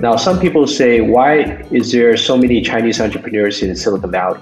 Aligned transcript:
Now, 0.00 0.16
some 0.16 0.40
people 0.40 0.66
say, 0.66 1.02
why 1.02 1.62
is 1.70 1.92
there 1.92 2.16
so 2.16 2.34
many 2.34 2.62
Chinese 2.62 3.02
entrepreneurs 3.02 3.62
in 3.62 3.76
Silicon 3.76 4.10
Valley? 4.10 4.40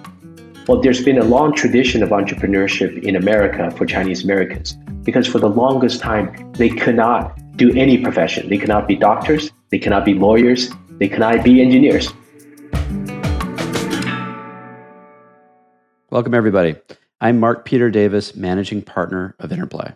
Well, 0.69 0.81
there's 0.81 1.05
been 1.05 1.19
a 1.19 1.25
long 1.25 1.53
tradition 1.53 2.01
of 2.01 2.11
entrepreneurship 2.11 3.03
in 3.03 3.17
America 3.17 3.69
for 3.73 3.85
Chinese 3.85 4.23
Americans 4.23 4.75
because 5.03 5.27
for 5.27 5.41
the 5.41 5.49
longest 5.49 6.01
time, 6.01 6.53
they 6.53 6.69
could 6.69 6.95
not 6.95 7.37
do 7.57 7.75
any 7.75 8.01
profession. 8.01 8.49
They 8.49 8.57
cannot 8.57 8.87
be 8.87 8.95
doctors, 8.95 9.51
they 9.71 9.81
cannot 9.81 10.05
be 10.05 10.15
lawyers, 10.15 10.71
they 10.99 11.09
cannot 11.09 11.43
be 11.43 11.61
engineers. 11.61 12.13
Welcome, 16.11 16.35
everybody. 16.35 16.77
I'm 17.21 17.41
Mark 17.41 17.65
Peter 17.65 17.91
Davis, 17.91 18.37
managing 18.37 18.83
partner 18.83 19.35
of 19.41 19.51
Interplay. 19.51 19.93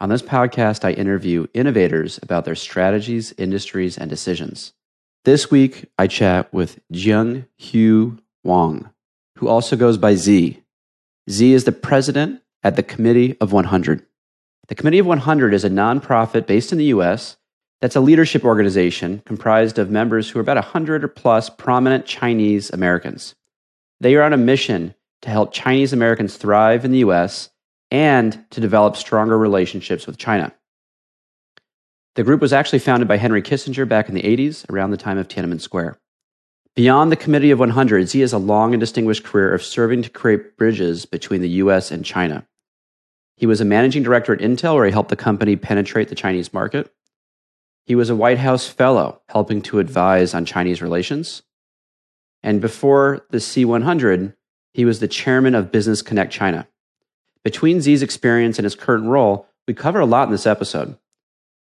On 0.00 0.08
this 0.08 0.22
podcast, 0.22 0.84
I 0.84 0.92
interview 0.92 1.48
innovators 1.54 2.20
about 2.22 2.44
their 2.44 2.54
strategies, 2.54 3.34
industries, 3.36 3.98
and 3.98 4.08
decisions. 4.08 4.72
This 5.24 5.50
week, 5.50 5.86
I 5.98 6.06
chat 6.06 6.52
with 6.54 6.78
Jung 6.88 7.46
Hugh 7.56 8.18
Wang, 8.44 8.90
who 9.38 9.48
also 9.48 9.74
goes 9.74 9.98
by 9.98 10.14
Z. 10.14 10.62
Z 11.28 11.52
is 11.52 11.64
the 11.64 11.72
president 11.72 12.42
at 12.62 12.76
the 12.76 12.82
Committee 12.84 13.36
of 13.40 13.52
100. 13.52 14.06
The 14.68 14.74
Committee 14.76 15.00
of 15.00 15.06
100 15.06 15.52
is 15.52 15.64
a 15.64 15.70
nonprofit 15.70 16.46
based 16.46 16.70
in 16.70 16.78
the 16.78 16.92
US 16.96 17.36
that's 17.80 17.96
a 17.96 18.00
leadership 18.00 18.44
organization 18.44 19.22
comprised 19.24 19.80
of 19.80 19.90
members 19.90 20.30
who 20.30 20.38
are 20.38 20.42
about 20.42 20.56
100 20.56 21.02
or 21.02 21.08
plus 21.08 21.50
prominent 21.50 22.06
Chinese 22.06 22.70
Americans. 22.70 23.34
They 24.00 24.14
are 24.14 24.22
on 24.22 24.32
a 24.32 24.36
mission 24.36 24.94
to 25.22 25.30
help 25.30 25.52
Chinese 25.52 25.92
Americans 25.92 26.36
thrive 26.36 26.84
in 26.84 26.92
the 26.92 26.98
US 26.98 27.50
and 27.90 28.44
to 28.50 28.60
develop 28.60 28.96
stronger 28.96 29.38
relationships 29.38 30.06
with 30.06 30.18
China. 30.18 30.52
The 32.14 32.24
group 32.24 32.40
was 32.40 32.52
actually 32.52 32.80
founded 32.80 33.08
by 33.08 33.16
Henry 33.16 33.42
Kissinger 33.42 33.88
back 33.88 34.08
in 34.08 34.14
the 34.14 34.22
80s, 34.22 34.68
around 34.70 34.90
the 34.90 34.96
time 34.96 35.18
of 35.18 35.28
Tiananmen 35.28 35.60
Square. 35.60 35.98
Beyond 36.74 37.10
the 37.10 37.16
Committee 37.16 37.50
of 37.50 37.58
100, 37.58 38.08
Z 38.08 38.20
has 38.20 38.32
a 38.32 38.38
long 38.38 38.74
and 38.74 38.80
distinguished 38.80 39.24
career 39.24 39.52
of 39.52 39.64
serving 39.64 40.02
to 40.02 40.10
create 40.10 40.56
bridges 40.56 41.06
between 41.06 41.40
the 41.40 41.48
US 41.48 41.90
and 41.90 42.04
China. 42.04 42.46
He 43.36 43.46
was 43.46 43.60
a 43.60 43.64
managing 43.64 44.02
director 44.02 44.32
at 44.32 44.40
Intel, 44.40 44.74
where 44.74 44.86
he 44.86 44.92
helped 44.92 45.10
the 45.10 45.16
company 45.16 45.56
penetrate 45.56 46.08
the 46.08 46.14
Chinese 46.14 46.52
market. 46.52 46.92
He 47.84 47.94
was 47.94 48.10
a 48.10 48.16
White 48.16 48.38
House 48.38 48.66
fellow, 48.66 49.22
helping 49.28 49.62
to 49.62 49.78
advise 49.78 50.34
on 50.34 50.44
Chinese 50.44 50.82
relations. 50.82 51.42
And 52.42 52.60
before 52.60 53.24
the 53.30 53.38
C100, 53.38 54.34
he 54.74 54.84
was 54.84 55.00
the 55.00 55.08
chairman 55.08 55.54
of 55.54 55.72
Business 55.72 56.02
Connect 56.02 56.32
China. 56.32 56.68
Between 57.44 57.80
Z's 57.80 58.02
experience 58.02 58.58
and 58.58 58.64
his 58.64 58.74
current 58.74 59.06
role, 59.06 59.46
we 59.66 59.74
cover 59.74 60.00
a 60.00 60.06
lot 60.06 60.28
in 60.28 60.32
this 60.32 60.46
episode. 60.46 60.96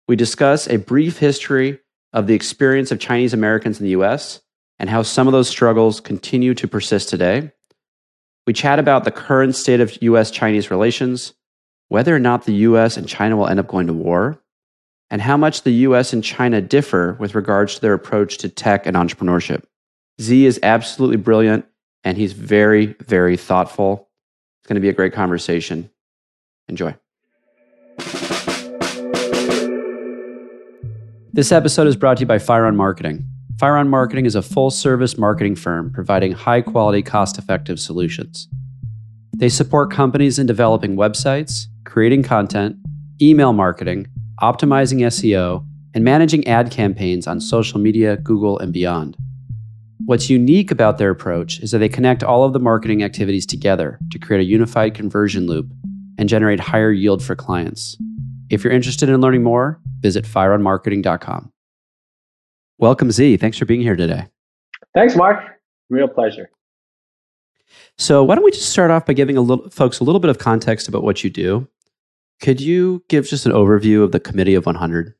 We 0.07 0.15
discuss 0.15 0.67
a 0.67 0.77
brief 0.77 1.19
history 1.19 1.79
of 2.13 2.27
the 2.27 2.33
experience 2.33 2.91
of 2.91 2.99
Chinese 2.99 3.33
Americans 3.33 3.79
in 3.79 3.83
the 3.83 3.91
US 3.91 4.41
and 4.79 4.89
how 4.89 5.01
some 5.01 5.27
of 5.27 5.33
those 5.33 5.49
struggles 5.49 5.99
continue 5.99 6.53
to 6.55 6.67
persist 6.67 7.09
today. 7.09 7.51
We 8.45 8.53
chat 8.53 8.79
about 8.79 9.03
the 9.03 9.11
current 9.11 9.55
state 9.55 9.81
of 9.81 10.01
US 10.01 10.31
Chinese 10.31 10.71
relations, 10.71 11.33
whether 11.89 12.15
or 12.15 12.19
not 12.19 12.45
the 12.45 12.53
US 12.53 12.95
and 12.95 13.07
China 13.07 13.35
will 13.35 13.47
end 13.47 13.59
up 13.59 13.67
going 13.67 13.87
to 13.87 13.93
war, 13.93 14.41
and 15.09 15.21
how 15.21 15.37
much 15.37 15.63
the 15.63 15.71
US 15.71 16.13
and 16.13 16.23
China 16.23 16.61
differ 16.61 17.17
with 17.19 17.35
regards 17.35 17.75
to 17.75 17.81
their 17.81 17.93
approach 17.93 18.37
to 18.39 18.49
tech 18.49 18.85
and 18.85 18.95
entrepreneurship. 18.95 19.63
Z 20.21 20.45
is 20.45 20.59
absolutely 20.63 21.17
brilliant 21.17 21.65
and 22.03 22.17
he's 22.17 22.33
very, 22.33 22.95
very 23.01 23.35
thoughtful. 23.35 24.06
It's 24.67 24.69
going 24.69 24.81
to 24.81 24.85
be 24.85 24.89
a 24.89 24.93
great 24.93 25.13
conversation. 25.13 25.89
Enjoy. 26.67 26.93
This 31.31 31.53
episode 31.53 31.87
is 31.87 31.95
brought 31.95 32.17
to 32.17 32.23
you 32.23 32.27
by 32.27 32.37
Firon 32.37 32.75
Marketing. 32.75 33.25
Firon 33.55 33.87
Marketing 33.87 34.25
is 34.25 34.35
a 34.35 34.41
full 34.41 34.69
service 34.69 35.17
marketing 35.17 35.55
firm 35.55 35.93
providing 35.93 36.33
high 36.33 36.59
quality, 36.59 37.01
cost 37.01 37.37
effective 37.37 37.79
solutions. 37.79 38.49
They 39.37 39.47
support 39.47 39.89
companies 39.89 40.37
in 40.37 40.47
developing 40.47 40.97
websites, 40.97 41.67
creating 41.85 42.23
content, 42.23 42.75
email 43.21 43.53
marketing, 43.53 44.07
optimizing 44.41 44.99
SEO, 44.99 45.65
and 45.93 46.03
managing 46.03 46.45
ad 46.45 46.71
campaigns 46.71 47.25
on 47.25 47.39
social 47.39 47.79
media, 47.79 48.17
Google, 48.17 48.59
and 48.59 48.73
beyond. 48.73 49.15
What's 50.05 50.29
unique 50.29 50.71
about 50.71 50.97
their 50.97 51.09
approach 51.09 51.59
is 51.59 51.71
that 51.71 51.79
they 51.79 51.89
connect 51.89 52.23
all 52.23 52.43
of 52.43 52.53
the 52.53 52.59
marketing 52.59 53.03
activities 53.03 53.45
together 53.45 53.99
to 54.11 54.19
create 54.19 54.41
a 54.41 54.45
unified 54.45 54.93
conversion 54.93 55.47
loop 55.47 55.71
and 56.17 56.29
generate 56.29 56.59
higher 56.59 56.91
yield 56.91 57.23
for 57.23 57.35
clients. 57.35 57.97
If 58.49 58.63
you're 58.63 58.73
interested 58.73 59.09
in 59.09 59.19
learning 59.19 59.43
more, 59.43 59.81
visit 59.99 60.23
fireonmarketing.com. 60.25 61.51
Welcome, 62.77 63.11
Z. 63.11 63.37
Thanks 63.37 63.57
for 63.57 63.65
being 63.65 63.81
here 63.81 63.95
today. 63.95 64.27
Thanks, 64.93 65.15
Mark. 65.15 65.43
Real 65.89 66.07
pleasure. 66.07 66.49
So, 67.97 68.23
why 68.23 68.35
don't 68.35 68.43
we 68.43 68.51
just 68.51 68.69
start 68.69 68.91
off 68.91 69.05
by 69.05 69.13
giving 69.13 69.35
a 69.35 69.41
little, 69.41 69.69
folks 69.69 69.99
a 69.99 70.03
little 70.03 70.19
bit 70.19 70.29
of 70.29 70.37
context 70.37 70.87
about 70.87 71.03
what 71.03 71.23
you 71.23 71.29
do? 71.29 71.67
Could 72.39 72.61
you 72.61 73.03
give 73.09 73.27
just 73.27 73.47
an 73.47 73.51
overview 73.51 74.03
of 74.03 74.11
the 74.11 74.19
Committee 74.19 74.53
of 74.53 74.67
100? 74.67 75.15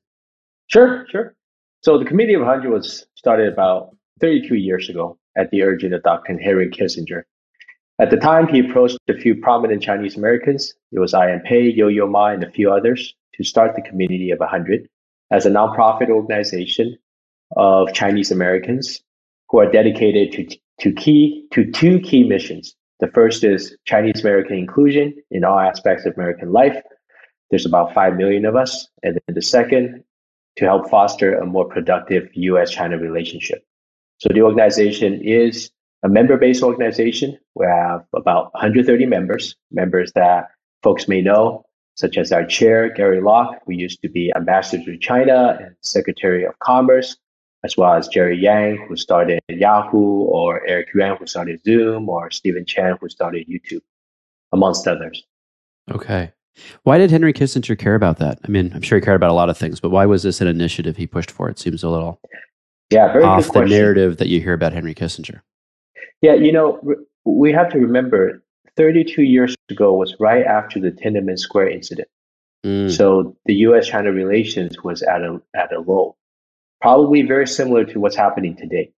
Sure, 0.68 1.06
sure. 1.10 1.36
So, 1.82 1.98
the 1.98 2.06
Committee 2.06 2.36
of 2.36 2.42
100 2.42 2.70
was 2.72 3.06
started 3.16 3.52
about 3.52 3.97
32 4.20 4.56
years 4.56 4.90
ago 4.90 5.18
at 5.38 5.50
the 5.52 5.64
urging 5.64 5.94
of 5.94 6.04
Dr. 6.04 6.38
Henry 6.38 6.70
Kissinger. 6.70 7.24
At 8.00 8.12
the 8.12 8.18
time, 8.18 8.48
he 8.48 8.60
approached 8.60 9.00
a 9.10 9.18
few 9.18 9.36
prominent 9.36 9.82
Chinese 9.82 10.18
Americans. 10.18 10.74
It 10.92 11.00
was 11.00 11.14
I.M. 11.14 11.42
Pei, 11.42 11.72
Yo-Yo 11.72 12.08
Ma, 12.08 12.28
and 12.28 12.44
a 12.44 12.52
few 12.52 12.72
others 12.72 13.16
to 13.34 13.44
start 13.44 13.76
the 13.76 13.82
Community 13.82 14.30
of 14.32 14.40
100 14.40 14.88
as 15.32 15.46
a 15.46 15.50
nonprofit 15.50 16.10
organization 16.10 16.98
of 17.56 17.94
Chinese 17.94 18.32
Americans 18.32 19.02
who 19.50 19.60
are 19.60 19.72
dedicated 19.72 20.32
to, 20.34 20.58
to 20.80 20.92
key 20.94 21.48
to 21.52 21.72
two 21.72 22.00
key 22.00 22.24
missions. 22.24 22.76
The 23.00 23.08
first 23.08 23.44
is 23.44 23.76
Chinese 23.86 24.22
American 24.22 24.58
inclusion 24.58 25.16
in 25.32 25.44
all 25.44 25.60
aspects 25.60 26.06
of 26.06 26.14
American 26.16 26.52
life. 26.52 26.82
There's 27.50 27.66
about 27.66 27.94
5 27.94 28.16
million 28.16 28.46
of 28.46 28.56
us. 28.56 28.88
And 29.04 29.16
then 29.16 29.36
the 29.36 29.42
second, 29.42 30.04
to 30.58 30.66
help 30.66 30.90
foster 30.90 31.36
a 31.36 31.46
more 31.46 31.66
productive 31.66 32.30
US 32.34 32.72
China 32.72 32.98
relationship. 32.98 33.64
So 34.20 34.30
the 34.34 34.42
organization 34.42 35.22
is 35.24 35.70
a 36.04 36.10
member-based 36.10 36.64
organization. 36.64 37.38
We 37.56 37.66
have 37.66 38.04
about 38.16 38.54
130 38.54 39.06
members, 39.06 39.56
members 39.72 40.12
that 40.14 40.50
folks 40.84 41.08
may 41.08 41.22
know, 41.22 41.64
such 41.96 42.18
as 42.18 42.32
our 42.32 42.46
chair, 42.46 42.90
Gary 42.90 43.22
Locke, 43.22 43.60
who 43.66 43.74
used 43.74 44.02
to 44.02 44.10
be 44.10 44.32
ambassador 44.36 44.86
to 44.86 44.98
China 44.98 45.58
and 45.60 45.76
Secretary 45.82 46.46
of 46.46 46.58
Commerce, 46.60 47.18
as 47.64 47.76
well 47.76 47.94
as 47.94 48.08
Jerry 48.08 48.38
Yang, 48.38 48.86
who 48.88 48.96
started 48.96 49.40
Yahoo, 49.50 50.24
or 50.24 50.66
Eric 50.68 50.90
Yuan, 50.94 51.18
who 51.18 51.26
started 51.26 51.62
Zoom, 51.64 52.08
or 52.10 52.30
Stephen 52.32 52.66
Chen, 52.66 52.98
who 53.02 53.10
started 53.10 53.48
YouTube, 53.48 53.82
amongst 54.52 54.88
others. 54.88 55.24
Okay. 55.92 56.32
Why 56.84 56.98
did 56.98 57.12
Henry 57.12 57.34
Kissinger 57.34 57.78
care 57.78 57.96
about 57.96 58.18
that? 58.18 58.40
I 58.44 58.48
mean, 58.48 58.72
I'm 58.74 58.82
sure 58.82 58.98
he 58.98 59.06
cared 59.06 59.16
about 59.16 59.30
a 59.30 59.34
lot 59.34 59.50
of 59.50 59.58
things, 59.58 59.80
but 59.80 59.90
why 59.90 60.06
was 60.06 60.24
this 60.24 60.42
an 60.42 60.48
initiative 60.48 60.98
he 60.98 61.06
pushed 61.06 61.30
for? 61.30 61.50
It 61.50 61.60
seems 61.60 61.84
a 61.84 61.90
little 61.90 62.20
yeah, 62.90 63.12
very 63.12 63.24
off 63.24 63.40
good 63.40 63.46
the 63.46 63.52
question. 63.52 63.78
narrative 63.78 64.18
that 64.18 64.28
you 64.28 64.40
hear 64.40 64.54
about 64.54 64.74
Henry 64.74 64.96
Kissinger. 64.96 65.42
Yeah, 66.22 66.34
you 66.34 66.52
know, 66.52 66.82
we 67.26 67.52
have 67.52 67.70
to 67.72 67.80
remember 67.80 68.44
32 68.78 69.24
years 69.24 69.56
ago 69.70 69.94
was 69.94 70.16
right 70.20 70.46
after 70.46 70.80
the 70.80 70.92
Tiananmen 70.92 71.38
Square 71.38 71.70
incident. 71.70 72.08
Mm. 72.66 72.92
So 72.92 73.36
the 73.46 73.56
U.S. 73.56 73.88
China 73.88 74.12
relations 74.12 74.84
was 74.84 75.04
at 75.04 75.22
a 75.22 75.42
at 75.56 75.74
a 75.74 75.80
low, 75.80 76.16
probably 76.82 77.22
very 77.22 77.48
similar 77.48 77.86
to 77.86 78.00
what's 78.00 78.16
happening 78.16 78.56
today. 78.56 78.92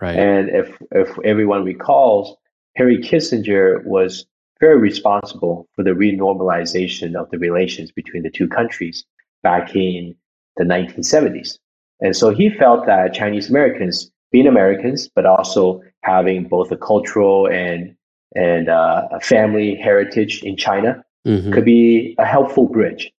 Right. 0.00 0.16
And 0.16 0.48
if 0.50 0.76
if 0.92 1.18
everyone 1.24 1.64
recalls, 1.64 2.36
Henry 2.76 2.98
Kissinger 2.98 3.84
was 3.84 4.26
very 4.60 4.78
responsible 4.78 5.68
for 5.74 5.82
the 5.82 5.90
renormalization 5.90 7.14
of 7.16 7.30
the 7.30 7.38
relations 7.38 7.90
between 7.92 8.22
the 8.22 8.30
two 8.30 8.48
countries 8.48 9.04
back 9.42 9.74
in 9.74 10.14
the 10.56 10.64
1970s. 10.64 11.58
And 12.00 12.16
so 12.16 12.30
he 12.30 12.50
felt 12.50 12.86
that 12.86 13.14
Chinese 13.14 13.48
Americans, 13.48 14.10
being 14.32 14.46
Americans, 14.46 15.08
but 15.08 15.26
also 15.26 15.82
having 16.02 16.48
both 16.48 16.70
a 16.70 16.76
cultural 16.76 17.46
and 17.46 17.94
and 18.36 18.68
uh, 18.68 19.06
a 19.12 19.20
family 19.20 19.76
heritage 19.76 20.42
in 20.42 20.56
China, 20.56 21.04
mm-hmm. 21.26 21.52
could 21.52 21.64
be 21.64 22.16
a 22.18 22.24
helpful 22.24 22.66
bridge. 22.66 23.12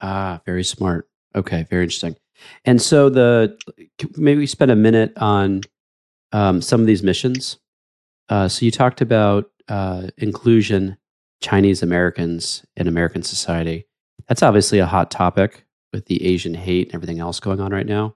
Ah, 0.00 0.40
very 0.44 0.64
smart. 0.64 1.08
Okay, 1.36 1.66
very 1.70 1.84
interesting. 1.84 2.16
And 2.64 2.82
so 2.82 3.08
the 3.08 3.56
maybe 4.16 4.40
we 4.40 4.46
spend 4.46 4.70
a 4.70 4.76
minute 4.76 5.12
on 5.16 5.62
um, 6.32 6.60
some 6.60 6.80
of 6.80 6.86
these 6.86 7.02
missions. 7.02 7.58
Uh, 8.28 8.48
so 8.48 8.64
you 8.64 8.70
talked 8.70 9.00
about 9.00 9.50
uh, 9.68 10.08
inclusion, 10.18 10.96
Chinese 11.40 11.82
Americans 11.82 12.64
in 12.76 12.88
American 12.88 13.22
society. 13.22 13.86
That's 14.28 14.42
obviously 14.42 14.78
a 14.78 14.86
hot 14.86 15.10
topic 15.10 15.65
with 15.96 16.06
the 16.06 16.24
Asian 16.24 16.54
hate 16.54 16.88
and 16.88 16.94
everything 16.94 17.18
else 17.18 17.40
going 17.40 17.58
on 17.58 17.72
right 17.72 17.86
now. 17.86 18.14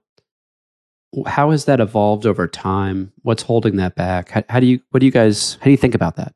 How 1.27 1.51
has 1.51 1.65
that 1.65 1.81
evolved 1.81 2.27
over 2.27 2.47
time? 2.47 3.13
What's 3.23 3.43
holding 3.43 3.77
that 3.77 3.97
back? 3.97 4.31
How, 4.31 4.45
how 4.49 4.61
do 4.61 4.67
you, 4.67 4.81
what 4.91 5.01
do 5.01 5.07
you 5.07 5.13
guys, 5.13 5.55
how 5.55 5.65
do 5.65 5.71
you 5.71 5.77
think 5.77 5.95
about 5.95 6.17
that? 6.17 6.35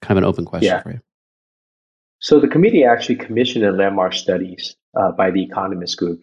Kind 0.00 0.18
of 0.18 0.24
an 0.24 0.28
open 0.28 0.44
question 0.44 0.72
yeah. 0.72 0.82
for 0.82 0.92
you. 0.92 1.00
So 2.20 2.40
the 2.40 2.48
committee 2.48 2.84
actually 2.84 3.16
commissioned 3.16 3.64
a 3.64 3.70
landmark 3.70 4.14
studies 4.14 4.74
uh, 4.98 5.12
by 5.12 5.30
the 5.30 5.42
Economist 5.42 5.98
Group 5.98 6.20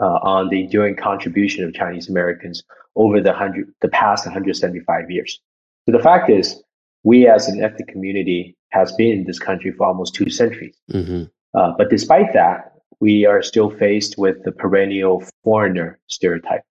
uh, 0.00 0.18
on 0.22 0.48
the 0.48 0.64
enduring 0.64 0.96
contribution 0.96 1.64
of 1.64 1.72
Chinese 1.72 2.10
Americans 2.10 2.62
over 2.96 3.20
the 3.20 3.32
hundred, 3.32 3.72
the 3.80 3.88
past 3.88 4.26
175 4.26 5.10
years. 5.10 5.40
So 5.86 5.96
the 5.96 6.02
fact 6.02 6.28
is, 6.28 6.60
we 7.04 7.26
as 7.26 7.48
an 7.48 7.62
ethnic 7.62 7.88
community 7.88 8.56
has 8.70 8.92
been 8.92 9.20
in 9.20 9.24
this 9.24 9.38
country 9.38 9.72
for 9.72 9.86
almost 9.86 10.14
two 10.14 10.28
centuries. 10.28 10.76
Mm-hmm. 10.92 11.24
Uh, 11.54 11.72
but 11.78 11.88
despite 11.88 12.32
that, 12.34 12.69
we 12.98 13.24
are 13.26 13.42
still 13.42 13.70
faced 13.70 14.18
with 14.18 14.42
the 14.44 14.52
perennial 14.52 15.22
foreigner 15.44 15.98
stereotype, 16.08 16.62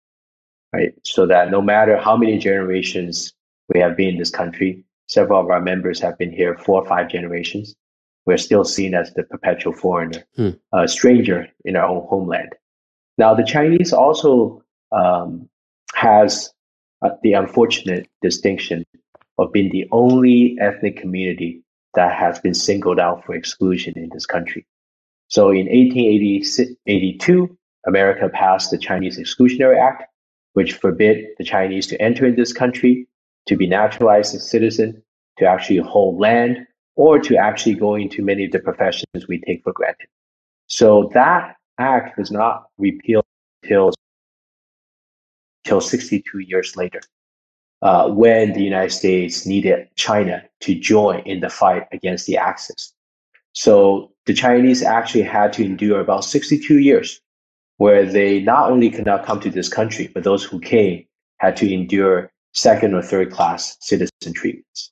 right? 0.74 0.94
So 1.04 1.26
that 1.28 1.52
no 1.52 1.62
matter 1.62 1.98
how 1.98 2.18
many 2.18 2.38
generations 2.38 3.34
we 3.74 3.80
have 3.80 3.96
been 3.96 4.10
in 4.10 4.18
this 4.18 4.30
country, 4.30 4.84
several 5.08 5.40
of 5.40 5.50
our 5.50 5.62
members 5.62 6.00
have 6.00 6.18
been 6.18 6.32
here 6.32 6.58
four 6.58 6.82
or 6.82 6.88
five 6.88 7.10
generations. 7.10 7.76
We're 8.26 8.38
still 8.38 8.64
seen 8.64 8.94
as 8.94 9.14
the 9.14 9.24
perpetual 9.24 9.74
foreigner, 9.74 10.24
hmm. 10.36 10.50
a 10.74 10.88
stranger 10.88 11.48
in 11.66 11.76
our 11.76 11.88
own 11.88 12.06
homeland. 12.08 12.54
Now, 13.18 13.34
the 13.34 13.44
Chinese 13.44 13.92
also 13.92 14.64
um, 14.92 15.50
has 15.96 16.54
uh, 17.02 17.10
the 17.24 17.34
unfortunate 17.34 18.08
distinction 18.22 18.86
of 19.38 19.52
being 19.52 19.72
the 19.72 19.88
only 19.92 20.58
ethnic 20.62 20.98
community 20.98 21.64
that 21.96 22.14
has 22.14 22.40
been 22.40 22.54
singled 22.54 23.00
out 23.00 23.26
for 23.26 23.34
exclusion 23.34 23.94
in 23.98 24.10
this 24.14 24.26
country. 24.26 24.66
So 25.30 25.52
in 25.52 25.68
1882, 25.68 27.58
America 27.88 28.30
passed 28.30 28.72
the 28.72 28.78
Chinese 28.78 29.20
Exclusionary 29.20 29.80
Act, 29.80 30.04
which 30.54 30.74
forbid 30.74 31.26
the 31.38 31.44
Chinese 31.44 31.86
to 31.88 32.02
enter 32.02 32.26
in 32.26 32.36
this 32.36 32.52
country, 32.52 33.08
to 33.46 33.56
be 33.56 33.68
naturalized 33.68 34.36
as 34.36 34.50
citizen, 34.50 35.02
to 35.38 35.46
actually 35.46 35.78
hold 35.78 36.20
land, 36.20 36.58
or 36.96 37.20
to 37.20 37.38
actually 37.38 37.76
go 37.76 37.96
into 37.96 38.24
many 38.24 38.46
of 38.46 38.52
the 38.52 38.60
professions 38.60 39.28
we 39.28 39.40
take 39.42 39.64
for 39.64 39.72
granted. 39.72 40.08
So 40.68 41.10
that 41.14 41.56
act 41.78 42.18
was 42.18 42.32
not 42.32 42.66
repealed 42.78 43.26
until, 43.64 43.94
until 45.64 45.80
62 45.80 46.40
years 46.40 46.76
later 46.76 47.02
uh, 47.84 48.10
when 48.10 48.54
the 48.54 48.64
United 48.64 48.92
States 48.92 49.46
needed 49.46 49.88
China 49.96 50.44
to 50.62 50.76
join 50.76 51.20
in 51.20 51.40
the 51.40 51.50
fight 51.50 51.84
against 51.92 52.26
the 52.26 52.38
Axis. 52.38 52.94
So 53.54 54.12
the 54.26 54.34
Chinese 54.34 54.84
actually 54.84 55.24
had 55.24 55.54
to 55.54 55.66
endure 55.66 56.00
about 56.00 56.24
62 56.24 56.80
years 56.80 57.20
where 57.78 58.06
they 58.06 58.42
not 58.42 58.70
only 58.70 58.90
could 58.90 59.06
not 59.06 59.26
come 59.26 59.40
to 59.40 59.50
this 59.50 59.70
country, 59.70 60.10
but 60.14 60.24
those 60.24 60.44
who 60.44 60.60
came 60.60 61.06
had 61.38 61.56
to 61.58 61.74
endure 61.74 62.32
second 62.54 62.94
or 62.94 63.02
third 63.02 63.32
class 63.32 63.78
citizen 63.80 64.34
treatments. 64.34 64.92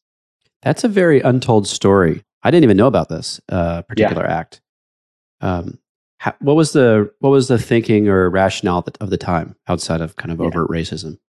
That's 0.61 0.83
a 0.83 0.87
very 0.87 1.21
untold 1.21 1.67
story. 1.67 2.23
I 2.43 2.51
didn't 2.51 2.63
even 2.63 2.77
know 2.77 2.87
about 2.87 3.09
this 3.09 3.41
uh, 3.49 3.81
particular 3.83 4.23
yeah. 4.23 4.37
act. 4.37 4.61
Um, 5.41 5.79
how, 6.19 6.33
what 6.39 6.55
was 6.55 6.71
the 6.71 7.11
what 7.19 7.29
was 7.29 7.47
the 7.47 7.59
thinking 7.59 8.07
or 8.07 8.29
rationale 8.29 8.85
of 8.99 9.09
the 9.09 9.17
time 9.17 9.55
outside 9.67 10.01
of 10.01 10.15
kind 10.15 10.31
of 10.31 10.39
yeah. 10.39 10.47
overt 10.47 10.69
racism? 10.69 11.19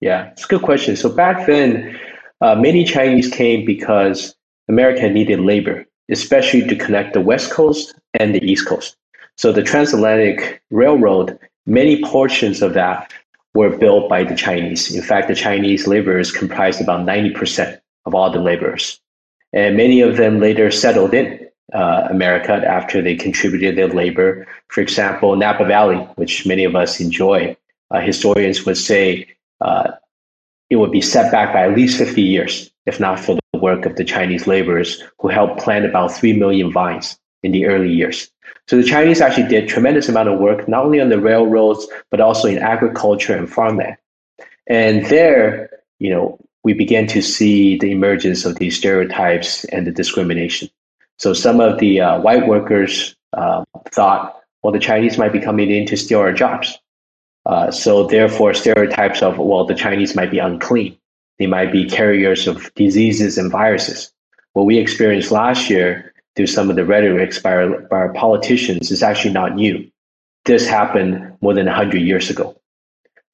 Yeah, 0.00 0.30
it's 0.30 0.44
a 0.44 0.48
good 0.48 0.62
question. 0.62 0.96
So 0.96 1.10
back 1.10 1.46
then, 1.46 1.98
uh, 2.40 2.54
many 2.54 2.84
Chinese 2.84 3.28
came 3.28 3.64
because 3.64 4.34
America 4.68 5.08
needed 5.08 5.40
labor, 5.40 5.84
especially 6.10 6.66
to 6.66 6.76
connect 6.76 7.14
the 7.14 7.20
West 7.20 7.50
Coast 7.50 7.94
and 8.14 8.34
the 8.34 8.44
East 8.44 8.66
Coast. 8.66 8.96
So 9.36 9.52
the 9.52 9.62
transatlantic 9.62 10.62
railroad, 10.70 11.38
many 11.66 12.02
portions 12.02 12.62
of 12.62 12.74
that 12.74 13.12
were 13.54 13.76
built 13.76 14.08
by 14.08 14.24
the 14.24 14.34
Chinese. 14.34 14.94
In 14.94 15.02
fact, 15.02 15.28
the 15.28 15.34
Chinese 15.34 15.86
laborers 15.86 16.30
comprised 16.30 16.80
about 16.80 17.06
90% 17.06 17.80
of 18.04 18.14
all 18.14 18.30
the 18.30 18.38
laborers. 18.38 19.00
And 19.52 19.76
many 19.76 20.00
of 20.00 20.16
them 20.16 20.40
later 20.40 20.70
settled 20.70 21.14
in 21.14 21.48
uh, 21.72 22.08
America 22.10 22.52
after 22.52 23.02
they 23.02 23.16
contributed 23.16 23.76
their 23.76 23.88
labor. 23.88 24.46
For 24.68 24.80
example, 24.80 25.36
Napa 25.36 25.64
Valley, 25.64 25.96
which 26.16 26.46
many 26.46 26.64
of 26.64 26.76
us 26.76 27.00
enjoy, 27.00 27.56
uh, 27.90 28.00
historians 28.00 28.64
would 28.64 28.76
say 28.76 29.26
uh, 29.60 29.92
it 30.70 30.76
would 30.76 30.92
be 30.92 31.00
set 31.00 31.32
back 31.32 31.52
by 31.52 31.66
at 31.68 31.76
least 31.76 31.98
50 31.98 32.22
years, 32.22 32.70
if 32.86 33.00
not 33.00 33.18
for 33.18 33.38
work 33.66 33.86
of 33.86 33.96
the 33.96 34.04
Chinese 34.14 34.46
laborers 34.46 34.90
who 35.18 35.28
helped 35.28 35.62
plant 35.64 35.84
about 35.90 36.12
3 36.12 36.32
million 36.42 36.68
vines 36.72 37.18
in 37.42 37.50
the 37.52 37.66
early 37.66 37.92
years. 38.00 38.30
So 38.68 38.76
the 38.76 38.90
Chinese 38.94 39.20
actually 39.20 39.48
did 39.48 39.68
tremendous 39.68 40.08
amount 40.08 40.28
of 40.28 40.38
work, 40.38 40.68
not 40.68 40.84
only 40.86 41.00
on 41.00 41.10
the 41.10 41.20
railroads, 41.30 41.86
but 42.10 42.20
also 42.20 42.48
in 42.48 42.58
agriculture 42.58 43.34
and 43.36 43.48
farmland. 43.56 43.96
And 44.66 45.06
there, 45.06 45.70
you 45.98 46.10
know, 46.10 46.38
we 46.66 46.72
began 46.74 47.06
to 47.08 47.22
see 47.22 47.78
the 47.78 47.90
emergence 47.92 48.44
of 48.44 48.56
these 48.60 48.76
stereotypes 48.76 49.64
and 49.74 49.86
the 49.86 49.92
discrimination. 50.02 50.68
So 51.18 51.32
some 51.32 51.60
of 51.60 51.78
the 51.78 51.92
uh, 52.00 52.20
white 52.20 52.46
workers 52.54 53.14
uh, 53.32 53.64
thought, 53.96 54.22
well, 54.62 54.72
the 54.72 54.86
Chinese 54.90 55.16
might 55.16 55.32
be 55.32 55.40
coming 55.48 55.70
in 55.70 55.86
to 55.86 55.96
steal 55.96 56.20
our 56.20 56.32
jobs. 56.32 56.78
Uh, 57.46 57.70
so 57.70 58.06
therefore, 58.06 58.52
stereotypes 58.52 59.22
of 59.22 59.38
well, 59.38 59.64
the 59.64 59.80
Chinese 59.84 60.16
might 60.16 60.32
be 60.32 60.40
unclean, 60.40 60.98
they 61.38 61.46
might 61.46 61.72
be 61.72 61.88
carriers 61.88 62.46
of 62.46 62.72
diseases 62.74 63.38
and 63.38 63.50
viruses. 63.50 64.12
What 64.52 64.64
we 64.64 64.78
experienced 64.78 65.30
last 65.30 65.68
year 65.68 66.14
through 66.34 66.46
some 66.46 66.70
of 66.70 66.76
the 66.76 66.84
rhetoric 66.84 67.42
by 67.42 67.52
our, 67.52 67.80
by 67.82 67.96
our 67.96 68.12
politicians 68.12 68.90
is 68.90 69.02
actually 69.02 69.34
not 69.34 69.54
new. 69.54 69.90
This 70.44 70.66
happened 70.66 71.36
more 71.40 71.54
than 71.54 71.66
100 71.66 71.98
years 71.98 72.30
ago, 72.30 72.56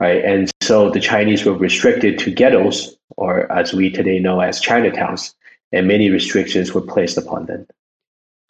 right? 0.00 0.24
And 0.24 0.50
so 0.62 0.90
the 0.90 1.00
Chinese 1.00 1.44
were 1.44 1.54
restricted 1.54 2.18
to 2.20 2.30
ghettos, 2.32 2.96
or 3.16 3.50
as 3.52 3.72
we 3.72 3.90
today 3.90 4.18
know 4.18 4.40
as 4.40 4.60
Chinatowns, 4.60 5.34
and 5.72 5.86
many 5.86 6.10
restrictions 6.10 6.72
were 6.72 6.80
placed 6.80 7.18
upon 7.18 7.46
them. 7.46 7.66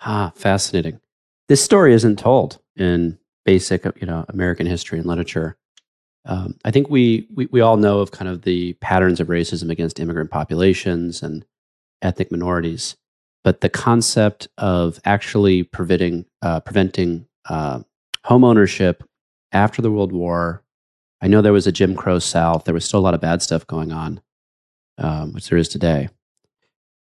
Ah, 0.00 0.32
fascinating. 0.34 1.00
This 1.48 1.62
story 1.62 1.92
isn't 1.94 2.18
told 2.18 2.58
in 2.76 3.18
basic, 3.44 3.84
you 4.00 4.06
know, 4.06 4.24
American 4.28 4.66
history 4.66 4.98
and 4.98 5.06
literature. 5.06 5.56
Um, 6.24 6.56
I 6.64 6.70
think 6.70 6.88
we, 6.88 7.26
we 7.34 7.46
we 7.46 7.60
all 7.60 7.76
know 7.76 7.98
of 7.98 8.12
kind 8.12 8.28
of 8.28 8.42
the 8.42 8.74
patterns 8.74 9.20
of 9.20 9.26
racism 9.26 9.70
against 9.70 9.98
immigrant 9.98 10.30
populations 10.30 11.22
and 11.22 11.44
ethnic 12.00 12.30
minorities, 12.30 12.96
but 13.42 13.60
the 13.60 13.68
concept 13.68 14.48
of 14.58 15.00
actually 15.04 15.64
preventing 15.64 16.24
uh, 16.40 16.60
preventing 16.60 17.26
uh, 17.48 17.80
home 18.24 18.44
ownership 18.44 19.02
after 19.52 19.82
the 19.82 19.90
World 19.90 20.12
War. 20.12 20.62
I 21.20 21.28
know 21.28 21.42
there 21.42 21.52
was 21.52 21.66
a 21.66 21.72
Jim 21.72 21.94
Crow 21.94 22.18
South. 22.18 22.64
There 22.64 22.74
was 22.74 22.84
still 22.84 23.00
a 23.00 23.02
lot 23.02 23.14
of 23.14 23.20
bad 23.20 23.42
stuff 23.42 23.66
going 23.66 23.92
on, 23.92 24.20
um, 24.98 25.32
which 25.32 25.48
there 25.48 25.58
is 25.58 25.68
today. 25.68 26.08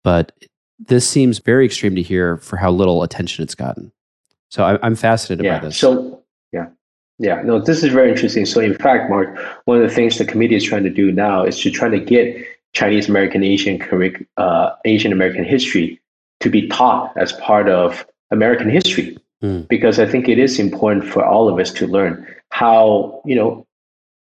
But 0.02 0.32
this 0.78 1.08
seems 1.08 1.38
very 1.38 1.66
extreme 1.66 1.94
to 1.94 2.02
hear 2.02 2.36
for 2.38 2.56
how 2.56 2.70
little 2.70 3.02
attention 3.02 3.42
it's 3.42 3.54
gotten. 3.54 3.92
So 4.50 4.64
I, 4.64 4.86
am 4.86 4.94
fascinated 4.94 5.44
yeah. 5.44 5.58
by 5.58 5.66
this. 5.66 5.78
So 5.78 6.23
yeah, 7.18 7.42
no, 7.42 7.60
this 7.60 7.82
is 7.82 7.92
very 7.92 8.10
interesting. 8.10 8.44
So 8.44 8.60
in 8.60 8.74
fact, 8.74 9.08
Mark, 9.08 9.36
one 9.66 9.80
of 9.80 9.88
the 9.88 9.94
things 9.94 10.18
the 10.18 10.24
committee 10.24 10.56
is 10.56 10.64
trying 10.64 10.82
to 10.84 10.90
do 10.90 11.12
now 11.12 11.44
is 11.44 11.60
to 11.60 11.70
try 11.70 11.88
to 11.88 12.00
get 12.00 12.44
Chinese 12.72 13.08
American 13.08 13.44
Asian 13.44 13.80
uh, 14.36 14.70
Asian 14.84 15.12
American 15.12 15.44
history 15.44 16.00
to 16.40 16.50
be 16.50 16.68
taught 16.68 17.16
as 17.16 17.32
part 17.34 17.68
of 17.68 18.04
American 18.30 18.68
history, 18.68 19.16
mm. 19.42 19.66
because 19.68 20.00
I 20.00 20.06
think 20.06 20.28
it 20.28 20.38
is 20.38 20.58
important 20.58 21.04
for 21.06 21.24
all 21.24 21.48
of 21.48 21.58
us 21.60 21.72
to 21.74 21.86
learn 21.86 22.26
how 22.50 23.22
you 23.24 23.36
know 23.36 23.64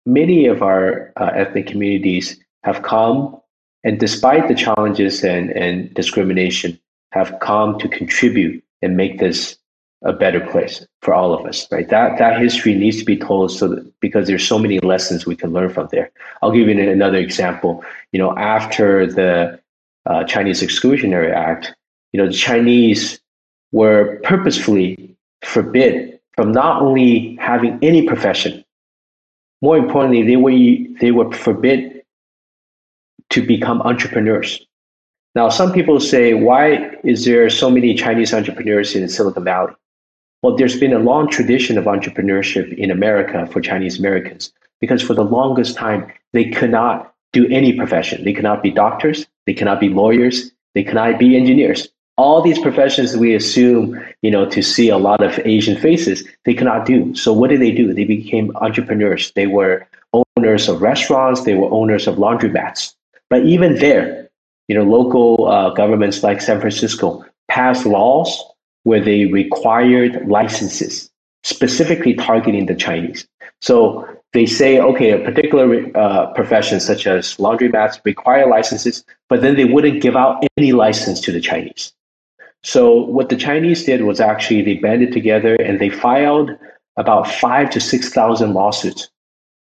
many 0.06 0.48
of 0.48 0.62
our 0.62 1.13
uh, 1.15 1.32
ethnic 1.34 1.68
communities 1.68 2.38
have 2.63 2.82
come 2.84 3.42
and 3.84 4.00
despite 4.00 4.48
the 4.48 4.56
challenges 4.56 5.24
and, 5.24 5.50
and 5.51 5.94
discrimination 5.94 6.80
have 7.12 7.39
come 7.39 7.80
to 7.80 7.88
contribute 7.88 8.63
and 8.82 8.98
make 8.98 9.20
this 9.20 9.58
a 10.03 10.13
better 10.13 10.39
place 10.39 10.86
for 11.01 11.13
all 11.13 11.34
of 11.34 11.46
us, 11.46 11.67
right? 11.72 11.88
That 11.89 12.17
that 12.17 12.41
history 12.41 12.74
needs 12.74 12.98
to 12.98 13.05
be 13.05 13.17
told 13.17 13.51
so 13.51 13.67
that 13.67 14.00
because 14.00 14.27
there's 14.27 14.48
so 14.48 14.58
many 14.58 14.79
lessons 14.79 15.25
we 15.25 15.36
can 15.36 15.53
learn 15.53 15.70
from 15.70 15.88
there. 15.91 16.12
I'll 16.41 16.51
give 16.51 16.67
you 16.67 16.91
another 16.91 17.17
example. 17.17 17.84
You 18.12 18.20
know, 18.20 18.36
after 18.38 19.05
the 19.05 19.60
uh, 20.08 20.24
Chinese 20.24 20.62
Exclusionary 20.62 21.34
Act, 21.34 21.75
you 22.13 22.20
know, 22.20 22.27
the 22.27 22.34
Chinese 22.34 23.20
were 23.72 24.20
purposefully 24.24 25.15
forbid 25.43 26.20
from 26.36 26.51
not 26.51 26.81
only 26.81 27.38
having 27.39 27.77
any 27.81 28.08
profession, 28.08 28.63
more 29.62 29.77
importantly, 29.77 30.24
they 30.24 30.36
were 30.36 30.51
they 31.00 31.12
were 31.12 31.31
forbid 31.31 32.01
to 33.29 33.46
become 33.46 33.81
entrepreneurs. 33.84 34.60
Now, 35.36 35.48
some 35.48 35.72
people 35.72 36.00
say, 36.00 36.34
why 36.34 36.91
is 37.03 37.24
there 37.24 37.50
so 37.50 37.70
many 37.70 37.93
Chinese 37.93 38.34
entrepreneurs 38.34 38.96
in 38.96 39.08
Silicon 39.08 39.46
Valley? 39.46 39.74
Well, 40.41 40.55
there's 40.55 40.79
been 40.79 40.93
a 40.93 41.00
long 41.00 41.29
tradition 41.29 41.77
of 41.77 41.86
entrepreneurship 41.86 42.75
in 42.77 42.89
America 42.89 43.45
for 43.48 43.62
Chinese 43.62 44.00
Americans 44.00 44.51
because 44.79 45.01
for 45.01 45.13
the 45.13 45.24
longest 45.24 45.75
time, 45.75 46.12
they 46.33 46.50
could 46.50 46.71
not 46.71 47.13
do 47.31 47.48
any 47.50 47.74
profession. 47.74 48.24
They 48.24 48.33
cannot 48.33 48.63
be 48.63 48.71
doctors, 48.71 49.27
they 49.45 49.53
cannot 49.53 49.79
be 49.79 49.89
lawyers, 49.89 50.51
they 50.74 50.83
cannot 50.83 51.19
be 51.19 51.38
engineers. 51.38 51.88
All 52.17 52.41
these 52.41 52.60
professions 52.60 53.15
we 53.15 53.36
assume, 53.36 54.00
you 54.21 54.31
know, 54.31 54.50
to 54.50 54.62
see 54.62 54.89
a 54.89 54.98
lot 54.98 55.24
of 55.24 55.39
Asian 55.45 55.77
faces, 55.77 56.27
they 56.45 56.53
cannot 56.53 56.86
do. 56.86 57.13
So 57.15 57.31
what 57.31 57.50
did 57.50 57.62
they 57.62 57.71
do? 57.71 57.93
They 57.93 58.03
became 58.03 58.55
entrepreneurs. 58.57 59.31
They 59.36 59.48
were 59.48 59.88
owners 60.13 60.67
of 60.67 60.81
restaurants, 60.81 61.43
they 61.43 61.53
were 61.53 61.71
owners 61.71 62.07
of 62.07 62.15
laundromats. 62.15 62.95
But 63.29 63.45
even 63.45 63.75
there, 63.75 64.29
you 64.67 64.75
know, 64.75 64.83
local 64.83 65.48
uh, 65.48 65.69
governments 65.69 66.24
like 66.24 66.41
San 66.41 66.60
Francisco 66.60 67.24
passed 67.48 67.86
laws 67.86 68.43
where 68.84 69.04
they 69.04 69.26
required 69.26 70.28
licenses 70.28 71.10
specifically 71.44 72.14
targeting 72.14 72.66
the 72.66 72.76
Chinese. 72.76 73.28
So 73.62 74.08
they 74.34 74.46
say, 74.46 74.80
okay, 74.80 75.12
a 75.12 75.20
particular 75.20 75.86
uh, 75.98 76.34
profession 76.34 76.80
such 76.80 77.06
as 77.06 77.36
laundromats 77.36 78.00
require 78.06 78.48
licenses, 78.48 79.04
but 79.28 79.42
then 79.42 79.56
they 79.56 79.66
wouldn't 79.66 80.02
give 80.02 80.16
out 80.16 80.44
any 80.58 80.72
license 80.72 81.20
to 81.22 81.32
the 81.32 81.42
Chinese. 81.42 81.94
So 82.64 83.06
what 83.06 83.30
the 83.30 83.36
Chinese 83.36 83.84
did 83.84 84.04
was 84.04 84.20
actually 84.20 84.62
they 84.62 84.76
banded 84.76 85.12
together 85.12 85.56
and 85.56 85.80
they 85.80 85.90
filed 85.90 86.52
about 86.98 87.28
five 87.28 87.70
to 87.72 87.80
six 87.80 88.10
thousand 88.10 88.54
lawsuits. 88.54 89.10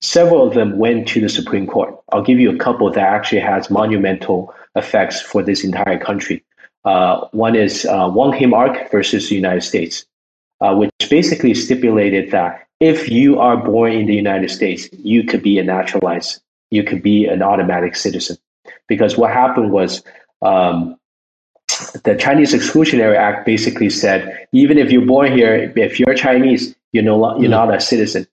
Several 0.01 0.45
of 0.45 0.53
them 0.53 0.77
went 0.77 1.07
to 1.09 1.21
the 1.21 1.29
Supreme 1.29 1.65
Court. 1.65 1.95
I'll 2.11 2.21
give 2.21 2.39
you 2.39 2.53
a 2.53 2.57
couple 2.57 2.91
that 2.91 2.99
actually 2.99 3.39
has 3.39 3.69
monumental 3.69 4.53
effects 4.75 5.21
for 5.21 5.41
this 5.41 5.63
entire 5.63 5.97
country. 5.97 6.43
Uh, 6.85 7.27
one 7.31 7.55
is 7.55 7.85
uh, 7.85 8.09
Wong 8.13 8.37
Kim 8.37 8.53
Ark 8.53 8.91
versus 8.91 9.29
the 9.29 9.35
United 9.35 9.61
States, 9.61 10.05
uh, 10.61 10.75
which 10.75 10.91
basically 11.09 11.53
stipulated 11.53 12.31
that 12.31 12.67
if 12.79 13.09
you 13.09 13.39
are 13.39 13.55
born 13.55 13.93
in 13.93 14.07
the 14.07 14.15
United 14.15 14.51
States, 14.51 14.89
you 14.91 15.23
could 15.23 15.41
be 15.41 15.57
a 15.57 15.63
naturalized, 15.63 16.41
you 16.71 16.83
could 16.83 17.01
be 17.01 17.25
an 17.25 17.41
automatic 17.41 17.95
citizen. 17.95 18.37
Because 18.89 19.17
what 19.17 19.31
happened 19.31 19.71
was 19.71 20.03
um, 20.41 20.97
the 22.03 22.15
Chinese 22.15 22.53
Exclusionary 22.53 23.15
Act 23.15 23.45
basically 23.45 23.89
said 23.89 24.47
even 24.51 24.77
if 24.77 24.91
you're 24.91 25.05
born 25.05 25.31
here, 25.31 25.73
if 25.75 25.99
you're 25.99 26.13
Chinese, 26.13 26.75
you're 26.91 27.03
no 27.03 27.37
you're 27.37 27.47
mm. 27.47 27.51
not 27.51 27.73
a 27.73 27.79
citizen. 27.79 28.27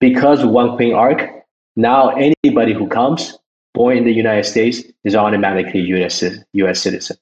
Because 0.00 0.42
of 0.42 0.50
Wong 0.50 0.78
Kim 0.78 0.94
Ark, 0.94 1.28
now 1.74 2.10
anybody 2.10 2.72
who 2.72 2.86
comes 2.86 3.38
born 3.74 3.96
in 3.96 4.04
the 4.04 4.12
United 4.12 4.44
States 4.44 4.82
is 5.04 5.14
automatically 5.14 5.80
U.S. 5.80 6.22
U.S. 6.52 6.80
citizen. 6.80 7.16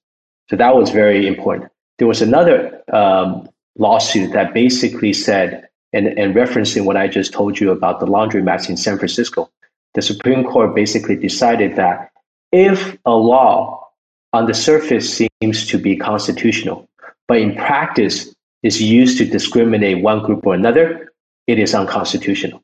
So 0.51 0.57
that 0.57 0.75
was 0.75 0.91
very 0.91 1.27
important. 1.27 1.71
There 1.99 2.09
was 2.09 2.23
another 2.23 2.83
um, 2.93 3.49
lawsuit 3.77 4.33
that 4.33 4.53
basically 4.53 5.13
said, 5.13 5.69
and, 5.93 6.07
and 6.19 6.35
referencing 6.35 6.85
what 6.85 6.97
I 6.97 7.09
just 7.09 7.33
told 7.33 7.61
you 7.61 7.71
about 7.71 8.01
the 8.01 8.07
laundromats 8.07 8.69
in 8.69 8.77
San 8.77 8.99
Francisco, 8.99 9.51
the 9.95 10.03
Supreme 10.03 10.45
Court 10.45 10.75
basically 10.75 11.17
decided 11.17 11.77
that 11.77 12.11
if 12.53 12.97
a 13.05 13.13
law 13.13 13.89
on 14.33 14.47
the 14.47 14.55
surface 14.55 15.23
seems 15.41 15.67
to 15.69 15.79
be 15.79 15.97
constitutional, 15.97 16.89
but 17.29 17.39
in 17.39 17.55
practice 17.55 18.35
is 18.63 18.83
used 18.83 19.19
to 19.19 19.25
discriminate 19.25 20.03
one 20.03 20.25
group 20.25 20.45
or 20.47 20.55
another, 20.55 21.13
it 21.47 21.59
is 21.59 21.75
unconstitutional. 21.75 22.64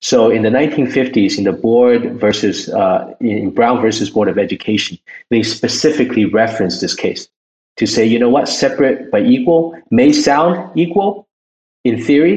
So 0.00 0.30
in 0.30 0.42
the 0.42 0.48
1950s, 0.48 1.38
in 1.38 1.44
the 1.44 1.52
board 1.52 2.20
versus 2.20 2.68
uh, 2.68 3.14
in 3.20 3.50
Brown 3.50 3.80
versus 3.80 4.10
Board 4.10 4.28
of 4.28 4.38
Education, 4.38 4.98
they 5.30 5.42
specifically 5.42 6.24
referenced 6.24 6.80
this 6.80 6.94
case 6.94 7.28
to 7.76 7.86
say, 7.86 8.04
you 8.04 8.18
know 8.18 8.28
what, 8.28 8.48
separate 8.48 9.10
but 9.10 9.26
equal 9.26 9.76
may 9.90 10.12
sound 10.12 10.70
equal 10.78 11.26
in 11.84 12.02
theory, 12.02 12.36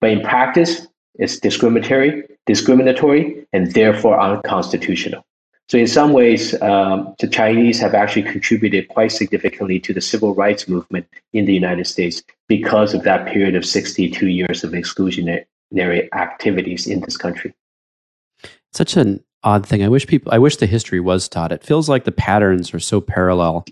but 0.00 0.10
in 0.10 0.20
practice, 0.20 0.86
it's 1.16 1.38
discriminatory, 1.38 2.24
discriminatory, 2.46 3.44
and 3.52 3.72
therefore 3.72 4.20
unconstitutional. 4.20 5.24
So 5.68 5.78
in 5.78 5.86
some 5.86 6.12
ways, 6.12 6.60
um, 6.60 7.14
the 7.18 7.26
Chinese 7.26 7.80
have 7.80 7.94
actually 7.94 8.24
contributed 8.24 8.88
quite 8.88 9.12
significantly 9.12 9.80
to 9.80 9.94
the 9.94 10.00
civil 10.00 10.34
rights 10.34 10.68
movement 10.68 11.06
in 11.32 11.46
the 11.46 11.54
United 11.54 11.86
States 11.86 12.22
because 12.48 12.92
of 12.94 13.02
that 13.04 13.26
period 13.26 13.54
of 13.54 13.64
62 13.64 14.28
years 14.28 14.62
of 14.62 14.72
exclusionary 14.72 15.46
activities 16.12 16.86
in 16.86 17.00
this 17.00 17.16
country. 17.16 17.54
Such 18.72 18.96
an 18.96 19.22
odd 19.42 19.66
thing. 19.66 19.84
I 19.84 19.88
wish 19.88 20.06
people. 20.06 20.32
I 20.32 20.38
wish 20.38 20.56
the 20.56 20.66
history 20.66 21.00
was 21.00 21.28
taught. 21.28 21.52
It 21.52 21.62
feels 21.62 21.88
like 21.88 22.04
the 22.04 22.12
patterns 22.12 22.74
are 22.74 22.80
so 22.80 23.00
parallel. 23.00 23.64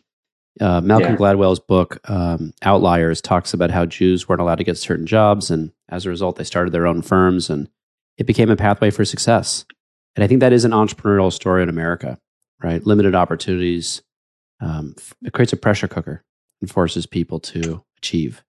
Uh, 0.61 0.81
Malcolm 0.83 1.13
yeah. 1.13 1.17
Gladwell's 1.17 1.61
book 1.61 1.99
um, 2.11 2.53
Outliers 2.63 3.23
talks 3.23 3.55
about 3.55 3.71
how 3.71 3.87
Jews 3.87 4.29
weren't 4.29 4.43
allowed 4.43 4.57
to 4.57 4.65
get 4.65 4.77
certain 4.77 5.07
jobs, 5.07 5.51
and 5.51 5.73
as 5.89 6.05
a 6.05 6.11
result, 6.11 6.37
they 6.37 6.45
started 6.45 6.73
their 6.73 6.87
own 6.87 7.03
firms, 7.03 7.49
and 7.49 7.69
it 8.19 8.27
became 8.27 8.51
a 8.51 8.57
pathway 8.57 8.91
for 8.91 9.05
success. 9.05 9.65
And 10.15 10.23
I 10.23 10.27
think 10.27 10.41
that 10.41 10.53
is 10.53 10.67
an 10.67 10.73
entrepreneurial 10.73 11.33
story 11.33 11.63
in 11.63 11.71
America, 11.71 12.19
right? 12.63 12.85
Limited 12.87 13.15
opportunities. 13.15 14.03
Um, 14.61 14.95
it 15.23 15.33
creates 15.33 15.55
a 15.55 15.57
pressure 15.57 15.89
cooker 15.89 16.23
and 16.61 16.71
forces 16.71 17.07
people 17.07 17.41
to 17.41 17.83
achieve. 17.97 18.45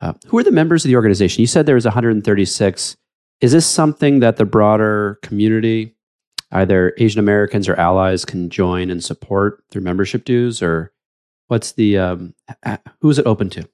Uh, 0.00 0.14
who 0.26 0.38
are 0.38 0.44
the 0.44 0.50
members 0.50 0.84
of 0.84 0.88
the 0.88 0.96
organization? 0.96 1.40
You 1.40 1.46
said 1.46 1.66
there 1.66 1.74
was 1.74 1.84
136. 1.84 2.96
Is 3.40 3.52
this 3.52 3.66
something 3.66 4.20
that 4.20 4.36
the 4.36 4.44
broader 4.44 5.18
community, 5.22 5.94
either 6.52 6.94
Asian 6.98 7.18
Americans 7.18 7.68
or 7.68 7.74
allies, 7.76 8.24
can 8.24 8.50
join 8.50 8.90
and 8.90 9.02
support 9.02 9.62
through 9.70 9.82
membership 9.82 10.24
dues, 10.24 10.62
or 10.62 10.92
what's 11.48 11.72
the 11.72 11.98
um, 11.98 12.34
who 13.00 13.10
is 13.10 13.18
it 13.18 13.26
open 13.26 13.50
to? 13.50 13.68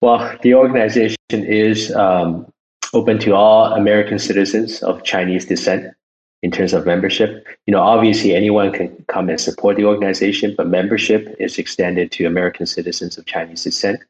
Well, 0.00 0.36
the 0.42 0.54
organization 0.54 1.16
is 1.30 1.94
um, 1.94 2.52
open 2.92 3.18
to 3.20 3.34
all 3.34 3.72
American 3.72 4.18
citizens 4.18 4.82
of 4.82 5.02
Chinese 5.04 5.46
descent 5.46 5.94
in 6.42 6.50
terms 6.50 6.72
of 6.72 6.86
membership. 6.86 7.46
You 7.66 7.72
know, 7.72 7.80
obviously 7.80 8.34
anyone 8.34 8.72
can 8.72 9.04
come 9.08 9.28
and 9.28 9.40
support 9.40 9.76
the 9.76 9.84
organization, 9.84 10.54
but 10.56 10.68
membership 10.68 11.34
is 11.38 11.58
extended 11.58 12.12
to 12.12 12.26
American 12.26 12.66
citizens 12.66 13.16
of 13.18 13.26
Chinese 13.26 13.64
descent. 13.64 14.00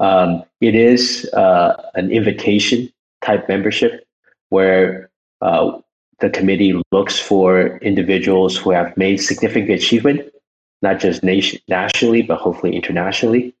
Um, 0.00 0.44
it 0.60 0.74
is 0.74 1.28
uh, 1.32 1.90
an 1.94 2.10
invitation 2.10 2.92
type 3.22 3.48
membership 3.48 4.06
where 4.50 5.10
uh, 5.40 5.78
the 6.20 6.30
committee 6.30 6.80
looks 6.92 7.18
for 7.18 7.78
individuals 7.78 8.56
who 8.56 8.70
have 8.70 8.96
made 8.96 9.18
significant 9.18 9.70
achievement, 9.70 10.32
not 10.82 10.98
just 10.98 11.22
nation, 11.22 11.60
nationally, 11.68 12.22
but 12.22 12.38
hopefully 12.38 12.74
internationally, 12.74 13.54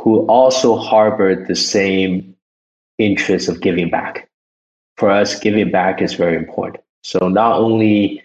who 0.00 0.26
also 0.26 0.76
harbor 0.76 1.44
the 1.46 1.56
same 1.56 2.34
interest 2.98 3.48
of 3.48 3.60
giving 3.60 3.90
back. 3.90 4.28
For 4.96 5.10
us, 5.10 5.38
giving 5.38 5.70
back 5.70 6.02
is 6.02 6.14
very 6.14 6.36
important. 6.36 6.84
So 7.02 7.28
not 7.28 7.58
only 7.58 8.22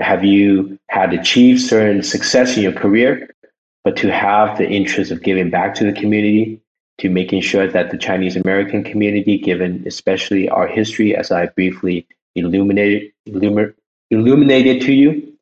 have 0.00 0.24
you 0.24 0.78
had 0.88 1.12
achieved 1.12 1.60
certain 1.60 2.02
success 2.02 2.56
in 2.56 2.62
your 2.62 2.72
career, 2.72 3.34
but 3.84 3.96
to 3.96 4.12
have 4.12 4.58
the 4.58 4.68
interest 4.68 5.10
of 5.10 5.22
giving 5.22 5.50
back 5.50 5.74
to 5.74 5.84
the 5.84 5.92
community, 5.92 6.60
to 6.98 7.08
making 7.08 7.40
sure 7.40 7.66
that 7.66 7.90
the 7.90 7.98
Chinese 7.98 8.36
American 8.36 8.82
community, 8.82 9.38
given 9.38 9.82
especially 9.86 10.48
our 10.48 10.66
history, 10.66 11.16
as 11.16 11.30
I 11.30 11.46
briefly 11.46 12.06
illuminated, 12.34 13.12
illumi- 13.28 13.74
illuminated 14.10 14.82
to 14.82 14.92
you, 14.92 15.32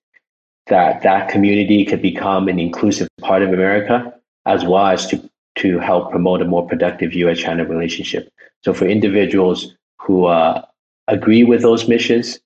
that 0.67 1.03
that 1.03 1.29
community 1.29 1.85
could 1.85 2.03
become 2.03 2.49
an 2.49 2.59
inclusive 2.59 3.09
part 3.21 3.43
of 3.43 3.53
America, 3.53 4.13
as 4.47 4.65
well 4.65 4.87
as 4.87 5.07
to, 5.07 5.31
to 5.57 5.79
help 5.79 6.11
promote 6.11 6.43
a 6.43 6.45
more 6.45 6.67
productive 6.67 7.15
U.S.-China 7.15 7.69
relationship. 7.69 8.31
So 8.65 8.75
for 8.75 8.87
individuals 8.87 9.75
who 10.01 10.27
uh, 10.27 10.63
agree 11.09 11.45
with 11.45 11.63
those 11.63 11.89
missions, 11.89 12.39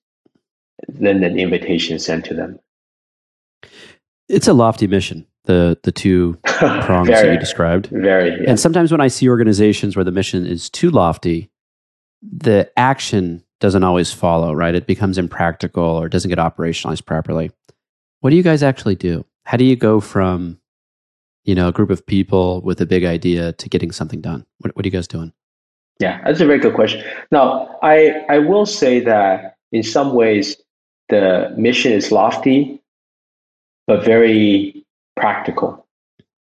then 0.87 1.23
an 1.23 1.37
invitation 1.37 1.95
is 1.95 2.05
sent 2.05 2.25
to 2.25 2.33
them. 2.33 2.59
It's 4.29 4.47
a 4.47 4.53
lofty 4.53 4.87
mission. 4.87 5.25
The 5.45 5.77
the 5.83 5.91
two 5.91 6.37
prongs 6.45 7.07
very, 7.07 7.27
that 7.27 7.33
you 7.33 7.39
described. 7.39 7.87
Very. 7.87 8.31
Yeah. 8.31 8.49
And 8.49 8.59
sometimes 8.59 8.91
when 8.91 9.01
I 9.01 9.07
see 9.07 9.27
organizations 9.27 9.95
where 9.95 10.05
the 10.05 10.11
mission 10.11 10.45
is 10.45 10.69
too 10.69 10.91
lofty, 10.91 11.49
the 12.21 12.71
action 12.77 13.43
doesn't 13.59 13.83
always 13.83 14.13
follow. 14.13 14.53
Right? 14.53 14.75
It 14.75 14.85
becomes 14.85 15.17
impractical 15.17 15.83
or 15.83 16.09
doesn't 16.09 16.29
get 16.29 16.37
operationalized 16.37 17.05
properly. 17.05 17.51
What 18.19 18.29
do 18.29 18.35
you 18.35 18.43
guys 18.43 18.61
actually 18.61 18.95
do? 18.95 19.25
How 19.45 19.57
do 19.57 19.65
you 19.65 19.75
go 19.75 19.99
from 19.99 20.59
you 21.43 21.55
know 21.55 21.69
a 21.69 21.71
group 21.71 21.89
of 21.89 22.05
people 22.05 22.61
with 22.61 22.79
a 22.79 22.85
big 22.85 23.03
idea 23.03 23.53
to 23.53 23.69
getting 23.69 23.91
something 23.91 24.21
done? 24.21 24.45
What, 24.59 24.75
what 24.75 24.85
are 24.85 24.87
you 24.87 24.91
guys 24.91 25.07
doing? 25.07 25.33
Yeah, 25.99 26.21
that's 26.23 26.41
a 26.41 26.45
very 26.45 26.59
good 26.59 26.75
question. 26.75 27.03
Now, 27.31 27.79
I 27.81 28.25
I 28.29 28.39
will 28.39 28.65
say 28.65 28.99
that 29.01 29.57
in 29.71 29.83
some 29.83 30.13
ways 30.13 30.57
the 31.09 31.53
mission 31.57 31.91
is 31.91 32.11
lofty, 32.11 32.81
but 33.87 34.03
very 34.03 34.80
practical. 35.15 35.85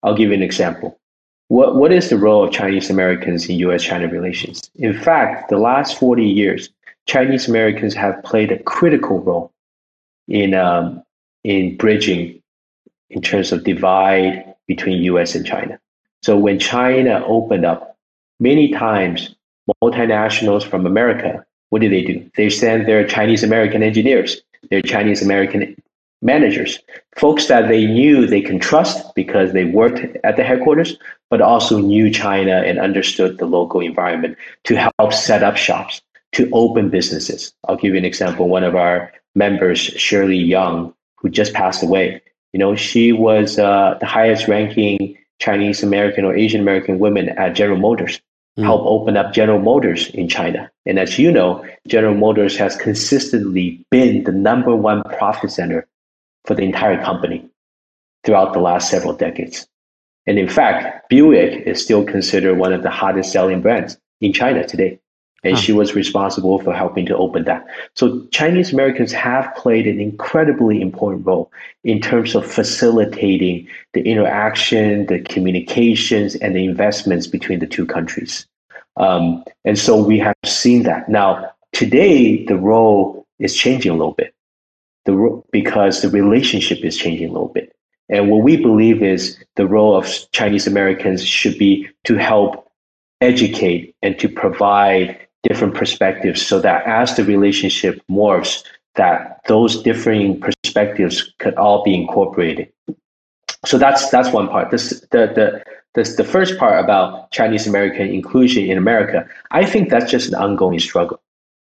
I'll 0.03 0.15
give 0.15 0.29
you 0.29 0.35
an 0.35 0.43
example. 0.43 0.99
What, 1.47 1.75
what 1.75 1.91
is 1.91 2.09
the 2.09 2.17
role 2.17 2.43
of 2.43 2.51
Chinese 2.51 2.89
Americans 2.89 3.47
in 3.47 3.57
US 3.57 3.83
China 3.83 4.07
relations? 4.07 4.69
In 4.75 4.99
fact, 4.99 5.49
the 5.49 5.57
last 5.57 5.97
40 5.99 6.25
years, 6.25 6.69
Chinese 7.07 7.47
Americans 7.47 7.93
have 7.93 8.21
played 8.23 8.51
a 8.51 8.61
critical 8.63 9.19
role 9.19 9.51
in, 10.27 10.53
um, 10.53 11.03
in 11.43 11.77
bridging 11.77 12.41
in 13.09 13.21
terms 13.21 13.51
of 13.51 13.63
divide 13.63 14.55
between 14.67 15.03
US 15.03 15.35
and 15.35 15.45
China. 15.45 15.79
So 16.23 16.37
when 16.37 16.57
China 16.57 17.23
opened 17.27 17.65
up, 17.65 17.95
many 18.39 18.71
times 18.71 19.35
multinationals 19.83 20.63
from 20.63 20.85
America 20.85 21.45
what 21.69 21.81
do 21.81 21.89
they 21.89 22.03
do? 22.03 22.29
They 22.37 22.49
send 22.49 22.87
their 22.87 23.05
Chinese 23.05 23.43
American 23.43 23.83
engineers, 23.83 24.41
their 24.69 24.81
Chinese 24.81 25.21
American 25.21 25.75
managers, 26.25 26.79
folks 27.15 27.47
that 27.47 27.69
they 27.69 27.85
knew 27.85 28.25
they 28.25 28.41
can 28.41 28.59
trust 28.59 29.13
because 29.15 29.53
they 29.53 29.65
worked 29.65 30.17
at 30.23 30.35
the 30.35 30.43
headquarters, 30.43 30.97
but 31.29 31.39
also 31.39 31.79
knew 31.79 32.09
China 32.09 32.63
and 32.65 32.79
understood 32.79 33.37
the 33.37 33.45
local 33.45 33.79
environment 33.79 34.37
to 34.63 34.75
help 34.75 35.13
set 35.13 35.43
up 35.43 35.55
shops, 35.55 36.01
to 36.33 36.49
open 36.51 36.89
businesses. 36.89 37.53
I'll 37.67 37.77
give 37.77 37.93
you 37.93 37.99
an 37.99 38.05
example. 38.05 38.49
One 38.49 38.63
of 38.63 38.75
our 38.75 39.13
members, 39.35 39.79
Shirley 39.79 40.37
Young, 40.37 40.93
who 41.17 41.29
just 41.29 41.53
passed 41.53 41.83
away, 41.83 42.21
you 42.53 42.59
know, 42.59 42.75
she 42.75 43.11
was 43.11 43.59
uh, 43.59 43.97
the 43.99 44.05
highest 44.05 44.47
ranking 44.47 45.17
Chinese 45.39 45.83
American 45.83 46.25
or 46.25 46.35
Asian 46.35 46.61
American 46.61 46.99
woman 46.99 47.29
at 47.29 47.55
General 47.55 47.77
Motors. 47.77 48.19
mm. 48.57 48.63
help 48.63 48.81
open 48.85 49.17
up 49.17 49.33
General 49.33 49.59
Motors 49.59 50.09
in 50.11 50.27
China. 50.27 50.71
And 50.85 50.97
as 50.99 51.19
you 51.19 51.31
know, 51.31 51.65
General 51.87 52.15
Motors 52.15 52.57
has 52.57 52.75
consistently 52.77 53.85
been 53.91 54.23
the 54.23 54.31
number 54.31 54.75
one 54.75 55.03
profit 55.03 55.51
center 55.51 55.85
for 56.45 56.55
the 56.55 56.63
entire 56.63 57.03
company 57.03 57.49
throughout 58.23 58.53
the 58.53 58.59
last 58.59 58.89
several 58.89 59.13
decades. 59.13 59.67
And 60.27 60.39
in 60.39 60.49
fact, 60.49 61.09
Buick 61.09 61.67
is 61.67 61.81
still 61.81 62.03
considered 62.03 62.57
one 62.57 62.73
of 62.73 62.83
the 62.83 62.89
hottest 62.89 63.31
selling 63.31 63.61
brands 63.61 63.97
in 64.21 64.33
China 64.33 64.65
today. 64.67 64.99
And 65.43 65.55
huh. 65.55 65.61
she 65.61 65.73
was 65.73 65.93
responsible 65.93 66.57
for 66.57 66.73
helping 66.73 67.05
to 67.05 67.15
open 67.15 67.43
that. 67.43 67.67
So 67.95 68.25
Chinese 68.31 68.73
Americans 68.73 69.11
have 69.11 69.53
played 69.55 69.85
an 69.85 70.01
incredibly 70.01 70.81
important 70.81 71.23
role 71.23 71.51
in 71.83 72.01
terms 72.01 72.33
of 72.33 72.51
facilitating 72.51 73.67
the 73.93 74.01
interaction, 74.01 75.05
the 75.05 75.19
communications, 75.19 76.33
and 76.35 76.55
the 76.55 76.65
investments 76.65 77.27
between 77.27 77.59
the 77.59 77.67
two 77.67 77.85
countries. 77.85 78.47
Um, 78.97 79.43
and 79.65 79.77
so 79.77 80.01
we 80.01 80.17
have 80.17 80.35
seen 80.45 80.81
that. 80.83 81.09
Now, 81.09 81.51
today, 81.73 82.43
the 82.45 82.55
role 82.55 83.27
is 83.37 83.55
changing 83.55 83.91
a 83.91 83.95
little 83.95 84.13
bit 84.13 84.34
the, 85.05 85.43
because 85.51 86.01
the 86.01 86.09
relationship 86.09 86.79
is 86.83 86.97
changing 86.97 87.29
a 87.29 87.31
little 87.31 87.49
bit. 87.49 87.75
And 88.09 88.29
what 88.29 88.43
we 88.43 88.57
believe 88.57 89.01
is 89.01 89.37
the 89.55 89.65
role 89.65 89.95
of 89.95 90.07
Chinese 90.31 90.67
Americans 90.67 91.23
should 91.25 91.57
be 91.57 91.87
to 92.03 92.15
help 92.15 92.69
educate 93.21 93.95
and 94.01 94.17
to 94.19 94.29
provide 94.29 95.17
different 95.43 95.73
perspectives 95.73 96.45
so 96.45 96.59
that 96.59 96.85
as 96.85 97.15
the 97.15 97.23
relationship 97.23 98.01
morphs, 98.09 98.63
that 98.95 99.41
those 99.47 99.81
differing 99.83 100.39
perspectives 100.39 101.33
could 101.39 101.55
all 101.55 101.83
be 101.83 101.93
incorporated. 101.93 102.71
So 103.65 103.77
that's 103.77 104.09
that's 104.09 104.31
one 104.31 104.47
part. 104.47 104.71
This 104.71 105.01
the 105.11 105.27
the 105.35 105.63
this 105.95 106.15
the 106.15 106.23
first 106.23 106.57
part 106.57 106.83
about 106.83 107.31
Chinese 107.31 107.67
American 107.67 108.07
inclusion 108.07 108.65
in 108.65 108.77
America. 108.77 109.27
I 109.51 109.65
think 109.65 109.89
that's 109.89 110.09
just 110.09 110.29
an 110.29 110.35
ongoing 110.35 110.79
struggle. 110.79 111.19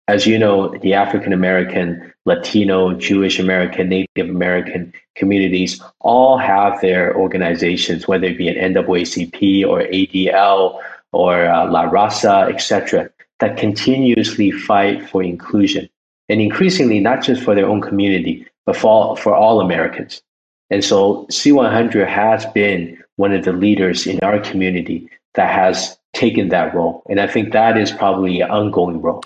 As 0.08 0.26
you 0.26 0.38
know, 0.38 0.76
the 0.78 0.94
African 0.94 1.32
American, 1.32 2.09
Latino, 2.26 2.92
Jewish 2.94 3.38
American, 3.38 3.88
Native 3.88 4.28
American 4.28 4.92
communities 5.14 5.80
all 6.00 6.36
have 6.36 6.80
their 6.80 7.16
organizations, 7.16 8.06
whether 8.06 8.26
it 8.26 8.38
be 8.38 8.48
an 8.48 8.74
NAACP 8.74 9.66
or 9.66 9.80
ADL 9.80 10.80
or 11.12 11.46
uh, 11.46 11.70
La 11.70 11.90
Raza, 11.90 12.52
etc., 12.52 13.10
that 13.40 13.56
continuously 13.56 14.50
fight 14.50 15.08
for 15.08 15.22
inclusion 15.22 15.88
and 16.28 16.40
increasingly 16.40 17.00
not 17.00 17.22
just 17.22 17.42
for 17.42 17.54
their 17.54 17.66
own 17.66 17.80
community, 17.80 18.46
but 18.66 18.76
for, 18.76 19.16
for 19.16 19.34
all 19.34 19.60
Americans. 19.60 20.22
And 20.70 20.84
so 20.84 21.26
C100 21.30 22.06
has 22.06 22.46
been 22.46 23.02
one 23.16 23.32
of 23.32 23.44
the 23.44 23.52
leaders 23.52 24.06
in 24.06 24.20
our 24.22 24.38
community 24.38 25.10
that 25.34 25.50
has 25.52 25.98
taken 26.12 26.50
that 26.50 26.74
role. 26.74 27.02
And 27.08 27.20
I 27.20 27.26
think 27.26 27.52
that 27.52 27.76
is 27.76 27.90
probably 27.90 28.40
an 28.40 28.50
ongoing 28.50 29.00
role. 29.00 29.24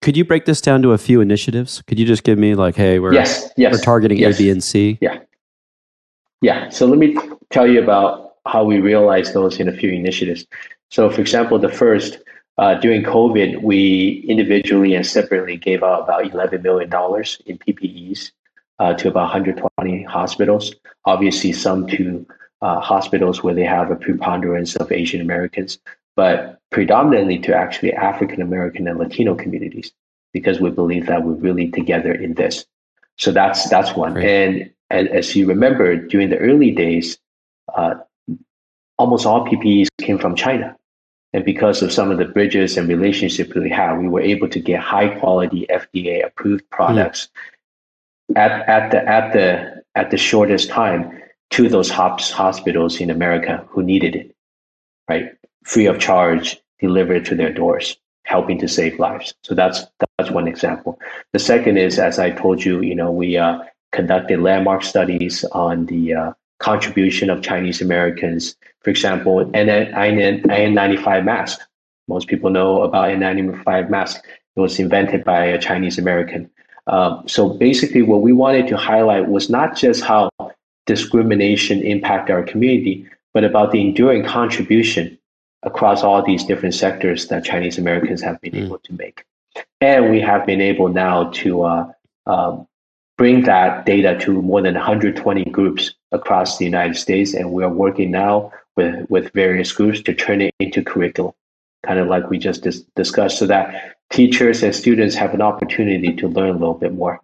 Could 0.00 0.16
you 0.16 0.24
break 0.24 0.44
this 0.44 0.60
down 0.60 0.82
to 0.82 0.92
a 0.92 0.98
few 0.98 1.20
initiatives? 1.20 1.82
Could 1.82 1.98
you 1.98 2.06
just 2.06 2.22
give 2.22 2.38
me 2.38 2.54
like, 2.54 2.76
hey, 2.76 2.98
we're 2.98 3.12
yes, 3.12 3.50
yes, 3.56 3.72
we're 3.72 3.80
targeting 3.80 4.18
yes. 4.18 4.36
A, 4.36 4.38
B, 4.38 4.50
and 4.50 4.62
C? 4.62 4.98
Yeah. 5.00 5.18
Yeah. 6.40 6.68
So 6.68 6.86
let 6.86 6.98
me 6.98 7.16
tell 7.50 7.66
you 7.66 7.82
about 7.82 8.36
how 8.46 8.64
we 8.64 8.80
realize 8.80 9.32
those 9.32 9.58
in 9.58 9.68
a 9.68 9.72
few 9.72 9.90
initiatives. 9.90 10.46
So, 10.90 11.10
for 11.10 11.20
example, 11.20 11.58
the 11.58 11.68
first 11.68 12.18
uh, 12.58 12.74
during 12.74 13.02
COVID, 13.02 13.62
we 13.62 14.24
individually 14.28 14.94
and 14.94 15.06
separately 15.06 15.56
gave 15.56 15.82
out 15.82 16.02
about 16.02 16.24
$11 16.24 16.62
million 16.62 16.88
in 17.46 17.58
PPEs 17.58 18.32
uh, 18.78 18.94
to 18.94 19.08
about 19.08 19.32
120 19.32 20.02
hospitals. 20.04 20.74
Obviously, 21.04 21.52
some 21.52 21.86
to 21.88 22.26
uh, 22.62 22.80
hospitals 22.80 23.42
where 23.42 23.54
they 23.54 23.64
have 23.64 23.90
a 23.90 23.96
preponderance 23.96 24.74
of 24.76 24.90
Asian 24.90 25.20
Americans, 25.20 25.78
but 26.18 26.58
predominantly 26.72 27.38
to 27.38 27.54
actually 27.54 27.92
African 27.92 28.42
American 28.42 28.88
and 28.88 28.98
Latino 28.98 29.36
communities, 29.36 29.92
because 30.32 30.58
we 30.60 30.68
believe 30.68 31.06
that 31.06 31.22
we're 31.22 31.34
really 31.34 31.70
together 31.70 32.12
in 32.12 32.34
this. 32.34 32.66
So 33.18 33.30
that's 33.30 33.68
that's 33.70 33.94
one. 33.94 34.14
Great. 34.14 34.26
And, 34.28 34.70
and 34.90 35.08
as 35.10 35.36
you 35.36 35.46
remember, 35.46 35.94
during 35.94 36.30
the 36.30 36.38
early 36.38 36.72
days, 36.72 37.18
uh, 37.72 37.94
almost 38.98 39.26
all 39.26 39.46
PPEs 39.46 39.86
came 40.00 40.18
from 40.18 40.34
China. 40.34 40.76
And 41.32 41.44
because 41.44 41.82
of 41.82 41.92
some 41.92 42.10
of 42.10 42.18
the 42.18 42.24
bridges 42.24 42.76
and 42.76 42.88
relationships 42.88 43.54
we 43.54 43.70
have, 43.70 43.98
we 43.98 44.08
were 44.08 44.20
able 44.20 44.48
to 44.48 44.58
get 44.58 44.80
high 44.80 45.10
quality 45.20 45.66
FDA 45.70 46.26
approved 46.26 46.68
products 46.70 47.28
mm. 48.32 48.36
at, 48.36 48.68
at 48.68 48.90
the 48.90 49.08
at 49.08 49.32
the 49.32 49.82
at 49.94 50.10
the 50.10 50.18
shortest 50.18 50.68
time 50.68 51.22
to 51.50 51.68
those 51.68 51.90
hospitals 51.90 53.00
in 53.00 53.08
America 53.08 53.64
who 53.70 53.84
needed 53.84 54.16
it, 54.16 54.34
right? 55.08 55.37
Free 55.64 55.86
of 55.86 55.98
charge 55.98 56.60
delivered 56.80 57.24
to 57.26 57.34
their 57.34 57.52
doors, 57.52 57.96
helping 58.24 58.58
to 58.58 58.68
save 58.68 58.98
lives. 58.98 59.34
So 59.42 59.54
that's 59.54 59.84
that's 60.16 60.30
one 60.30 60.48
example. 60.48 60.98
The 61.32 61.38
second 61.38 61.76
is, 61.76 61.98
as 61.98 62.18
I 62.18 62.30
told 62.30 62.64
you, 62.64 62.80
you 62.80 62.94
know, 62.94 63.10
we 63.10 63.36
uh, 63.36 63.58
conducted 63.92 64.40
landmark 64.40 64.82
studies 64.82 65.44
on 65.52 65.86
the 65.86 66.14
uh, 66.14 66.32
contribution 66.58 67.30
of 67.30 67.42
Chinese 67.42 67.80
Americans. 67.80 68.56
For 68.82 68.90
example, 68.90 69.44
N95 69.54 71.24
mask. 71.24 71.60
Most 72.08 72.28
people 72.28 72.50
know 72.50 72.82
about 72.82 73.08
N95 73.08 73.90
mask. 73.90 74.24
It 74.56 74.60
was 74.60 74.78
invented 74.78 75.24
by 75.24 75.44
a 75.44 75.58
Chinese 75.58 75.98
American. 75.98 76.50
Um, 76.86 77.22
so 77.28 77.50
basically, 77.50 78.02
what 78.02 78.22
we 78.22 78.32
wanted 78.32 78.66
to 78.68 78.76
highlight 78.76 79.28
was 79.28 79.50
not 79.50 79.76
just 79.76 80.02
how 80.02 80.30
discrimination 80.86 81.82
impact 81.82 82.30
our 82.30 82.42
community, 82.42 83.06
but 83.34 83.44
about 83.44 83.72
the 83.72 83.80
enduring 83.80 84.24
contribution 84.24 85.17
across 85.62 86.02
all 86.02 86.24
these 86.24 86.44
different 86.44 86.74
sectors 86.74 87.28
that 87.28 87.44
Chinese 87.44 87.78
Americans 87.78 88.22
have 88.22 88.40
been 88.40 88.52
mm. 88.52 88.66
able 88.66 88.78
to 88.78 88.92
make. 88.92 89.24
And 89.80 90.10
we 90.10 90.20
have 90.20 90.46
been 90.46 90.60
able 90.60 90.88
now 90.88 91.30
to 91.30 91.62
uh, 91.62 91.92
um, 92.26 92.66
bring 93.16 93.42
that 93.42 93.84
data 93.84 94.16
to 94.20 94.40
more 94.42 94.62
than 94.62 94.74
120 94.74 95.44
groups 95.46 95.94
across 96.12 96.58
the 96.58 96.64
United 96.64 96.96
States. 96.96 97.34
And 97.34 97.52
we 97.52 97.64
are 97.64 97.68
working 97.68 98.10
now 98.10 98.52
with, 98.76 99.08
with 99.10 99.32
various 99.32 99.72
groups 99.72 100.00
to 100.02 100.14
turn 100.14 100.40
it 100.40 100.54
into 100.60 100.82
curriculum, 100.82 101.34
kind 101.84 101.98
of 101.98 102.06
like 102.06 102.30
we 102.30 102.38
just 102.38 102.62
dis- 102.62 102.84
discussed, 102.94 103.38
so 103.38 103.46
that 103.46 103.96
teachers 104.10 104.62
and 104.62 104.74
students 104.74 105.16
have 105.16 105.34
an 105.34 105.42
opportunity 105.42 106.14
to 106.14 106.28
learn 106.28 106.50
a 106.50 106.58
little 106.58 106.74
bit 106.74 106.94
more. 106.94 107.20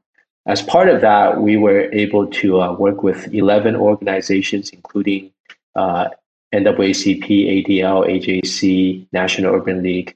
As 0.46 0.60
part 0.60 0.88
of 0.88 1.00
that, 1.00 1.40
we 1.40 1.56
were 1.56 1.90
able 1.92 2.26
to 2.26 2.60
uh, 2.60 2.74
work 2.74 3.02
with 3.02 3.32
11 3.32 3.76
organizations, 3.76 4.70
including 4.70 5.30
uh, 5.74 6.08
NAACP, 6.54 7.66
ADL, 7.66 8.06
AJC, 8.08 9.06
National 9.12 9.54
Urban 9.54 9.82
League 9.82 10.14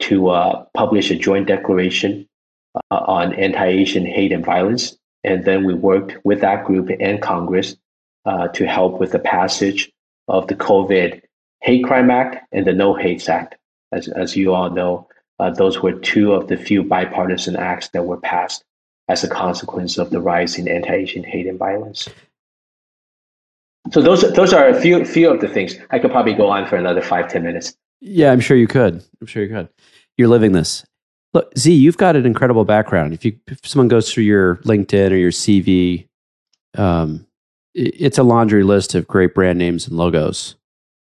to 0.00 0.28
uh, 0.28 0.64
publish 0.74 1.10
a 1.10 1.16
joint 1.16 1.48
declaration 1.48 2.28
uh, 2.74 2.96
on 2.96 3.34
anti-Asian 3.34 4.06
hate 4.06 4.32
and 4.32 4.44
violence. 4.44 4.96
And 5.24 5.44
then 5.44 5.64
we 5.64 5.74
worked 5.74 6.16
with 6.24 6.40
that 6.42 6.64
group 6.64 6.90
and 7.00 7.20
Congress 7.20 7.76
uh, 8.24 8.48
to 8.48 8.66
help 8.66 9.00
with 9.00 9.12
the 9.12 9.18
passage 9.18 9.90
of 10.28 10.46
the 10.46 10.54
COVID 10.54 11.22
Hate 11.62 11.84
Crime 11.84 12.10
Act 12.10 12.46
and 12.52 12.66
the 12.66 12.72
No 12.72 12.94
Hates 12.94 13.28
Act. 13.28 13.56
As, 13.90 14.08
as 14.08 14.36
you 14.36 14.54
all 14.54 14.70
know, 14.70 15.08
uh, 15.38 15.50
those 15.50 15.82
were 15.82 15.92
two 15.92 16.32
of 16.32 16.48
the 16.48 16.56
few 16.56 16.82
bipartisan 16.84 17.56
acts 17.56 17.88
that 17.88 18.04
were 18.04 18.20
passed 18.20 18.62
as 19.08 19.24
a 19.24 19.28
consequence 19.28 19.96
of 19.96 20.10
the 20.10 20.20
rise 20.20 20.58
in 20.58 20.68
anti-Asian 20.68 21.24
hate 21.24 21.46
and 21.46 21.58
violence. 21.58 22.08
So 23.92 24.02
those 24.02 24.22
those 24.34 24.52
are 24.52 24.68
a 24.68 24.80
few 24.80 25.04
few 25.04 25.30
of 25.30 25.40
the 25.40 25.48
things. 25.48 25.76
I 25.90 25.98
could 25.98 26.10
probably 26.10 26.34
go 26.34 26.48
on 26.48 26.66
for 26.66 26.76
another 26.76 27.02
five 27.02 27.30
ten 27.30 27.42
minutes. 27.42 27.76
Yeah, 28.00 28.32
I'm 28.32 28.40
sure 28.40 28.56
you 28.56 28.68
could. 28.68 29.02
I'm 29.20 29.26
sure 29.26 29.42
you 29.42 29.48
could. 29.48 29.68
You're 30.16 30.28
living 30.28 30.52
this. 30.52 30.84
Look, 31.34 31.56
Z, 31.58 31.72
you've 31.72 31.98
got 31.98 32.16
an 32.16 32.26
incredible 32.26 32.64
background. 32.64 33.12
If 33.12 33.24
you 33.24 33.38
if 33.46 33.66
someone 33.66 33.88
goes 33.88 34.12
through 34.12 34.24
your 34.24 34.56
LinkedIn 34.56 35.10
or 35.10 35.16
your 35.16 35.30
CV, 35.30 36.08
um, 36.76 37.26
it's 37.74 38.18
a 38.18 38.22
laundry 38.22 38.62
list 38.62 38.94
of 38.94 39.06
great 39.06 39.34
brand 39.34 39.58
names 39.58 39.86
and 39.86 39.96
logos. 39.96 40.56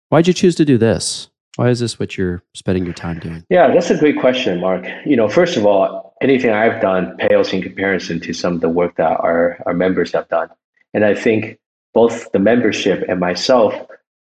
Why'd 0.10 0.28
you 0.28 0.34
choose 0.34 0.56
to 0.56 0.65
do 0.65 0.78
this? 0.78 1.30
Why 1.56 1.69
is 1.69 1.80
this 1.80 1.98
what 2.00 2.17
you're 2.17 2.43
spending 2.54 2.84
your 2.84 2.93
time 2.93 3.19
doing? 3.19 3.45
Yeah, 3.50 3.74
that's 3.74 3.89
a 3.89 3.98
great 3.98 4.19
question, 4.19 4.60
Mark. 4.60 4.86
You 5.06 5.15
know, 5.15 5.30
first 5.30 5.56
of 5.56 5.65
all, 5.65 6.13
anything 6.21 6.52
I've 6.52 6.82
done 6.82 7.15
pales 7.17 7.54
in 7.54 7.62
comparison 7.62 8.19
to 8.21 8.34
some 8.34 8.56
of 8.56 8.62
the 8.62 8.69
work 8.69 8.98
that 8.98 9.19
our, 9.19 9.62
our 9.65 9.74
members 9.74 10.12
have 10.12 10.28
done. 10.28 10.50
And 10.93 11.06
I 11.06 11.15
think 11.15 11.60
both 11.95 12.31
the 12.34 12.39
membership 12.39 13.03
and 13.10 13.19
myself 13.19 13.73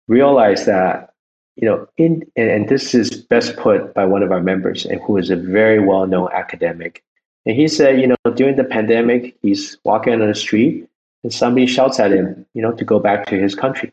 realized 0.08 0.68
that, 0.68 1.14
you 1.56 1.68
know, 1.68 1.88
in 1.98 2.24
and, 2.36 2.50
and 2.52 2.70
this 2.70 2.94
is 2.94 3.10
best 3.10 3.56
put 3.56 3.94
by 3.96 4.06
one 4.06 4.22
of 4.22 4.32
our 4.32 4.44
members 4.44 4.86
and 4.86 5.02
who 5.02 5.18
is 5.18 5.32
a 5.32 5.36
very 5.36 5.80
well-known 5.80 6.30
academic. 6.34 7.04
And 7.48 7.56
he 7.56 7.68
said, 7.68 8.00
you 8.00 8.08
know, 8.08 8.32
during 8.36 8.58
the 8.58 8.64
pandemic, 8.64 9.36
he's 9.42 9.78
walking 9.84 10.14
on 10.14 10.28
the 10.28 10.36
street 10.36 10.88
and 11.24 11.34
somebody 11.34 11.66
shouts 11.66 12.00
at 12.00 12.12
him, 12.12 12.46
you 12.54 12.62
know, 12.62 12.74
to 12.74 12.86
go 12.86 13.00
back 13.00 13.26
to 13.28 13.40
his 13.40 13.56
country. 13.56 13.92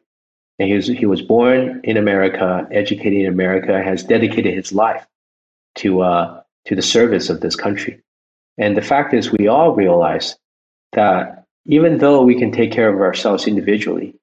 And 0.58 0.68
he 0.68 0.74
was, 0.74 0.88
he 0.88 1.06
was 1.06 1.22
born 1.22 1.80
in 1.84 1.96
America, 1.96 2.66
educated 2.72 3.20
in 3.20 3.26
America, 3.26 3.82
has 3.82 4.02
dedicated 4.02 4.54
his 4.54 4.72
life 4.72 5.06
to, 5.76 6.02
uh, 6.02 6.42
to 6.66 6.74
the 6.74 6.82
service 6.82 7.30
of 7.30 7.40
this 7.40 7.54
country. 7.54 8.02
And 8.58 8.76
the 8.76 8.82
fact 8.82 9.14
is, 9.14 9.30
we 9.30 9.46
all 9.46 9.72
realize 9.72 10.36
that 10.92 11.44
even 11.66 11.98
though 11.98 12.22
we 12.22 12.38
can 12.38 12.52
take 12.52 12.72
care 12.72 12.88
of 12.88 13.00
ourselves 13.00 13.46
individually, 13.46 14.14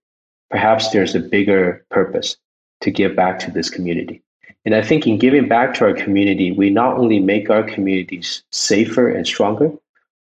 perhaps 0.50 0.90
there's 0.90 1.16
a 1.16 1.20
bigger 1.20 1.86
purpose 1.92 2.38
to 2.82 2.92
give 2.92 3.16
back 3.16 3.40
to 3.40 3.52
this 3.52 3.70
community. 3.70 4.22
And 4.66 4.74
I 4.74 4.82
think 4.82 5.06
in 5.06 5.20
giving 5.20 5.48
back 5.48 5.76
to 5.76 5.86
our 5.86 5.94
community, 5.94 6.52
we 6.52 6.70
not 6.72 6.98
only 6.98 7.20
make 7.20 7.50
our 7.50 7.64
communities 7.64 8.44
safer 8.52 9.10
and 9.10 9.26
stronger, 9.26 9.72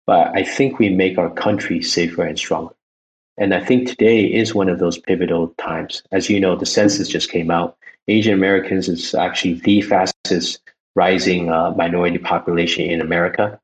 but 0.06 0.34
I 0.34 0.42
think 0.42 0.78
we 0.78 0.88
make 0.88 1.18
our 1.18 1.30
country 1.30 1.82
safer 1.82 2.22
and 2.22 2.38
stronger. 2.38 2.74
And 3.36 3.54
I 3.54 3.64
think 3.64 3.88
today 3.88 4.24
is 4.24 4.54
one 4.54 4.68
of 4.68 4.78
those 4.78 4.98
pivotal 4.98 5.48
times. 5.58 6.02
As 6.10 6.28
you 6.28 6.40
know, 6.40 6.56
the 6.56 6.66
census 6.66 7.08
just 7.08 7.30
came 7.30 7.50
out. 7.50 7.76
Asian 8.08 8.34
Americans 8.34 8.88
is 8.88 9.14
actually 9.14 9.54
the 9.54 9.82
fastest 9.82 10.60
rising 10.94 11.50
uh, 11.50 11.70
minority 11.72 12.18
population 12.18 12.84
in 12.84 13.00
America. 13.00 13.58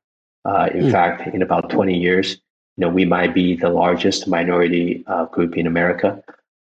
Uh, 0.45 0.69
in 0.73 0.85
mm. 0.85 0.91
fact, 0.91 1.27
in 1.33 1.41
about 1.41 1.69
20 1.69 1.97
years, 1.97 2.37
you 2.77 2.85
know, 2.85 2.89
we 2.89 3.05
might 3.05 3.33
be 3.33 3.55
the 3.55 3.69
largest 3.69 4.27
minority 4.27 5.03
uh, 5.07 5.25
group 5.25 5.57
in 5.57 5.67
America. 5.67 6.23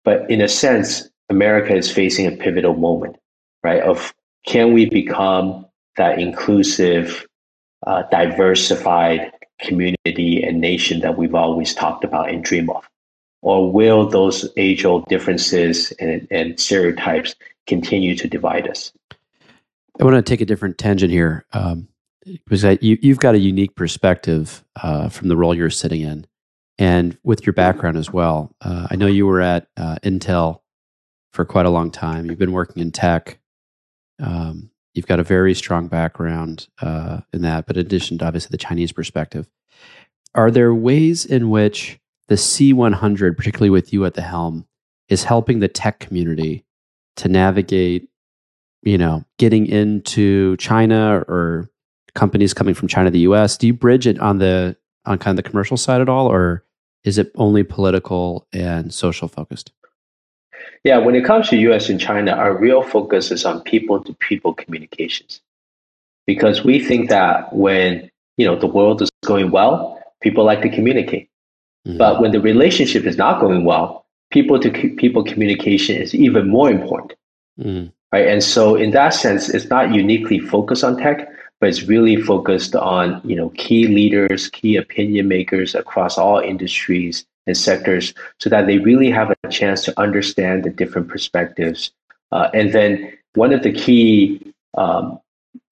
But 0.04 0.30
in 0.30 0.40
a 0.40 0.48
sense, 0.48 1.08
America 1.28 1.74
is 1.74 1.92
facing 1.92 2.26
a 2.26 2.32
pivotal 2.32 2.74
moment 2.74 3.16
right? 3.62 3.82
Of 3.82 4.14
can 4.46 4.72
we 4.72 4.86
become 4.86 5.66
that 5.96 6.18
inclusive, 6.18 7.26
uh, 7.86 8.02
diversified 8.10 9.32
community 9.60 10.42
and 10.42 10.60
nation 10.60 11.00
that 11.00 11.18
we've 11.18 11.34
always 11.34 11.74
talked 11.74 12.04
about 12.04 12.30
and 12.30 12.42
dream 12.42 12.70
of? 12.70 12.88
Or 13.42 13.70
will 13.70 14.08
those 14.08 14.48
age 14.56 14.84
old 14.84 15.06
differences 15.08 15.92
and, 15.92 16.26
and 16.30 16.60
stereotypes 16.60 17.34
continue 17.66 18.14
to 18.16 18.28
divide 18.28 18.68
us? 18.68 18.92
I 19.98 20.04
want 20.04 20.16
to 20.16 20.22
take 20.22 20.40
a 20.40 20.46
different 20.46 20.78
tangent 20.78 21.10
here 21.10 21.44
um, 21.52 21.88
because 22.24 22.64
you, 22.80 22.98
have 23.04 23.18
got 23.18 23.34
a 23.34 23.38
unique 23.38 23.74
perspective 23.74 24.64
uh, 24.82 25.08
from 25.08 25.28
the 25.28 25.36
role 25.36 25.54
you're 25.54 25.70
sitting 25.70 26.02
in 26.02 26.26
and 26.78 27.16
with 27.22 27.46
your 27.46 27.52
background 27.52 27.96
as 27.96 28.10
well. 28.10 28.54
Uh, 28.60 28.88
I 28.90 28.96
know 28.96 29.06
you 29.06 29.26
were 29.26 29.40
at 29.40 29.68
uh, 29.76 29.96
Intel 30.02 30.60
for 31.32 31.44
quite 31.44 31.66
a 31.66 31.70
long 31.70 31.90
time. 31.90 32.26
You've 32.26 32.38
been 32.38 32.52
working 32.52 32.82
in 32.82 32.90
tech. 32.90 33.38
Um, 34.18 34.70
you've 34.94 35.06
got 35.06 35.20
a 35.20 35.24
very 35.24 35.54
strong 35.54 35.88
background 35.88 36.68
uh, 36.80 37.20
in 37.32 37.42
that, 37.42 37.66
but 37.66 37.76
in 37.76 37.86
addition 37.86 38.18
to 38.18 38.26
obviously 38.26 38.50
the 38.50 38.58
Chinese 38.58 38.92
perspective, 38.92 39.48
are 40.34 40.50
there 40.50 40.74
ways 40.74 41.24
in 41.24 41.50
which 41.50 41.98
the 42.28 42.34
C100, 42.36 43.36
particularly 43.36 43.70
with 43.70 43.92
you 43.92 44.04
at 44.04 44.14
the 44.14 44.22
helm, 44.22 44.66
is 45.08 45.24
helping 45.24 45.60
the 45.60 45.68
tech 45.68 45.98
community 45.98 46.64
to 47.16 47.28
navigate, 47.28 48.08
you 48.82 48.96
know, 48.96 49.24
getting 49.38 49.66
into 49.66 50.56
China 50.56 51.24
or 51.28 51.68
companies 52.14 52.54
coming 52.54 52.74
from 52.74 52.88
China 52.88 53.06
to 53.06 53.12
the 53.12 53.20
US? 53.20 53.56
Do 53.56 53.66
you 53.66 53.74
bridge 53.74 54.06
it 54.06 54.18
on 54.18 54.38
the 54.38 54.76
on 55.06 55.18
kind 55.18 55.38
of 55.38 55.42
the 55.42 55.48
commercial 55.48 55.76
side 55.76 56.00
at 56.00 56.08
all, 56.08 56.26
or 56.26 56.64
is 57.04 57.18
it 57.18 57.32
only 57.36 57.62
political 57.62 58.46
and 58.52 58.92
social 58.92 59.28
focused? 59.28 59.72
Yeah, 60.84 60.98
when 60.98 61.14
it 61.14 61.24
comes 61.24 61.48
to 61.48 61.56
US 61.56 61.88
and 61.88 62.00
China, 62.00 62.32
our 62.32 62.56
real 62.56 62.82
focus 62.82 63.30
is 63.30 63.44
on 63.44 63.60
people 63.62 64.02
to 64.04 64.14
people 64.14 64.54
communications. 64.54 65.40
Because 66.26 66.64
we 66.64 66.78
think 66.78 67.08
that 67.08 67.52
when, 67.52 68.10
you 68.36 68.46
know, 68.46 68.56
the 68.56 68.66
world 68.66 69.02
is 69.02 69.10
going 69.24 69.50
well, 69.50 70.00
people 70.22 70.44
like 70.44 70.62
to 70.62 70.68
communicate. 70.68 71.28
Mm-hmm. 71.86 71.98
But 71.98 72.20
when 72.20 72.30
the 72.32 72.40
relationship 72.40 73.04
is 73.04 73.16
not 73.16 73.40
going 73.40 73.64
well, 73.64 74.06
people 74.30 74.58
to 74.60 74.70
people 74.96 75.24
communication 75.24 75.96
is 75.96 76.14
even 76.14 76.48
more 76.48 76.70
important. 76.70 77.14
Mm-hmm. 77.58 77.88
Right? 78.12 78.28
And 78.28 78.42
so 78.42 78.74
in 78.74 78.90
that 78.92 79.10
sense, 79.10 79.48
it's 79.48 79.68
not 79.68 79.94
uniquely 79.94 80.38
focused 80.38 80.84
on 80.84 80.96
tech, 80.96 81.28
but 81.60 81.68
it's 81.68 81.84
really 81.84 82.16
focused 82.16 82.74
on, 82.74 83.20
you 83.22 83.36
know, 83.36 83.50
key 83.50 83.86
leaders, 83.86 84.48
key 84.48 84.76
opinion 84.76 85.28
makers 85.28 85.74
across 85.74 86.16
all 86.16 86.38
industries 86.38 87.26
and 87.46 87.56
sectors 87.56 88.14
so 88.38 88.48
that 88.48 88.66
they 88.66 88.78
really 88.78 89.10
have 89.10 89.30
a 89.30 89.48
chance 89.48 89.84
to 89.84 90.00
understand 90.00 90.64
the 90.64 90.70
different 90.70 91.08
perspectives. 91.08 91.92
Uh, 92.32 92.48
and 92.54 92.72
then 92.72 93.12
one 93.34 93.52
of 93.52 93.62
the 93.62 93.72
key 93.72 94.52
um, 94.78 95.20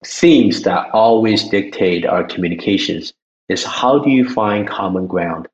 themes 0.05 0.61
that 0.63 0.89
always 0.91 1.47
dictate 1.49 2.05
our 2.05 2.23
communications 2.23 3.13
is 3.49 3.63
how 3.63 3.97
do 3.97 4.11
you 4.11 4.29
find 4.29 4.67
common 4.67 5.07
ground 5.07 5.47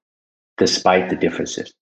despite 0.58 1.10
the 1.10 1.15
differences? 1.15 1.74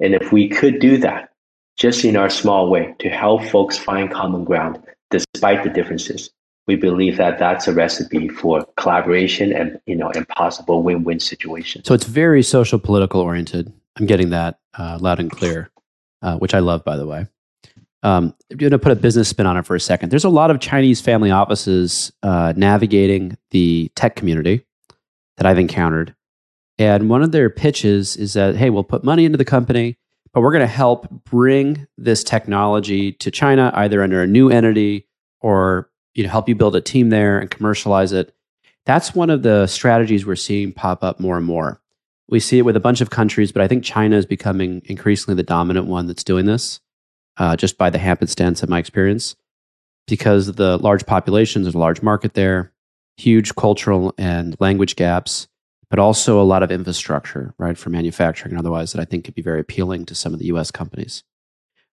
And 0.00 0.14
if 0.14 0.32
we 0.32 0.48
could 0.48 0.80
do 0.80 0.98
that 0.98 1.30
just 1.76 2.04
in 2.04 2.16
our 2.16 2.30
small 2.30 2.68
way 2.68 2.94
to 2.98 3.08
help 3.08 3.44
folks 3.44 3.78
find 3.78 4.10
common 4.10 4.44
ground 4.44 4.82
despite 5.10 5.62
the 5.62 5.70
differences, 5.70 6.30
we 6.70 6.76
believe 6.76 7.16
that 7.16 7.36
that's 7.40 7.66
a 7.66 7.74
recipe 7.74 8.28
for 8.28 8.64
collaboration 8.76 9.52
and 9.52 9.80
you 9.86 9.96
know 9.96 10.08
impossible 10.10 10.84
win-win 10.84 11.18
situation. 11.18 11.82
So 11.84 11.94
it's 11.94 12.04
very 12.04 12.44
social 12.44 12.78
political 12.78 13.20
oriented. 13.20 13.72
I'm 13.96 14.06
getting 14.06 14.30
that 14.30 14.60
uh, 14.78 14.96
loud 15.00 15.18
and 15.18 15.28
clear, 15.28 15.68
uh, 16.22 16.36
which 16.38 16.54
I 16.54 16.60
love, 16.60 16.84
by 16.84 16.96
the 16.96 17.08
way. 17.08 17.26
Um, 18.04 18.36
I'm 18.52 18.56
going 18.56 18.70
to 18.70 18.78
put 18.78 18.92
a 18.92 18.96
business 18.96 19.28
spin 19.28 19.46
on 19.46 19.56
it 19.56 19.66
for 19.66 19.74
a 19.74 19.80
second. 19.80 20.10
There's 20.10 20.24
a 20.24 20.28
lot 20.28 20.52
of 20.52 20.60
Chinese 20.60 21.00
family 21.00 21.32
offices 21.32 22.12
uh, 22.22 22.52
navigating 22.56 23.36
the 23.50 23.90
tech 23.96 24.14
community 24.14 24.64
that 25.36 25.46
I've 25.46 25.58
encountered. 25.58 26.14
And 26.78 27.10
one 27.10 27.24
of 27.24 27.32
their 27.32 27.50
pitches 27.50 28.16
is 28.16 28.34
that, 28.34 28.54
hey, 28.54 28.70
we'll 28.70 28.84
put 28.84 29.02
money 29.02 29.24
into 29.24 29.38
the 29.38 29.44
company, 29.44 29.98
but 30.32 30.40
we're 30.40 30.52
going 30.52 30.60
to 30.60 30.68
help 30.68 31.10
bring 31.24 31.88
this 31.98 32.22
technology 32.22 33.10
to 33.14 33.32
China 33.32 33.72
either 33.74 34.04
under 34.04 34.22
a 34.22 34.26
new 34.28 34.50
entity 34.50 35.08
or 35.40 35.89
you 36.14 36.22
know 36.22 36.30
help 36.30 36.48
you 36.48 36.54
build 36.54 36.76
a 36.76 36.80
team 36.80 37.10
there 37.10 37.38
and 37.38 37.50
commercialize 37.50 38.12
it. 38.12 38.34
That's 38.86 39.14
one 39.14 39.30
of 39.30 39.42
the 39.42 39.66
strategies 39.66 40.24
we're 40.24 40.36
seeing 40.36 40.72
pop 40.72 41.04
up 41.04 41.20
more 41.20 41.36
and 41.36 41.46
more. 41.46 41.80
We 42.30 42.40
see 42.40 42.58
it 42.58 42.64
with 42.64 42.76
a 42.76 42.80
bunch 42.80 43.00
of 43.00 43.10
countries 43.10 43.50
but 43.52 43.60
i 43.60 43.68
think 43.68 43.84
china 43.84 44.16
is 44.16 44.24
becoming 44.24 44.82
increasingly 44.86 45.34
the 45.34 45.42
dominant 45.42 45.86
one 45.86 46.06
that's 46.06 46.24
doing 46.24 46.46
this 46.46 46.80
uh, 47.36 47.56
just 47.56 47.78
by 47.78 47.90
the 47.90 47.98
happenstance 47.98 48.62
of 48.62 48.68
my 48.68 48.78
experience 48.78 49.34
because 50.06 50.48
of 50.48 50.56
the 50.56 50.78
large 50.78 51.06
populations 51.06 51.64
there's 51.64 51.74
a 51.74 51.78
large 51.78 52.02
market 52.02 52.34
there 52.34 52.72
huge 53.16 53.54
cultural 53.56 54.14
and 54.16 54.56
language 54.60 54.96
gaps 54.96 55.48
but 55.90 55.98
also 55.98 56.40
a 56.40 56.44
lot 56.44 56.62
of 56.62 56.70
infrastructure 56.70 57.52
right 57.58 57.76
for 57.76 57.90
manufacturing 57.90 58.52
and 58.52 58.58
otherwise 58.58 58.92
that 58.92 59.00
i 59.00 59.04
think 59.04 59.24
could 59.24 59.34
be 59.34 59.42
very 59.42 59.60
appealing 59.60 60.06
to 60.06 60.14
some 60.14 60.32
of 60.32 60.38
the 60.38 60.46
us 60.46 60.70
companies 60.70 61.24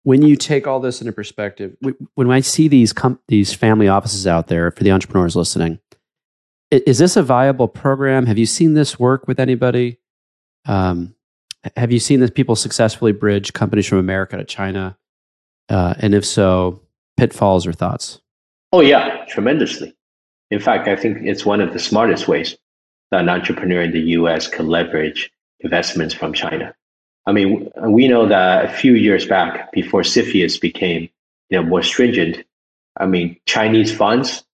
when 0.02 0.22
you 0.22 0.36
take 0.36 0.66
all 0.66 0.80
this 0.80 1.00
into 1.00 1.12
perspective, 1.12 1.76
when 2.14 2.30
I 2.30 2.40
see 2.40 2.68
these 2.68 2.92
com- 2.92 3.20
these 3.28 3.52
family 3.52 3.88
offices 3.88 4.26
out 4.26 4.48
there 4.48 4.70
for 4.70 4.82
the 4.82 4.92
entrepreneurs 4.92 5.36
listening, 5.36 5.78
is 6.70 6.98
this 6.98 7.16
a 7.16 7.22
viable 7.22 7.68
program? 7.68 8.26
Have 8.26 8.38
you 8.38 8.46
seen 8.46 8.74
this 8.74 8.98
work 8.98 9.26
with 9.26 9.40
anybody? 9.40 9.98
Um, 10.66 11.14
have 11.76 11.92
you 11.92 11.98
seen 11.98 12.20
this 12.20 12.30
people 12.30 12.56
successfully 12.56 13.12
bridge 13.12 13.52
companies 13.52 13.86
from 13.86 13.98
America 13.98 14.36
to 14.36 14.44
China? 14.44 14.96
Uh, 15.68 15.94
and 15.98 16.14
if 16.14 16.24
so, 16.24 16.80
pitfalls 17.16 17.66
or 17.66 17.72
thoughts? 17.72 18.20
Oh 18.72 18.80
yeah, 18.80 19.24
tremendously. 19.26 19.94
In 20.50 20.60
fact, 20.60 20.88
I 20.88 20.96
think 20.96 21.18
it's 21.22 21.44
one 21.44 21.60
of 21.60 21.72
the 21.72 21.78
smartest 21.78 22.26
ways 22.26 22.56
that 23.10 23.20
an 23.20 23.28
entrepreneur 23.28 23.82
in 23.82 23.92
the 23.92 24.00
U.S. 24.00 24.46
can 24.46 24.68
leverage 24.68 25.30
investments 25.60 26.14
from 26.14 26.32
China. 26.32 26.74
I 27.26 27.32
mean, 27.32 27.70
we 27.86 28.08
know 28.08 28.26
that 28.26 28.64
a 28.64 28.68
few 28.68 28.94
years 28.94 29.26
back, 29.26 29.72
before 29.72 30.02
CFIUS 30.02 30.60
became 30.60 31.08
you 31.50 31.60
know 31.60 31.62
more 31.62 31.82
stringent, 31.82 32.44
I 32.98 33.06
mean, 33.06 33.38
Chinese 33.46 33.94
funds 33.94 34.44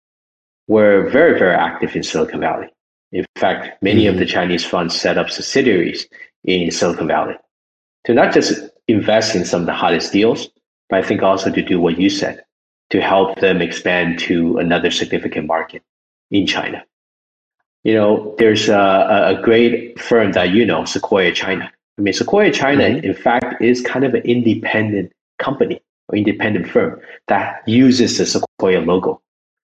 were 0.68 1.09
very, 1.11 1.38
very 1.38 1.55
active 1.55 1.94
in 1.94 2.02
Silicon 2.02 2.40
Valley. 2.40 2.68
In 3.12 3.24
fact, 3.37 3.83
many 3.83 4.05
mm-hmm. 4.05 4.14
of 4.14 4.18
the 4.18 4.26
Chinese 4.26 4.64
funds 4.64 4.98
set 4.98 5.16
up 5.16 5.31
subsidiaries 5.31 6.07
in 6.44 6.70
Silicon 6.70 7.07
Valley 7.07 7.37
to 8.05 8.14
not 8.14 8.33
just 8.33 8.52
invest 8.88 9.35
in 9.35 9.44
some 9.44 9.62
of 9.62 9.66
the 9.66 9.72
hottest 9.72 10.12
deals, 10.12 10.48
but 10.88 11.02
I 11.02 11.07
think 11.07 11.22
also 11.22 11.50
to 11.50 11.62
do 11.62 11.81
what 11.81 11.98
you 11.98 12.11
said, 12.11 12.44
to 12.90 13.00
help 13.00 13.40
them 13.40 13.61
expand 13.61 14.18
to 14.20 14.59
another 14.59 14.90
significant 14.90 15.46
market 15.46 15.83
in 16.31 16.46
China. 16.46 16.85
You 17.85 17.94
know, 17.94 18.35
there's 18.38 18.68
a, 18.68 19.37
a 19.37 19.40
great 19.42 20.00
firm 20.00 20.33
that 20.33 20.50
you 20.50 20.66
know, 20.66 20.85
Sequoia 20.85 21.33
China. 21.33 21.70
I 21.99 22.03
mean, 22.03 22.13
Sequoia 22.13 22.51
China, 22.53 22.85
mm-hmm. 22.85 23.05
in 23.05 23.15
fact, 23.15 23.63
is 23.63 23.81
kind 23.81 24.05
of 24.05 24.15
an 24.15 24.23
independent 24.23 25.13
company 25.39 25.81
or 26.09 26.17
independent 26.17 26.69
firm 26.69 27.01
that 27.29 27.63
uses 27.67 28.19
the 28.19 28.27
Sequoia 28.27 28.81
logo, 28.81 29.21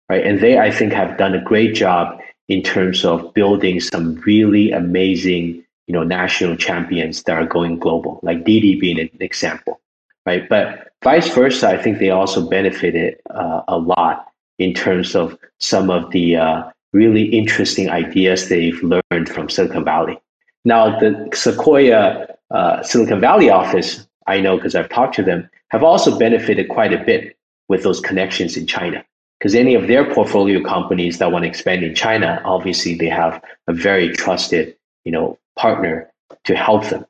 right? 0.09 0.25
And 0.25 0.39
they, 0.39 0.57
I 0.57 0.71
think, 0.71 0.93
have 0.93 1.17
done 1.17 1.33
a 1.33 1.43
great 1.43 1.73
job 1.73 2.19
in 2.47 2.63
terms 2.63 3.03
of 3.03 3.33
building 3.33 3.79
some 3.79 4.15
really 4.25 4.71
amazing, 4.71 5.63
you 5.87 5.93
know, 5.93 6.03
national 6.03 6.55
champions 6.55 7.23
that 7.23 7.37
are 7.37 7.45
going 7.45 7.79
global, 7.79 8.19
like 8.23 8.43
Didi 8.43 8.79
being 8.79 8.99
an 8.99 9.09
example, 9.19 9.79
right? 10.25 10.47
But 10.47 10.89
vice 11.03 11.33
versa, 11.33 11.69
I 11.69 11.81
think 11.81 11.99
they 11.99 12.09
also 12.09 12.47
benefited 12.49 13.19
uh, 13.29 13.61
a 13.67 13.77
lot 13.77 14.27
in 14.59 14.73
terms 14.73 15.15
of 15.15 15.37
some 15.59 15.89
of 15.89 16.11
the 16.11 16.35
uh, 16.35 16.63
really 16.93 17.25
interesting 17.25 17.89
ideas 17.89 18.49
they've 18.49 18.81
learned 18.81 19.29
from 19.29 19.49
Silicon 19.49 19.83
Valley. 19.83 20.19
Now, 20.67 20.99
the 20.99 21.29
Sequoia 21.33 22.27
uh, 22.51 22.83
Silicon 22.83 23.21
Valley 23.21 23.49
office, 23.49 24.05
I 24.27 24.41
know 24.41 24.57
because 24.57 24.75
I've 24.75 24.89
talked 24.89 25.15
to 25.15 25.23
them, 25.23 25.49
have 25.69 25.83
also 25.83 26.19
benefited 26.19 26.67
quite 26.67 26.93
a 26.93 27.03
bit 27.03 27.37
with 27.69 27.83
those 27.83 28.01
connections 28.01 28.57
in 28.57 28.67
China. 28.67 29.03
Because 29.39 29.55
any 29.55 29.75
of 29.75 29.87
their 29.87 30.13
portfolio 30.13 30.61
companies 30.61 31.19
that 31.19 31.31
want 31.31 31.43
to 31.43 31.49
expand 31.49 31.83
in 31.83 31.95
China, 31.95 32.41
obviously 32.43 32.95
they 32.95 33.07
have 33.07 33.41
a 33.67 33.73
very 33.73 34.09
trusted, 34.13 34.75
you 35.05 35.11
know, 35.11 35.37
partner 35.57 36.11
to 36.43 36.55
help 36.55 36.83
them. 36.89 37.05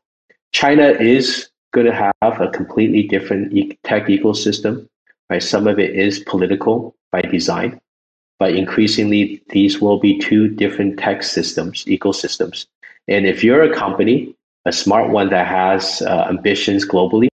China 0.52 0.90
is 0.90 1.50
going 1.74 1.88
to 1.88 2.12
have 2.22 2.42
a 2.42 2.50
completely 2.50 3.04
different 3.04 3.52
tech 3.84 4.06
ecosystem 4.08 4.88
right? 5.30 5.44
Some 5.44 5.68
of 5.68 5.80
it 5.80 5.96
is 5.96 6.20
political 6.20 6.96
by 7.12 7.22
design, 7.22 7.80
but 8.40 8.56
increasingly 8.56 9.42
these 9.50 9.82
will 9.82 10.00
be 10.00 10.20
two 10.20 10.48
different 10.48 11.00
tech 11.00 11.24
systems, 11.24 11.86
ecosystems. 11.86 12.68
And 13.08 13.26
if 13.26 13.44
you're 13.44 13.62
a 13.62 13.74
company, 13.74 14.36
a 14.66 14.72
smart 14.72 15.10
one 15.10 15.30
that 15.30 15.48
has 15.48 16.02
uh, 16.02 16.26
ambitions 16.30 16.86
globally, 16.86 17.30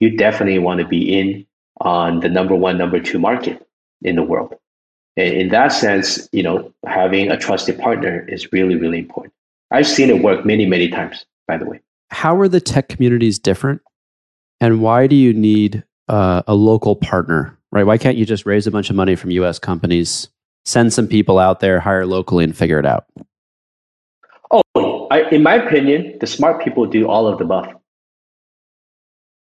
you 0.00 0.16
definitely 0.16 0.58
want 0.58 0.80
to 0.80 0.86
be 0.86 1.18
in 1.18 1.46
on 1.80 2.20
the 2.20 2.28
number 2.28 2.54
one, 2.54 2.78
number 2.78 3.00
two 3.00 3.18
market 3.18 3.66
in 4.02 4.16
the 4.16 4.22
world. 4.22 4.54
And 5.16 5.34
in 5.34 5.48
that 5.50 5.68
sense, 5.68 6.28
you 6.32 6.42
know, 6.42 6.72
having 6.86 7.30
a 7.30 7.36
trusted 7.36 7.78
partner 7.78 8.24
is 8.28 8.52
really, 8.52 8.76
really 8.76 8.98
important. 8.98 9.34
I've 9.70 9.86
seen 9.86 10.08
it 10.10 10.22
work 10.22 10.46
many, 10.46 10.66
many 10.66 10.88
times, 10.88 11.24
by 11.46 11.58
the 11.58 11.66
way. 11.66 11.80
How 12.10 12.36
are 12.40 12.48
the 12.48 12.60
tech 12.60 12.88
communities 12.88 13.38
different? 13.38 13.82
And 14.60 14.80
why 14.80 15.06
do 15.06 15.16
you 15.16 15.32
need 15.32 15.84
uh, 16.08 16.42
a 16.46 16.54
local 16.54 16.96
partner, 16.96 17.56
right? 17.72 17.84
Why 17.84 17.98
can't 17.98 18.16
you 18.16 18.24
just 18.24 18.46
raise 18.46 18.66
a 18.66 18.70
bunch 18.70 18.90
of 18.90 18.96
money 18.96 19.16
from 19.16 19.30
US 19.32 19.58
companies, 19.58 20.28
send 20.64 20.92
some 20.92 21.06
people 21.06 21.38
out 21.38 21.60
there, 21.60 21.80
hire 21.80 22.06
locally, 22.06 22.44
and 22.44 22.56
figure 22.56 22.78
it 22.78 22.86
out? 22.86 23.06
Oh, 24.50 24.99
I, 25.10 25.28
in 25.30 25.42
my 25.42 25.56
opinion, 25.56 26.16
the 26.20 26.26
smart 26.26 26.62
people 26.62 26.86
do 26.86 27.08
all 27.08 27.26
of 27.26 27.38
the 27.38 27.44
above. 27.44 27.74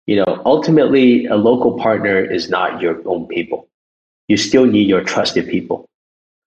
You 0.06 0.16
know, 0.16 0.42
ultimately, 0.44 1.26
a 1.26 1.36
local 1.36 1.78
partner 1.78 2.18
is 2.18 2.48
not 2.48 2.80
your 2.80 3.00
own 3.06 3.26
people. 3.26 3.68
You 4.28 4.36
still 4.36 4.64
need 4.64 4.88
your 4.88 5.04
trusted 5.04 5.48
people. 5.48 5.86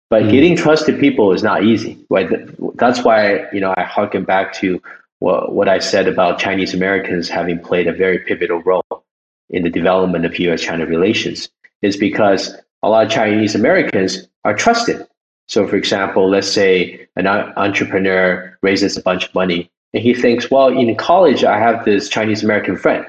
But 0.10 0.24
mm. 0.24 0.32
getting 0.32 0.56
trusted 0.58 1.00
people 1.00 1.32
is 1.32 1.44
not 1.44 1.64
easy, 1.64 1.98
right? 2.10 2.28
That's 2.76 3.04
why, 3.04 3.46
you 3.54 3.60
know, 3.60 3.74
I 3.78 3.84
harken 3.84 4.24
back 4.24 4.54
to 4.56 4.82
what, 5.20 5.54
what 5.54 5.70
I 5.70 5.80
said 5.80 6.08
about 6.08 6.40
Chinese 6.40 6.74
Americans 6.74 7.30
having 7.30 7.60
played 7.60 7.88
a 7.88 7.94
very 7.94 8.20
pivotal 8.20 8.62
role 8.64 9.04
in 9.50 9.64
the 9.64 9.70
development 9.70 10.26
of 10.26 10.38
US 10.40 10.62
China 10.62 10.86
relations, 10.86 11.50
is 11.82 11.96
because 11.96 12.56
a 12.82 12.90
lot 12.90 13.06
of 13.06 13.12
Chinese 13.12 13.56
Americans 13.56 14.28
are 14.44 14.56
trusted. 14.56 15.08
So, 15.48 15.68
for 15.68 15.76
example, 15.76 16.30
let's 16.30 16.52
say 16.52 17.08
an 17.16 17.28
entrepreneur 17.28 18.58
raises 18.62 18.98
a 18.98 19.02
bunch 19.02 19.26
of 19.26 19.36
money 19.36 19.70
and 19.94 20.04
he 20.04 20.14
thinks, 20.14 20.50
well, 20.50 20.68
in 20.68 20.94
college, 20.96 21.44
I 21.44 21.58
have 21.60 21.86
this 21.86 22.10
Chinese 22.10 22.44
American 22.44 22.78
friend, 22.78 23.06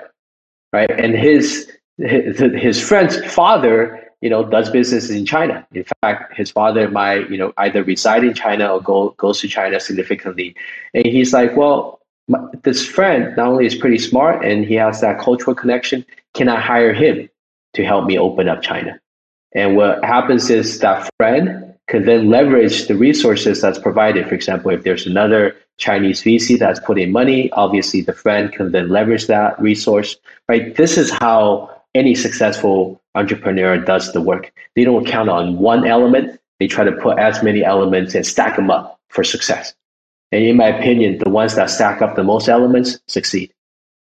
right? 0.72 0.90
And 0.90 1.14
his, 1.14 1.70
his, 1.98 2.80
friend's 2.80 3.16
father 3.32 4.06
you 4.20 4.30
know, 4.30 4.44
does 4.44 4.70
business 4.70 5.10
in 5.10 5.26
China. 5.26 5.66
In 5.72 5.84
fact, 6.02 6.36
his 6.36 6.50
father 6.50 6.90
might, 6.90 7.30
you 7.30 7.38
know, 7.38 7.52
either 7.58 7.82
reside 7.82 8.24
in 8.24 8.34
China 8.34 8.74
or 8.74 8.80
go 8.80 9.10
goes 9.18 9.40
to 9.40 9.48
China 9.48 9.78
significantly. 9.78 10.54
And 10.94 11.06
he's 11.06 11.32
like, 11.32 11.56
well, 11.56 12.00
my, 12.28 12.38
this 12.62 12.86
friend 12.86 13.36
not 13.36 13.48
only 13.48 13.66
is 13.66 13.74
pretty 13.74 13.98
smart 13.98 14.44
and 14.44 14.64
he 14.64 14.74
has 14.74 15.00
that 15.00 15.20
cultural 15.20 15.54
connection, 15.54 16.04
can 16.34 16.48
I 16.48 16.60
hire 16.60 16.92
him 16.92 17.28
to 17.74 17.84
help 17.84 18.06
me 18.06 18.18
open 18.18 18.48
up 18.48 18.62
China? 18.62 18.98
And 19.52 19.76
what 19.76 20.04
happens 20.04 20.50
is 20.50 20.80
that 20.80 21.08
friend 21.18 21.65
can 21.88 22.04
then 22.04 22.28
leverage 22.28 22.88
the 22.88 22.96
resources 22.96 23.60
that's 23.60 23.78
provided. 23.78 24.28
For 24.28 24.34
example, 24.34 24.70
if 24.70 24.82
there's 24.82 25.06
another 25.06 25.56
Chinese 25.78 26.22
VC 26.22 26.58
that's 26.58 26.80
putting 26.80 27.12
money, 27.12 27.50
obviously 27.52 28.00
the 28.00 28.12
friend 28.12 28.52
can 28.52 28.72
then 28.72 28.88
leverage 28.88 29.26
that 29.28 29.60
resource, 29.60 30.16
right? 30.48 30.74
This 30.76 30.98
is 30.98 31.10
how 31.10 31.70
any 31.94 32.14
successful 32.14 33.00
entrepreneur 33.14 33.78
does 33.78 34.12
the 34.12 34.20
work. 34.20 34.52
They 34.74 34.84
don't 34.84 35.06
count 35.06 35.28
on 35.28 35.58
one 35.58 35.86
element. 35.86 36.40
They 36.58 36.66
try 36.66 36.84
to 36.84 36.92
put 36.92 37.18
as 37.18 37.42
many 37.42 37.64
elements 37.64 38.14
and 38.14 38.26
stack 38.26 38.56
them 38.56 38.70
up 38.70 38.98
for 39.08 39.22
success. 39.22 39.74
And 40.32 40.44
in 40.44 40.56
my 40.56 40.66
opinion, 40.66 41.18
the 41.18 41.30
ones 41.30 41.54
that 41.54 41.70
stack 41.70 42.02
up 42.02 42.16
the 42.16 42.24
most 42.24 42.48
elements 42.48 42.98
succeed. 43.06 43.52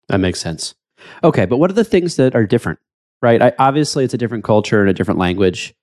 That 0.07 0.19
makes 0.19 0.39
sense. 0.39 0.75
Okay, 1.23 1.45
but 1.45 1.57
what 1.57 1.69
are 1.69 1.73
the 1.73 1.83
things 1.83 2.15
that 2.17 2.35
are 2.35 2.45
different? 2.45 2.79
Right? 3.21 3.41
I, 3.41 3.53
obviously, 3.59 4.03
it's 4.03 4.13
a 4.13 4.17
different 4.17 4.43
culture 4.43 4.81
and 4.81 4.89
a 4.89 4.93
different 4.93 5.19
language. 5.19 5.73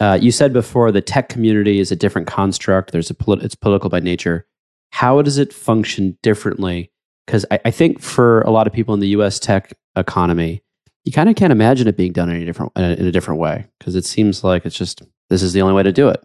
Uh, 0.00 0.18
you 0.20 0.32
said 0.32 0.52
before 0.52 0.90
the 0.90 1.02
tech 1.02 1.28
community 1.28 1.78
is 1.78 1.92
a 1.92 1.96
different 1.96 2.26
construct. 2.26 2.90
There's 2.90 3.10
a 3.10 3.14
polit- 3.14 3.42
it's 3.42 3.54
political 3.54 3.90
by 3.90 4.00
nature. 4.00 4.46
How 4.92 5.20
does 5.22 5.38
it 5.38 5.52
function 5.52 6.16
differently? 6.22 6.90
Because 7.26 7.44
I, 7.50 7.60
I 7.66 7.70
think 7.70 8.00
for 8.00 8.40
a 8.42 8.50
lot 8.50 8.66
of 8.66 8.72
people 8.72 8.94
in 8.94 9.00
the 9.00 9.08
U.S. 9.08 9.38
tech 9.38 9.74
economy, 9.96 10.62
you 11.04 11.12
kind 11.12 11.28
of 11.28 11.36
can't 11.36 11.52
imagine 11.52 11.86
it 11.86 11.96
being 11.96 12.12
done 12.12 12.30
in 12.30 12.42
a 12.42 12.44
different 12.44 12.72
in 12.76 12.84
a, 12.84 12.92
in 12.94 13.06
a 13.06 13.12
different 13.12 13.40
way 13.40 13.66
because 13.78 13.94
it 13.94 14.04
seems 14.04 14.42
like 14.42 14.64
it's 14.64 14.76
just 14.76 15.02
this 15.28 15.42
is 15.42 15.52
the 15.52 15.62
only 15.62 15.74
way 15.74 15.82
to 15.82 15.92
do 15.92 16.08
it. 16.08 16.24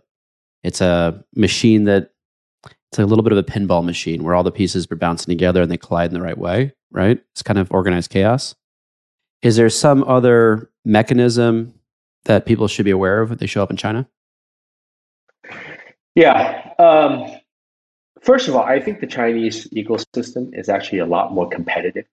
It's 0.64 0.82
a 0.82 1.24
machine 1.36 1.84
that 1.84 2.12
it's 2.92 3.00
a 3.00 3.06
little 3.06 3.24
bit 3.24 3.34
of 3.34 3.38
a 3.38 3.44
pinball 3.44 3.84
machine 3.84 4.24
where 4.24 4.36
all 4.36 4.44
the 4.44 4.52
pieces 4.52 4.88
are 4.90 4.96
bouncing 4.96 5.32
together 5.32 5.62
and 5.62 5.70
they 5.70 5.78
collide 5.78 6.12
in 6.12 6.14
the 6.14 6.26
right 6.26 6.38
way, 6.38 6.74
right? 6.92 7.22
It's 7.34 7.44
kind 7.44 7.60
of 7.60 7.72
organized 7.72 8.10
chaos. 8.10 8.56
Is 9.42 9.58
there 9.58 9.70
some 9.70 10.04
other 10.06 10.72
mechanism 10.86 11.74
that 12.26 12.46
people 12.46 12.68
should 12.68 12.86
be 12.86 12.92
aware 12.92 13.22
of 13.22 13.30
when 13.30 13.38
they 13.38 13.46
show 13.46 13.64
up 13.64 13.72
in 13.72 13.78
China? 13.78 14.08
Yeah. 16.16 16.74
Um, 16.80 17.26
first 18.22 18.48
of 18.48 18.56
all, 18.56 18.64
I 18.64 18.80
think 18.80 19.00
the 19.00 19.08
Chinese 19.08 19.68
ecosystem 19.70 20.58
is 20.58 20.70
actually 20.70 21.00
a 21.00 21.06
lot 21.06 21.34
more 21.34 21.48
competitive 21.48 22.06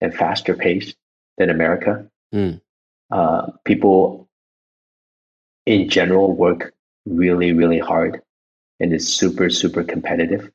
and 0.00 0.14
faster 0.14 0.54
paced 0.54 0.96
than 1.38 1.50
America. 1.50 2.08
Mm. 2.34 2.60
Uh, 3.10 3.50
people 3.64 4.28
in 5.66 5.88
general 5.88 6.34
work 6.34 6.74
really, 7.06 7.52
really 7.52 7.78
hard 7.78 8.22
and 8.80 8.92
it's 8.92 9.06
super, 9.06 9.50
super 9.50 9.82
competitive. 9.82 10.50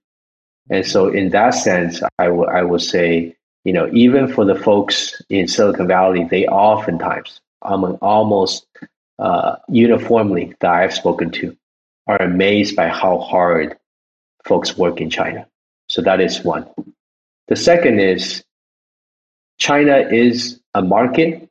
And 0.69 0.85
so, 0.85 1.09
in 1.09 1.29
that 1.31 1.51
sense, 1.51 2.01
I, 2.19 2.25
w- 2.25 2.45
I 2.45 2.63
will 2.63 2.79
say, 2.79 3.35
you 3.65 3.73
know, 3.73 3.89
even 3.91 4.31
for 4.31 4.45
the 4.45 4.55
folks 4.55 5.21
in 5.29 5.47
Silicon 5.47 5.87
Valley, 5.87 6.23
they 6.23 6.45
oftentimes, 6.47 7.41
almost 7.61 8.65
uh, 9.19 9.55
uniformly 9.69 10.53
that 10.59 10.71
I've 10.71 10.93
spoken 10.93 11.31
to, 11.31 11.55
are 12.07 12.21
amazed 12.21 12.75
by 12.75 12.87
how 12.87 13.19
hard 13.19 13.77
folks 14.45 14.77
work 14.77 14.99
in 14.99 15.09
China. 15.09 15.47
So, 15.87 16.01
that 16.01 16.19
is 16.19 16.43
one. 16.43 16.67
The 17.47 17.55
second 17.55 17.99
is 17.99 18.43
China 19.59 19.97
is 19.97 20.59
a 20.73 20.81
market, 20.81 21.49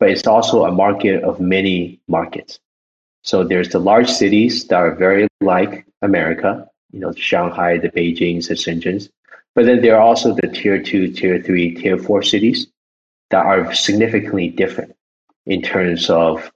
but 0.00 0.10
it's 0.10 0.26
also 0.26 0.64
a 0.64 0.72
market 0.72 1.22
of 1.22 1.40
many 1.40 2.00
markets. 2.08 2.58
So 3.22 3.44
there's 3.44 3.68
the 3.68 3.78
large 3.78 4.10
cities 4.10 4.66
that 4.66 4.76
are 4.76 4.94
very 4.94 5.28
like 5.40 5.86
America, 6.02 6.68
you 6.90 6.98
know, 6.98 7.12
Shanghai, 7.12 7.78
the 7.78 7.88
Beijings, 7.88 8.48
the 8.48 8.54
Shenzhens. 8.54 9.08
But 9.54 9.66
then 9.66 9.80
there 9.80 9.96
are 9.96 10.00
also 10.02 10.34
the 10.34 10.48
tier 10.48 10.82
two, 10.82 11.12
tier 11.12 11.40
three, 11.40 11.74
tier 11.74 11.98
four 11.98 12.22
cities 12.22 12.66
that 13.30 13.46
are 13.46 13.72
significantly 13.74 14.48
different 14.48 14.96
in 15.46 15.62
terms 15.62 16.10
of, 16.10 16.50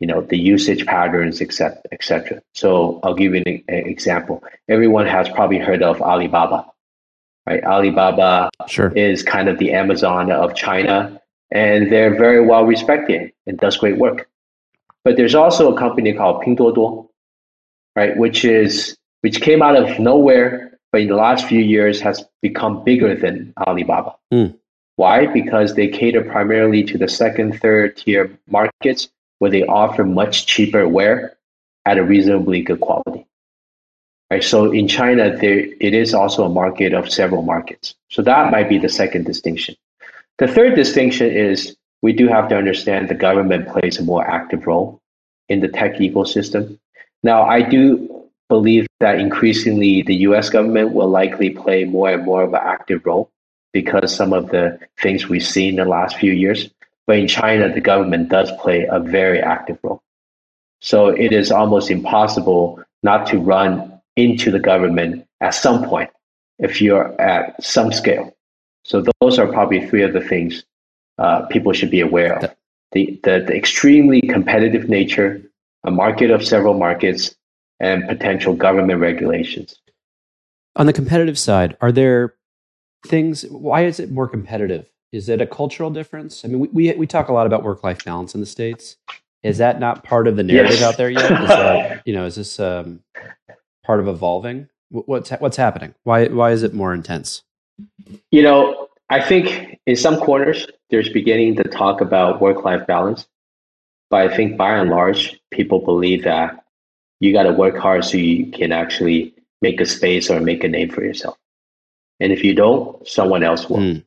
you 0.00 0.06
know, 0.06 0.22
the 0.22 0.38
usage 0.38 0.86
patterns, 0.86 1.40
etc., 1.40 1.78
etc. 1.92 2.42
So 2.54 3.00
I'll 3.02 3.14
give 3.14 3.34
you 3.34 3.42
an, 3.46 3.62
an 3.68 3.86
example. 3.86 4.42
Everyone 4.68 5.06
has 5.06 5.28
probably 5.28 5.58
heard 5.58 5.82
of 5.82 6.00
Alibaba, 6.00 6.66
right? 7.46 7.62
Alibaba 7.62 8.50
sure. 8.66 8.92
is 8.96 9.22
kind 9.22 9.48
of 9.48 9.58
the 9.58 9.72
Amazon 9.72 10.32
of 10.32 10.54
China 10.54 11.20
and 11.50 11.92
they're 11.92 12.16
very 12.16 12.44
well 12.44 12.64
respected 12.64 13.32
and 13.46 13.58
does 13.58 13.76
great 13.76 13.98
work. 13.98 14.28
But 15.04 15.16
there's 15.16 15.34
also 15.34 15.74
a 15.74 15.78
company 15.78 16.12
called 16.12 16.42
Pinduoduo, 16.42 17.08
right, 17.96 18.16
which 18.16 18.44
is 18.44 18.96
which 19.22 19.40
came 19.40 19.60
out 19.62 19.76
of 19.76 19.98
nowhere, 19.98 20.78
but 20.92 21.02
in 21.02 21.08
the 21.08 21.16
last 21.16 21.46
few 21.46 21.60
years 21.60 22.00
has 22.00 22.24
become 22.40 22.84
bigger 22.84 23.14
than 23.14 23.52
Alibaba. 23.66 24.16
Mm. 24.32 24.56
Why? 24.96 25.26
Because 25.26 25.74
they 25.74 25.88
cater 25.88 26.22
primarily 26.22 26.84
to 26.84 26.98
the 26.98 27.08
second, 27.08 27.60
third 27.60 27.96
tier 27.96 28.30
markets 28.46 29.08
where 29.40 29.50
they 29.50 29.64
offer 29.64 30.04
much 30.04 30.46
cheaper 30.46 30.86
wear 30.86 31.36
at 31.84 31.98
a 31.98 32.04
reasonably 32.04 32.62
good 32.62 32.80
quality. 32.80 33.26
Right. 34.30 34.44
So 34.44 34.70
in 34.70 34.86
China, 34.86 35.36
there 35.36 35.66
it 35.80 35.92
is 35.92 36.14
also 36.14 36.44
a 36.44 36.48
market 36.48 36.94
of 36.94 37.10
several 37.10 37.42
markets. 37.42 37.96
So 38.10 38.22
that 38.22 38.52
might 38.52 38.68
be 38.68 38.78
the 38.78 38.88
second 38.88 39.24
distinction. 39.24 39.74
The 40.38 40.46
third 40.46 40.76
distinction 40.76 41.32
is 41.32 41.76
we 42.02 42.12
do 42.12 42.28
have 42.28 42.48
to 42.50 42.56
understand 42.56 43.08
the 43.08 43.14
government 43.14 43.68
plays 43.68 43.98
a 43.98 44.04
more 44.04 44.24
active 44.24 44.66
role 44.66 45.00
in 45.48 45.60
the 45.60 45.68
tech 45.68 45.96
ecosystem. 45.96 46.78
Now, 47.24 47.42
I 47.42 47.62
do 47.62 48.24
believe 48.48 48.86
that 49.00 49.18
increasingly 49.18 50.02
the 50.02 50.14
US 50.28 50.48
government 50.48 50.92
will 50.92 51.08
likely 51.08 51.50
play 51.50 51.84
more 51.84 52.10
and 52.10 52.24
more 52.24 52.42
of 52.42 52.54
an 52.54 52.60
active 52.62 53.04
role 53.04 53.30
because 53.72 54.14
some 54.14 54.32
of 54.32 54.50
the 54.50 54.78
things 55.00 55.28
we've 55.28 55.46
seen 55.46 55.70
in 55.70 55.84
the 55.84 55.90
last 55.90 56.16
few 56.16 56.32
years. 56.32 56.70
But 57.10 57.18
in 57.18 57.26
China, 57.26 57.68
the 57.68 57.80
government 57.80 58.28
does 58.28 58.52
play 58.62 58.86
a 58.88 59.00
very 59.00 59.40
active 59.40 59.78
role. 59.82 60.00
So 60.80 61.08
it 61.08 61.32
is 61.32 61.50
almost 61.50 61.90
impossible 61.90 62.80
not 63.02 63.26
to 63.30 63.38
run 63.40 64.00
into 64.14 64.52
the 64.52 64.60
government 64.60 65.26
at 65.40 65.50
some 65.54 65.84
point 65.88 66.10
if 66.60 66.80
you're 66.80 67.20
at 67.20 67.60
some 67.60 67.90
scale. 67.90 68.32
So 68.84 69.02
those 69.20 69.40
are 69.40 69.48
probably 69.48 69.88
three 69.88 70.04
of 70.04 70.12
the 70.12 70.20
things 70.20 70.62
uh, 71.18 71.46
people 71.46 71.72
should 71.72 71.90
be 71.90 72.00
aware 72.00 72.36
of. 72.36 72.54
The, 72.92 73.18
the, 73.24 73.44
the 73.44 73.56
extremely 73.56 74.20
competitive 74.20 74.88
nature, 74.88 75.42
a 75.82 75.90
market 75.90 76.30
of 76.30 76.46
several 76.46 76.74
markets, 76.74 77.34
and 77.80 78.06
potential 78.06 78.54
government 78.54 79.00
regulations. 79.00 79.80
On 80.76 80.86
the 80.86 80.92
competitive 80.92 81.40
side, 81.40 81.76
are 81.80 81.90
there 81.90 82.34
things, 83.04 83.42
why 83.50 83.84
is 83.84 83.98
it 83.98 84.12
more 84.12 84.28
competitive? 84.28 84.86
Is 85.12 85.28
it 85.28 85.40
a 85.40 85.46
cultural 85.46 85.90
difference? 85.90 86.44
I 86.44 86.48
mean, 86.48 86.60
we, 86.60 86.68
we, 86.68 86.92
we 86.94 87.06
talk 87.06 87.28
a 87.28 87.32
lot 87.32 87.46
about 87.46 87.62
work 87.62 87.82
life 87.82 88.04
balance 88.04 88.34
in 88.34 88.40
the 88.40 88.46
States. 88.46 88.96
Is 89.42 89.58
that 89.58 89.80
not 89.80 90.04
part 90.04 90.28
of 90.28 90.36
the 90.36 90.42
narrative 90.42 90.80
Yes. 90.80 90.82
out 90.82 90.96
there 90.96 91.10
yet? 91.10 91.30
Is 91.30 91.48
that, 91.48 92.02
you 92.06 92.12
know, 92.12 92.26
is 92.26 92.36
this 92.36 92.60
um, 92.60 93.00
part 93.84 94.00
of 94.00 94.06
evolving? 94.06 94.68
What's 94.90 95.30
what's 95.30 95.56
happening? 95.56 95.94
Why 96.02 96.26
why 96.26 96.50
is 96.50 96.62
it 96.64 96.74
more 96.74 96.92
intense? 96.92 97.44
You 98.32 98.42
know, 98.42 98.88
I 99.08 99.20
think 99.22 99.78
in 99.86 99.96
some 99.96 100.18
corners 100.18 100.66
there's 100.90 101.08
beginning 101.08 101.56
to 101.56 101.62
talk 101.64 102.00
about 102.00 102.40
work-life 102.40 102.86
balance, 102.88 103.26
but 104.10 104.28
I 104.28 104.36
think 104.36 104.56
by 104.56 104.76
and 104.76 104.90
large 104.90 105.40
people 105.52 105.78
believe 105.84 106.24
that 106.24 106.64
you 107.20 107.32
got 107.32 107.44
to 107.44 107.52
work 107.52 107.76
hard 107.76 108.04
so 108.04 108.16
you 108.16 108.50
can 108.50 108.72
actually 108.72 109.32
make 109.62 109.80
a 109.80 109.86
space 109.86 110.28
or 110.28 110.40
make 110.40 110.64
a 110.64 110.68
name 110.68 110.90
for 110.90 111.04
yourself. 111.04 111.38
And 112.18 112.32
if 112.32 112.42
you 112.42 112.54
don't, 112.54 113.06
someone 113.06 113.42
else 113.42 113.68
will. 113.68 113.80
Hmm. 113.80 113.98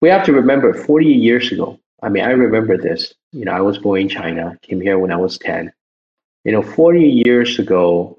We 0.00 0.08
have 0.10 0.24
to 0.26 0.32
remember 0.32 0.74
40 0.74 1.06
years 1.06 1.50
ago. 1.52 1.78
I 2.02 2.08
mean, 2.08 2.24
I 2.24 2.30
remember 2.30 2.76
this. 2.76 3.14
You 3.32 3.44
know, 3.46 3.52
I 3.52 3.60
was 3.60 3.78
born 3.78 4.02
in 4.02 4.08
China, 4.08 4.58
came 4.62 4.80
here 4.80 4.98
when 4.98 5.10
I 5.10 5.16
was 5.16 5.38
10. 5.38 5.72
You 6.44 6.52
know, 6.52 6.62
40 6.62 7.22
years 7.24 7.58
ago, 7.58 8.18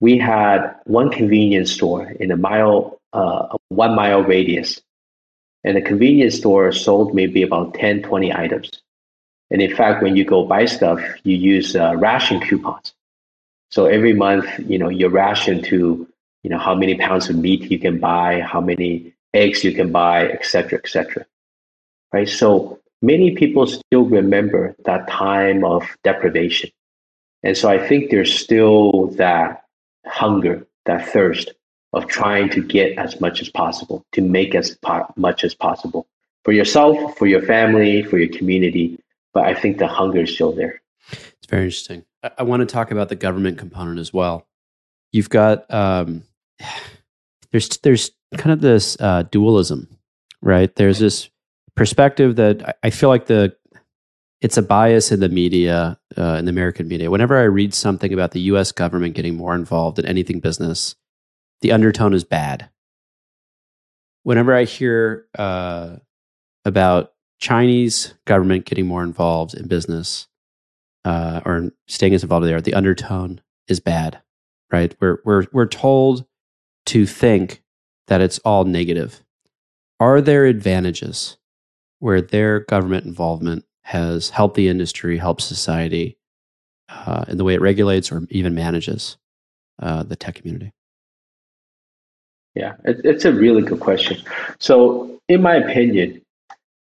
we 0.00 0.18
had 0.18 0.74
one 0.84 1.10
convenience 1.10 1.72
store 1.72 2.10
in 2.20 2.30
a 2.30 2.36
mile, 2.36 3.00
uh, 3.12 3.56
one 3.68 3.94
mile 3.94 4.22
radius. 4.22 4.80
And 5.64 5.76
the 5.76 5.82
convenience 5.82 6.36
store 6.36 6.72
sold 6.72 7.14
maybe 7.14 7.42
about 7.42 7.74
10, 7.74 8.02
20 8.02 8.32
items. 8.34 8.82
And 9.50 9.62
in 9.62 9.74
fact, 9.74 10.02
when 10.02 10.16
you 10.16 10.24
go 10.24 10.44
buy 10.44 10.64
stuff, 10.66 11.00
you 11.24 11.36
use 11.36 11.76
uh, 11.76 11.94
ration 11.96 12.40
coupons. 12.40 12.94
So 13.70 13.86
every 13.86 14.12
month, 14.12 14.46
you 14.58 14.78
know, 14.78 14.88
you 14.88 15.08
ration 15.08 15.62
to, 15.64 16.08
you 16.42 16.50
know, 16.50 16.58
how 16.58 16.74
many 16.74 16.96
pounds 16.96 17.30
of 17.30 17.36
meat 17.36 17.70
you 17.70 17.78
can 17.78 17.98
buy, 18.00 18.40
how 18.40 18.60
many 18.60 19.11
eggs 19.34 19.64
you 19.64 19.72
can 19.72 19.92
buy, 19.92 20.28
etc., 20.28 20.46
cetera, 20.46 20.78
et 20.78 20.88
cetera. 20.88 21.26
Right. 22.12 22.28
So 22.28 22.80
many 23.00 23.34
people 23.34 23.66
still 23.66 24.04
remember 24.04 24.76
that 24.84 25.08
time 25.08 25.64
of 25.64 25.84
deprivation. 26.04 26.70
And 27.42 27.56
so 27.56 27.68
I 27.68 27.78
think 27.88 28.10
there's 28.10 28.38
still 28.38 29.08
that 29.16 29.64
hunger, 30.06 30.66
that 30.84 31.08
thirst 31.08 31.52
of 31.92 32.06
trying 32.06 32.48
to 32.50 32.62
get 32.62 32.96
as 32.98 33.20
much 33.20 33.40
as 33.40 33.48
possible, 33.48 34.04
to 34.12 34.20
make 34.20 34.54
as 34.54 34.76
po- 34.82 35.12
much 35.16 35.44
as 35.44 35.54
possible 35.54 36.06
for 36.44 36.52
yourself, 36.52 37.16
for 37.18 37.26
your 37.26 37.42
family, 37.42 38.02
for 38.02 38.18
your 38.18 38.28
community. 38.28 38.98
But 39.34 39.44
I 39.44 39.54
think 39.54 39.78
the 39.78 39.88
hunger 39.88 40.22
is 40.22 40.34
still 40.34 40.52
there. 40.52 40.80
It's 41.10 41.48
very 41.48 41.64
interesting. 41.64 42.04
I, 42.22 42.30
I 42.38 42.42
want 42.44 42.60
to 42.60 42.66
talk 42.66 42.90
about 42.90 43.08
the 43.08 43.16
government 43.16 43.58
component 43.58 43.98
as 43.98 44.12
well. 44.12 44.46
You've 45.10 45.30
got 45.30 45.72
um, 45.72 46.22
there's 47.52 47.68
there's 47.78 48.10
kind 48.36 48.52
of 48.52 48.60
this 48.60 48.96
uh, 49.00 49.24
dualism, 49.30 49.98
right? 50.40 50.74
There's 50.74 50.98
this 50.98 51.30
perspective 51.76 52.36
that 52.36 52.78
I, 52.82 52.90
feel 52.90 53.08
like 53.08 53.26
the 53.26 53.54
it's 54.40 54.56
a 54.56 54.62
bias 54.62 55.12
in 55.12 55.20
the 55.20 55.28
media, 55.28 55.98
uh, 56.18 56.36
in 56.38 56.46
the 56.46 56.50
American 56.50 56.88
media. 56.88 57.10
Whenever 57.10 57.38
I 57.38 57.44
read 57.44 57.74
something 57.74 58.12
about 58.12 58.32
the 58.32 58.40
U.S. 58.40 58.72
government 58.72 59.14
getting 59.14 59.36
more 59.36 59.54
involved 59.54 59.98
in 59.98 60.06
anything 60.06 60.40
business, 60.40 60.96
the 61.60 61.72
undertone 61.72 62.12
is 62.12 62.24
bad. 62.24 62.68
Whenever 64.24 64.54
I 64.54 64.64
hear 64.64 65.26
uh, 65.38 65.96
about 66.64 67.12
Chinese 67.40 68.14
government 68.24 68.64
getting 68.64 68.86
more 68.86 69.02
involved 69.02 69.54
in 69.54 69.68
business, 69.68 70.26
uh, 71.04 71.40
or 71.44 71.70
staying 71.86 72.14
as 72.14 72.22
involved 72.22 72.46
there, 72.46 72.60
the 72.60 72.74
undertone 72.74 73.40
is 73.68 73.80
bad, 73.80 74.20
right? 74.70 74.94
We're 75.00 75.18
we're 75.24 75.46
we're 75.52 75.66
told 75.66 76.24
to 76.86 77.06
think 77.06 77.62
that 78.08 78.20
it's 78.20 78.38
all 78.40 78.64
negative. 78.64 79.22
Are 80.00 80.20
there 80.20 80.46
advantages 80.46 81.36
where 82.00 82.20
their 82.20 82.60
government 82.60 83.06
involvement 83.06 83.64
has 83.82 84.30
helped 84.30 84.56
the 84.56 84.68
industry, 84.68 85.18
helped 85.18 85.42
society 85.42 86.18
uh, 86.88 87.24
in 87.28 87.36
the 87.36 87.44
way 87.44 87.54
it 87.54 87.60
regulates 87.60 88.10
or 88.10 88.26
even 88.30 88.54
manages 88.54 89.16
uh, 89.80 90.02
the 90.02 90.16
tech 90.16 90.34
community? 90.34 90.72
Yeah, 92.54 92.74
it, 92.84 93.00
it's 93.04 93.24
a 93.24 93.32
really 93.32 93.62
good 93.62 93.80
question. 93.80 94.18
So, 94.58 95.20
in 95.28 95.42
my 95.42 95.54
opinion, 95.54 96.20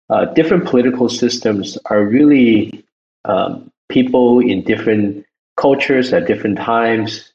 uh, 0.09 0.25
different 0.25 0.65
political 0.65 1.09
systems 1.09 1.77
are 1.85 2.03
really 2.03 2.83
um, 3.25 3.69
people 3.89 4.39
in 4.39 4.63
different 4.63 5.25
cultures 5.57 6.13
at 6.13 6.25
different 6.25 6.57
times, 6.57 7.28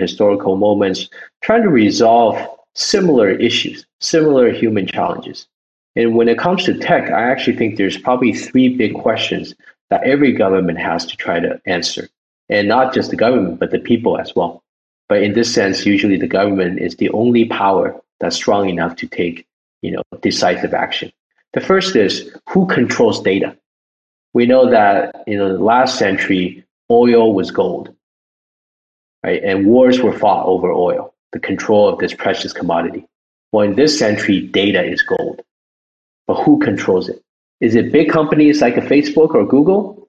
historical 0.00 0.56
moments, 0.56 1.08
trying 1.42 1.62
to 1.62 1.68
resolve 1.68 2.36
similar 2.74 3.30
issues, 3.30 3.86
similar 4.00 4.52
human 4.52 4.86
challenges. 4.86 5.46
And 5.96 6.14
when 6.14 6.28
it 6.28 6.38
comes 6.38 6.64
to 6.64 6.78
tech, 6.78 7.10
I 7.10 7.30
actually 7.30 7.56
think 7.56 7.76
there's 7.76 7.98
probably 7.98 8.32
three 8.32 8.76
big 8.76 8.94
questions 8.94 9.54
that 9.90 10.04
every 10.04 10.32
government 10.32 10.78
has 10.78 11.04
to 11.06 11.16
try 11.16 11.40
to 11.40 11.60
answer. 11.66 12.08
And 12.48 12.68
not 12.68 12.94
just 12.94 13.10
the 13.10 13.16
government, 13.16 13.60
but 13.60 13.70
the 13.70 13.78
people 13.78 14.18
as 14.18 14.34
well. 14.34 14.62
But 15.08 15.22
in 15.22 15.34
this 15.34 15.52
sense, 15.52 15.84
usually 15.84 16.16
the 16.16 16.28
government 16.28 16.80
is 16.80 16.96
the 16.96 17.10
only 17.10 17.44
power 17.46 18.00
that's 18.20 18.36
strong 18.36 18.68
enough 18.68 18.96
to 18.96 19.08
take, 19.08 19.46
you 19.82 19.90
know, 19.90 20.02
decisive 20.20 20.74
action. 20.74 21.12
The 21.52 21.60
first 21.60 21.96
is 21.96 22.30
who 22.48 22.66
controls 22.66 23.20
data. 23.20 23.56
We 24.34 24.46
know 24.46 24.70
that 24.70 25.24
in 25.26 25.38
the 25.38 25.58
last 25.58 25.98
century, 25.98 26.64
oil 26.90 27.34
was 27.34 27.50
gold, 27.50 27.92
right? 29.24 29.42
And 29.42 29.66
wars 29.66 30.00
were 30.00 30.16
fought 30.16 30.46
over 30.46 30.72
oil, 30.72 31.14
the 31.32 31.40
control 31.40 31.88
of 31.88 31.98
this 31.98 32.14
precious 32.14 32.52
commodity. 32.52 33.06
Well, 33.52 33.66
in 33.66 33.74
this 33.74 33.98
century, 33.98 34.40
data 34.40 34.82
is 34.82 35.02
gold. 35.02 35.42
But 36.26 36.42
who 36.42 36.58
controls 36.60 37.08
it? 37.08 37.22
Is 37.60 37.74
it 37.74 37.92
big 37.92 38.10
companies 38.10 38.60
like 38.60 38.76
a 38.76 38.82
Facebook 38.82 39.34
or 39.34 39.46
Google? 39.46 40.08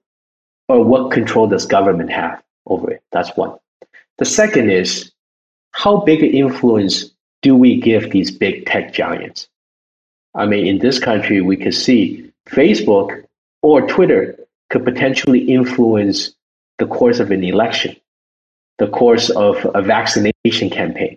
Or 0.68 0.84
what 0.84 1.10
control 1.10 1.48
does 1.48 1.66
government 1.66 2.10
have 2.10 2.42
over 2.66 2.90
it? 2.90 3.02
That's 3.12 3.36
one. 3.36 3.58
The 4.18 4.24
second 4.24 4.70
is 4.70 5.10
how 5.72 5.98
big 6.02 6.22
an 6.22 6.30
influence 6.30 7.10
do 7.42 7.56
we 7.56 7.80
give 7.80 8.10
these 8.10 8.30
big 8.30 8.66
tech 8.66 8.92
giants? 8.92 9.48
I 10.34 10.46
mean, 10.46 10.66
in 10.66 10.78
this 10.78 10.98
country, 10.98 11.40
we 11.40 11.56
could 11.56 11.74
see 11.74 12.30
Facebook 12.48 13.24
or 13.62 13.86
Twitter 13.86 14.38
could 14.70 14.84
potentially 14.84 15.40
influence 15.40 16.34
the 16.78 16.86
course 16.86 17.20
of 17.20 17.30
an 17.30 17.44
election, 17.44 17.96
the 18.82 18.88
course 18.88 19.30
of 19.30 19.64
a 19.76 19.80
vaccination 19.80 20.68
campaign, 20.68 21.16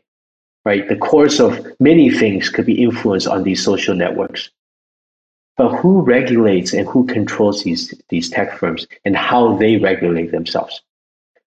right? 0.65 0.87
The 0.87 0.97
course 0.97 1.39
of 1.39 1.65
many 1.79 2.11
things 2.11 2.47
could 2.47 2.67
be 2.67 2.83
influenced 2.83 3.27
on 3.27 3.41
these 3.41 3.63
social 3.63 3.95
networks. 3.95 4.51
But 5.57 5.75
who 5.77 6.03
regulates 6.03 6.73
and 6.73 6.87
who 6.87 7.07
controls 7.07 7.63
these, 7.63 7.91
these 8.09 8.29
tech 8.29 8.59
firms 8.59 8.85
and 9.03 9.17
how 9.17 9.55
they 9.55 9.77
regulate 9.77 10.29
themselves? 10.29 10.79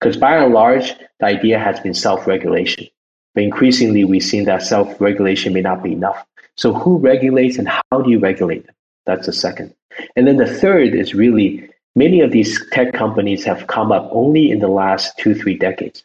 Because 0.00 0.16
by 0.16 0.36
and 0.36 0.54
large, 0.54 0.94
the 1.20 1.26
idea 1.26 1.58
has 1.58 1.78
been 1.78 1.92
self-regulation. 1.92 2.86
But 3.34 3.44
increasingly, 3.44 4.04
we've 4.04 4.24
seen 4.24 4.46
that 4.46 4.62
self-regulation 4.62 5.52
may 5.52 5.60
not 5.60 5.82
be 5.82 5.92
enough. 5.92 6.24
So 6.56 6.72
who 6.72 6.96
regulates 6.96 7.58
and 7.58 7.68
how 7.68 8.00
do 8.00 8.10
you 8.10 8.18
regulate 8.18 8.64
them? 8.64 8.74
That's 9.04 9.26
the 9.26 9.34
second. 9.34 9.74
And 10.16 10.26
then 10.26 10.38
the 10.38 10.46
third 10.46 10.94
is 10.94 11.12
really 11.14 11.68
many 11.94 12.20
of 12.20 12.30
these 12.30 12.64
tech 12.70 12.92
companies 12.92 13.44
have 13.44 13.66
come 13.66 13.92
up 13.92 14.08
only 14.12 14.50
in 14.50 14.60
the 14.60 14.68
last 14.68 15.16
two, 15.18 15.34
three 15.34 15.56
decades. 15.56 16.04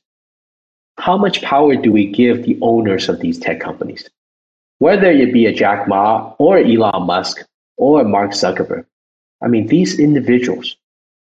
How 0.98 1.17
much 1.17 1.41
power 1.41 1.76
do 1.76 1.91
we 1.91 2.06
give 2.06 2.43
the 2.43 2.58
owners 2.62 3.10
of 3.10 3.19
these 3.19 3.39
tech 3.39 3.60
companies? 3.60 4.10
Whether 4.80 5.12
it 5.12 5.34
be 5.34 5.46
a 5.46 5.54
Jack 5.54 5.88
Ma 5.88 6.34
or 6.39 6.58
Elon 6.58 7.04
Musk 7.08 7.46
or 7.78 8.04
Mark 8.04 8.32
Zuckerberg, 8.32 8.86
I 9.41 9.48
mean, 9.48 9.67
these 9.67 10.00
individuals 10.00 10.76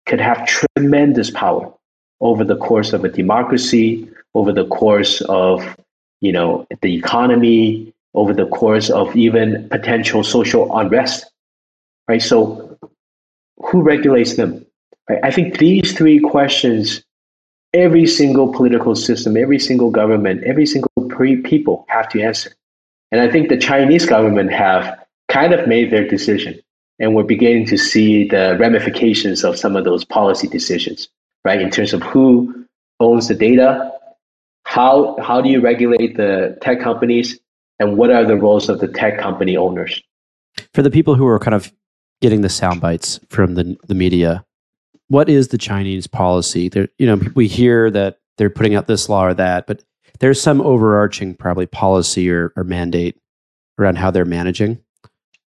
could 0.06 0.20
have 0.20 0.46
tremendous 0.46 1.30
power 1.30 1.72
over 2.20 2.44
the 2.44 2.56
course 2.56 2.92
of 2.92 3.04
a 3.04 3.08
democracy, 3.08 4.08
over 4.34 4.52
the 4.52 4.66
course 4.66 5.20
of 5.22 5.76
you 6.20 6.32
know 6.32 6.66
the 6.82 6.94
economy, 6.94 7.92
over 8.14 8.32
the 8.32 8.46
course 8.46 8.90
of 8.90 9.14
even 9.16 9.68
potential 9.68 10.22
social 10.22 10.76
unrest. 10.76 11.30
Right. 12.08 12.22
So 12.22 12.71
who 13.58 13.82
regulates 13.82 14.36
them? 14.36 14.64
Right? 15.08 15.20
I 15.22 15.30
think 15.30 15.58
these 15.58 15.92
three 15.92 16.18
questions 16.18 17.02
every 17.74 18.06
single 18.06 18.52
political 18.52 18.94
system, 18.94 19.36
every 19.36 19.58
single 19.58 19.90
government, 19.90 20.44
every 20.44 20.66
single 20.66 20.90
pre- 21.08 21.40
people 21.40 21.86
have 21.88 22.08
to 22.10 22.20
answer. 22.20 22.52
And 23.10 23.20
I 23.20 23.30
think 23.30 23.48
the 23.48 23.56
Chinese 23.56 24.06
government 24.06 24.52
have 24.52 24.98
kind 25.28 25.52
of 25.52 25.66
made 25.66 25.90
their 25.90 26.06
decision. 26.06 26.58
And 26.98 27.14
we're 27.14 27.22
beginning 27.24 27.66
to 27.66 27.78
see 27.78 28.28
the 28.28 28.56
ramifications 28.60 29.44
of 29.44 29.58
some 29.58 29.76
of 29.76 29.84
those 29.84 30.04
policy 30.04 30.46
decisions, 30.46 31.08
right? 31.44 31.60
In 31.60 31.70
terms 31.70 31.92
of 31.92 32.02
who 32.02 32.66
owns 33.00 33.28
the 33.28 33.34
data, 33.34 33.90
how, 34.64 35.16
how 35.20 35.40
do 35.40 35.48
you 35.48 35.60
regulate 35.60 36.16
the 36.16 36.56
tech 36.60 36.80
companies, 36.80 37.38
and 37.78 37.96
what 37.96 38.10
are 38.10 38.24
the 38.24 38.36
roles 38.36 38.68
of 38.68 38.78
the 38.80 38.88
tech 38.88 39.18
company 39.18 39.56
owners? 39.56 40.00
For 40.72 40.82
the 40.82 40.90
people 40.90 41.14
who 41.14 41.26
are 41.26 41.38
kind 41.38 41.54
of 41.54 41.72
getting 42.22 42.40
the 42.40 42.48
sound 42.48 42.80
bites 42.80 43.20
from 43.28 43.54
the, 43.54 43.76
the 43.88 43.94
media, 43.94 44.44
what 45.08 45.28
is 45.28 45.48
the 45.48 45.58
Chinese 45.58 46.06
policy? 46.06 46.70
There, 46.70 46.88
you 46.98 47.06
know, 47.06 47.20
we 47.34 47.48
hear 47.48 47.90
that 47.90 48.20
they're 48.38 48.48
putting 48.48 48.74
out 48.74 48.86
this 48.86 49.08
law 49.08 49.26
or 49.26 49.34
that, 49.34 49.66
but 49.66 49.84
there's 50.20 50.40
some 50.40 50.60
overarching 50.62 51.34
probably 51.34 51.66
policy 51.66 52.30
or, 52.30 52.52
or 52.56 52.64
mandate 52.64 53.18
around 53.78 53.98
how 53.98 54.10
they're 54.10 54.24
managing. 54.24 54.78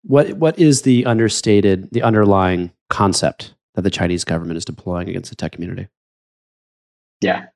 What 0.04 0.32
what 0.32 0.58
is 0.58 0.82
the 0.82 1.06
understated, 1.06 1.88
the 1.92 2.02
underlying 2.02 2.72
concept 2.90 3.54
that 3.74 3.82
the 3.82 3.90
Chinese 3.90 4.24
government 4.24 4.56
is 4.56 4.64
deploying 4.64 5.08
against 5.08 5.30
the 5.30 5.36
tech 5.36 5.52
community? 5.52 5.86
Yeah. 7.20 7.46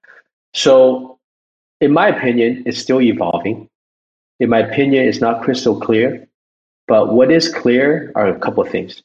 So, 0.55 1.19
in 1.81 1.93
my 1.93 2.09
opinion, 2.09 2.63
it's 2.67 2.79
still 2.79 3.01
evolving. 3.01 3.69
In 4.39 4.49
my 4.49 4.61
opinion, 4.61 5.09
it's 5.09 5.21
not 5.21 5.43
crystal 5.43 5.81
clear. 5.81 6.29
But 6.87 7.13
what 7.13 7.31
is 7.31 7.53
clear 7.53 8.13
are 8.15 8.29
a 8.29 8.39
couple 8.39 8.63
of 8.63 8.71
things. 8.71 9.03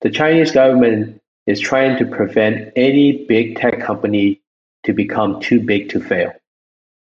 The 0.00 0.10
Chinese 0.10 0.50
government 0.52 1.20
is 1.46 1.60
trying 1.60 1.98
to 1.98 2.06
prevent 2.06 2.72
any 2.76 3.26
big 3.26 3.56
tech 3.56 3.80
company 3.80 4.40
to 4.84 4.92
become 4.92 5.40
too 5.40 5.60
big 5.60 5.90
to 5.90 6.00
fail. 6.00 6.32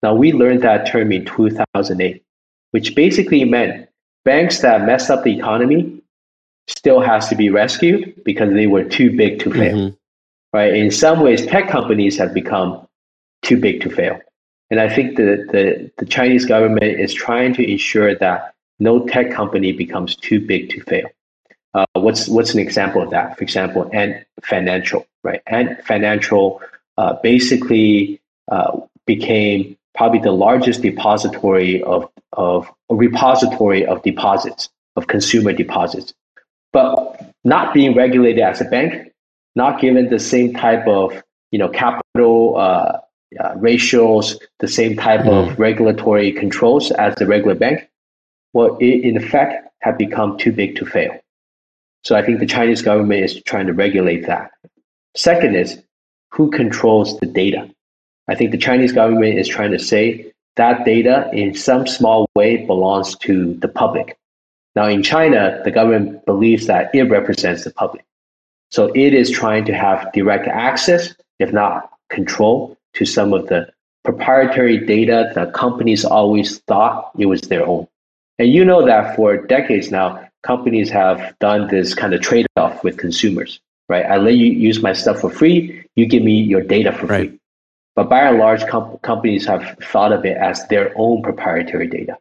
Now, 0.02 0.14
we 0.14 0.32
learned 0.32 0.62
that 0.62 0.86
term 0.86 1.12
in 1.12 1.24
2008, 1.24 2.22
which 2.70 2.94
basically 2.94 3.44
meant 3.44 3.88
banks 4.24 4.60
that 4.60 4.86
mess 4.86 5.10
up 5.10 5.24
the 5.24 5.36
economy 5.36 6.00
still 6.68 7.00
has 7.00 7.28
to 7.28 7.34
be 7.34 7.50
rescued 7.50 8.22
because 8.24 8.52
they 8.52 8.66
were 8.66 8.84
too 8.84 9.14
big 9.16 9.40
to 9.40 9.50
fail. 9.50 9.76
Mm-hmm. 9.76 9.94
Right? 10.56 10.74
In 10.74 10.90
some 10.90 11.20
ways, 11.20 11.44
tech 11.46 11.68
companies 11.68 12.16
have 12.18 12.32
become 12.32 12.86
too 13.42 13.58
big 13.58 13.80
to 13.82 13.90
fail. 13.90 14.20
And 14.70 14.80
I 14.80 14.88
think 14.88 15.16
the, 15.16 15.46
the, 15.50 15.90
the 15.98 16.06
Chinese 16.06 16.44
government 16.44 17.00
is 17.00 17.12
trying 17.12 17.54
to 17.54 17.70
ensure 17.70 18.14
that 18.14 18.54
no 18.78 19.06
tech 19.06 19.30
company 19.32 19.72
becomes 19.72 20.16
too 20.16 20.40
big 20.40 20.70
to 20.70 20.80
fail. 20.82 21.08
Uh, 21.74 21.84
what's 21.94 22.28
what's 22.28 22.54
an 22.54 22.60
example 22.60 23.02
of 23.02 23.10
that? 23.10 23.36
For 23.36 23.44
example, 23.44 23.88
Ant 23.92 24.24
Financial, 24.42 25.06
right? 25.22 25.42
Ant 25.46 25.84
Financial 25.84 26.60
uh, 26.96 27.14
basically 27.22 28.20
uh, 28.50 28.78
became 29.06 29.76
probably 29.94 30.20
the 30.20 30.32
largest 30.32 30.82
depository 30.82 31.82
of 31.82 32.08
of 32.32 32.70
repository 32.88 33.84
of 33.84 34.02
deposits 34.02 34.70
of 34.96 35.06
consumer 35.06 35.52
deposits, 35.52 36.14
but 36.72 37.32
not 37.44 37.74
being 37.74 37.94
regulated 37.94 38.40
as 38.40 38.60
a 38.60 38.64
bank, 38.64 39.12
not 39.54 39.80
given 39.80 40.08
the 40.08 40.18
same 40.18 40.54
type 40.54 40.86
of 40.86 41.22
you 41.50 41.58
know 41.58 41.68
capital 41.68 42.56
uh, 42.56 42.98
uh, 43.40 43.54
ratios, 43.56 44.38
the 44.60 44.68
same 44.68 44.96
type 44.96 45.20
mm. 45.20 45.50
of 45.50 45.58
regulatory 45.58 46.32
controls 46.32 46.90
as 46.92 47.14
the 47.16 47.26
regular 47.26 47.54
bank, 47.54 47.88
well, 48.58 48.76
it 48.80 49.04
in 49.04 49.20
fact 49.20 49.68
have 49.82 49.96
become 49.96 50.36
too 50.36 50.50
big 50.50 50.74
to 50.74 50.84
fail. 50.84 51.16
So 52.02 52.16
I 52.16 52.24
think 52.24 52.40
the 52.40 52.54
Chinese 52.58 52.82
government 52.82 53.22
is 53.22 53.40
trying 53.44 53.68
to 53.68 53.72
regulate 53.72 54.26
that. 54.26 54.50
Second 55.14 55.54
is 55.54 55.80
who 56.32 56.50
controls 56.50 57.20
the 57.20 57.26
data. 57.26 57.70
I 58.26 58.34
think 58.34 58.50
the 58.50 58.58
Chinese 58.58 58.90
government 58.90 59.38
is 59.38 59.46
trying 59.46 59.70
to 59.70 59.78
say 59.78 60.32
that 60.56 60.84
data 60.84 61.30
in 61.32 61.54
some 61.54 61.86
small 61.86 62.28
way 62.34 62.66
belongs 62.66 63.16
to 63.18 63.54
the 63.54 63.68
public. 63.68 64.18
Now 64.74 64.88
in 64.88 65.04
China, 65.04 65.60
the 65.64 65.70
government 65.70 66.26
believes 66.26 66.66
that 66.66 66.92
it 66.92 67.04
represents 67.04 67.62
the 67.62 67.70
public. 67.70 68.04
So 68.72 68.90
it 68.96 69.14
is 69.14 69.30
trying 69.30 69.66
to 69.66 69.72
have 69.72 70.12
direct 70.12 70.48
access, 70.48 71.14
if 71.38 71.52
not 71.52 71.92
control, 72.10 72.76
to 72.94 73.04
some 73.04 73.32
of 73.32 73.46
the 73.46 73.68
proprietary 74.02 74.84
data 74.84 75.30
that 75.36 75.54
companies 75.54 76.04
always 76.04 76.58
thought 76.66 77.12
it 77.16 77.26
was 77.26 77.42
their 77.42 77.64
own. 77.64 77.86
And 78.38 78.52
you 78.52 78.64
know 78.64 78.84
that 78.86 79.16
for 79.16 79.36
decades 79.36 79.90
now, 79.90 80.28
companies 80.42 80.90
have 80.90 81.36
done 81.40 81.68
this 81.68 81.94
kind 81.94 82.14
of 82.14 82.20
trade 82.20 82.46
off 82.56 82.84
with 82.84 82.96
consumers, 82.96 83.60
right? 83.88 84.06
I 84.06 84.16
let 84.16 84.34
you 84.34 84.46
use 84.46 84.82
my 84.82 84.92
stuff 84.92 85.20
for 85.20 85.30
free, 85.30 85.84
you 85.96 86.06
give 86.06 86.22
me 86.22 86.40
your 86.40 86.62
data 86.62 86.92
for 86.92 87.06
right. 87.06 87.30
free. 87.30 87.40
But 87.96 88.08
by 88.08 88.20
and 88.20 88.38
large, 88.38 88.64
com- 88.66 88.98
companies 88.98 89.44
have 89.46 89.76
thought 89.82 90.12
of 90.12 90.24
it 90.24 90.36
as 90.36 90.66
their 90.68 90.92
own 90.96 91.22
proprietary 91.22 91.88
data. 91.88 92.16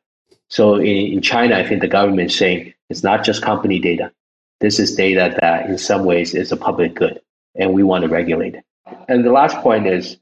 So 0.49 0.76
in, 0.76 1.13
in 1.13 1.22
China, 1.22 1.55
I 1.55 1.68
think 1.68 1.82
the 1.82 1.88
government 1.88 2.32
is 2.32 2.38
saying 2.38 2.74
it's 2.89 3.03
not 3.03 3.24
just 3.24 3.43
company 3.43 3.80
data. 3.80 4.11
This 4.59 4.80
is 4.80 4.95
data 4.95 5.38
that 5.39 5.68
in 5.68 5.78
some 5.78 6.03
ways 6.03 6.34
is 6.34 6.51
a 6.51 6.57
public 6.57 6.95
good, 6.95 7.22
and 7.53 7.74
we 7.74 7.84
want 7.84 8.03
to 8.03 8.09
regulate 8.09 8.55
it. 8.55 8.63
And 9.07 9.24
the 9.24 9.32
last 9.32 9.57
point 9.57 9.86
is 9.86 10.18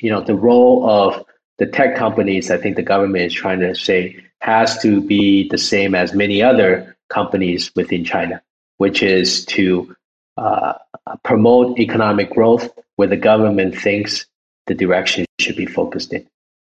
you 0.00 0.10
know, 0.10 0.20
the 0.20 0.34
role 0.34 0.88
of 0.88 1.24
the 1.58 1.66
tech 1.66 1.96
companies, 1.96 2.50
I 2.50 2.58
think 2.58 2.76
the 2.76 2.82
government 2.82 3.24
is 3.24 3.32
trying 3.32 3.60
to 3.60 3.74
say 3.74 4.22
has 4.40 4.78
to 4.82 5.00
be 5.00 5.48
the 5.48 5.58
same 5.58 5.94
as 5.94 6.14
many 6.14 6.42
other 6.42 6.96
companies 7.08 7.74
within 7.74 8.04
China, 8.04 8.40
which 8.76 9.02
is 9.02 9.44
to 9.46 9.94
uh, 10.36 10.74
promote 11.24 11.78
economic 11.78 12.30
growth 12.30 12.70
where 12.96 13.08
the 13.08 13.16
government 13.16 13.76
thinks 13.76 14.26
the 14.66 14.74
direction 14.74 15.24
should 15.38 15.56
be 15.56 15.66
focused 15.66 16.12
in. 16.12 16.26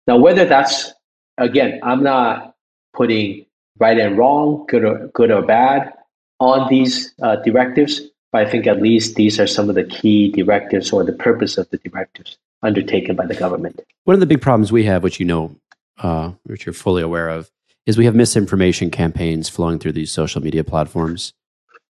Now, 0.05 0.17
whether 0.17 0.45
that's, 0.45 0.93
again, 1.37 1.79
I'm 1.83 2.03
not 2.03 2.55
putting 2.93 3.45
right 3.79 3.97
and 3.97 4.17
wrong, 4.17 4.65
good 4.67 4.85
or, 4.85 5.07
good 5.13 5.31
or 5.31 5.41
bad 5.41 5.93
on 6.39 6.69
these 6.69 7.13
uh, 7.21 7.37
directives, 7.37 8.01
but 8.31 8.47
I 8.47 8.49
think 8.49 8.67
at 8.67 8.81
least 8.81 9.15
these 9.15 9.39
are 9.39 9.47
some 9.47 9.69
of 9.69 9.75
the 9.75 9.83
key 9.83 10.31
directives 10.31 10.91
or 10.91 11.03
the 11.03 11.13
purpose 11.13 11.57
of 11.57 11.69
the 11.69 11.77
directives 11.77 12.37
undertaken 12.63 13.15
by 13.15 13.25
the 13.25 13.35
government. 13.35 13.79
One 14.05 14.13
of 14.13 14.19
the 14.19 14.25
big 14.25 14.41
problems 14.41 14.71
we 14.71 14.83
have, 14.85 15.03
which 15.03 15.19
you 15.19 15.25
know, 15.25 15.55
uh, 15.99 16.31
which 16.43 16.65
you're 16.65 16.73
fully 16.73 17.01
aware 17.01 17.29
of, 17.29 17.51
is 17.87 17.97
we 17.97 18.05
have 18.05 18.13
misinformation 18.13 18.91
campaigns 18.91 19.49
flowing 19.49 19.79
through 19.79 19.93
these 19.93 20.11
social 20.11 20.43
media 20.43 20.63
platforms. 20.63 21.33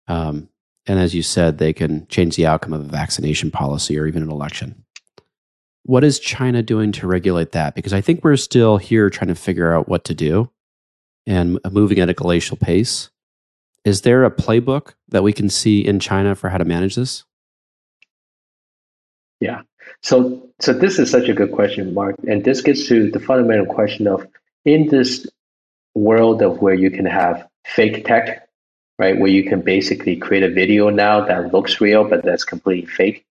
Um, 0.09 0.49
and 0.87 0.99
as 0.99 1.15
you 1.15 1.23
said, 1.23 1.57
they 1.57 1.73
can 1.73 2.07
change 2.09 2.37
the 2.37 2.47
outcome 2.47 2.75
of 2.75 2.81
a 2.81 2.89
vaccination 2.89 3.51
policy 3.51 3.99
or 3.99 4.07
even 4.07 4.23
an 4.23 4.31
election. 4.31 4.85
What 5.85 6.05
is 6.05 6.19
China 6.19 6.63
doing 6.63 6.93
to 6.93 7.07
regulate 7.07 7.53
that? 7.53 7.75
Because 7.75 7.93
I 7.93 8.01
think 8.01 8.25
we're 8.25 8.37
still 8.37 8.77
here 8.77 9.09
trying 9.09 9.29
to 9.29 9.35
figure 9.35 9.73
out 9.73 9.89
what 9.89 10.05
to 10.05 10.15
do 10.15 10.51
and 11.27 11.61
moving 11.71 12.01
at 12.01 12.11
a 12.11 12.15
glacial 12.15 12.57
pace. 12.57 13.11
Is 13.85 14.01
there 14.01 14.25
a 14.25 14.31
playbook 14.31 14.95
that 15.09 15.23
we 15.23 15.33
can 15.33 15.49
see 15.49 15.81
in 15.81 16.01
China 16.01 16.35
for 16.35 16.49
how 16.49 16.59
to 16.59 16.65
manage 16.65 16.97
this? 16.97 17.25
Yeah. 19.41 19.63
So, 20.03 20.49
so 20.61 20.73
this 20.73 20.99
is 20.99 21.11
such 21.11 21.29
a 21.29 21.35
good 21.35 21.53
question, 21.53 21.95
Mark, 21.95 22.17
and 22.27 22.45
this 22.45 22.63
gets 22.63 22.89
to 22.89 23.11
the 23.11 23.21
fundamental 23.21 23.67
question 23.67 24.07
of 24.07 24.27
in 24.65 24.89
this 24.89 25.27
world 25.95 26.43
of 26.43 26.61
where 26.61 26.75
you 26.75 26.91
can 26.91 27.07
have 27.07 27.49
fake 27.65 28.07
tech, 28.07 28.49
right, 28.99 29.19
where 29.19 29.31
you 29.31 29.45
can 29.45 29.61
basically 29.63 30.17
create 30.17 30.43
a 30.43 30.51
video 30.51 30.91
now 30.91 31.25
that 31.25 31.53
looks 31.53 31.81
real 31.81 32.05
but 32.09 32.25
that's 32.25 32.45
completely 32.45 32.87
fake, 32.87 33.25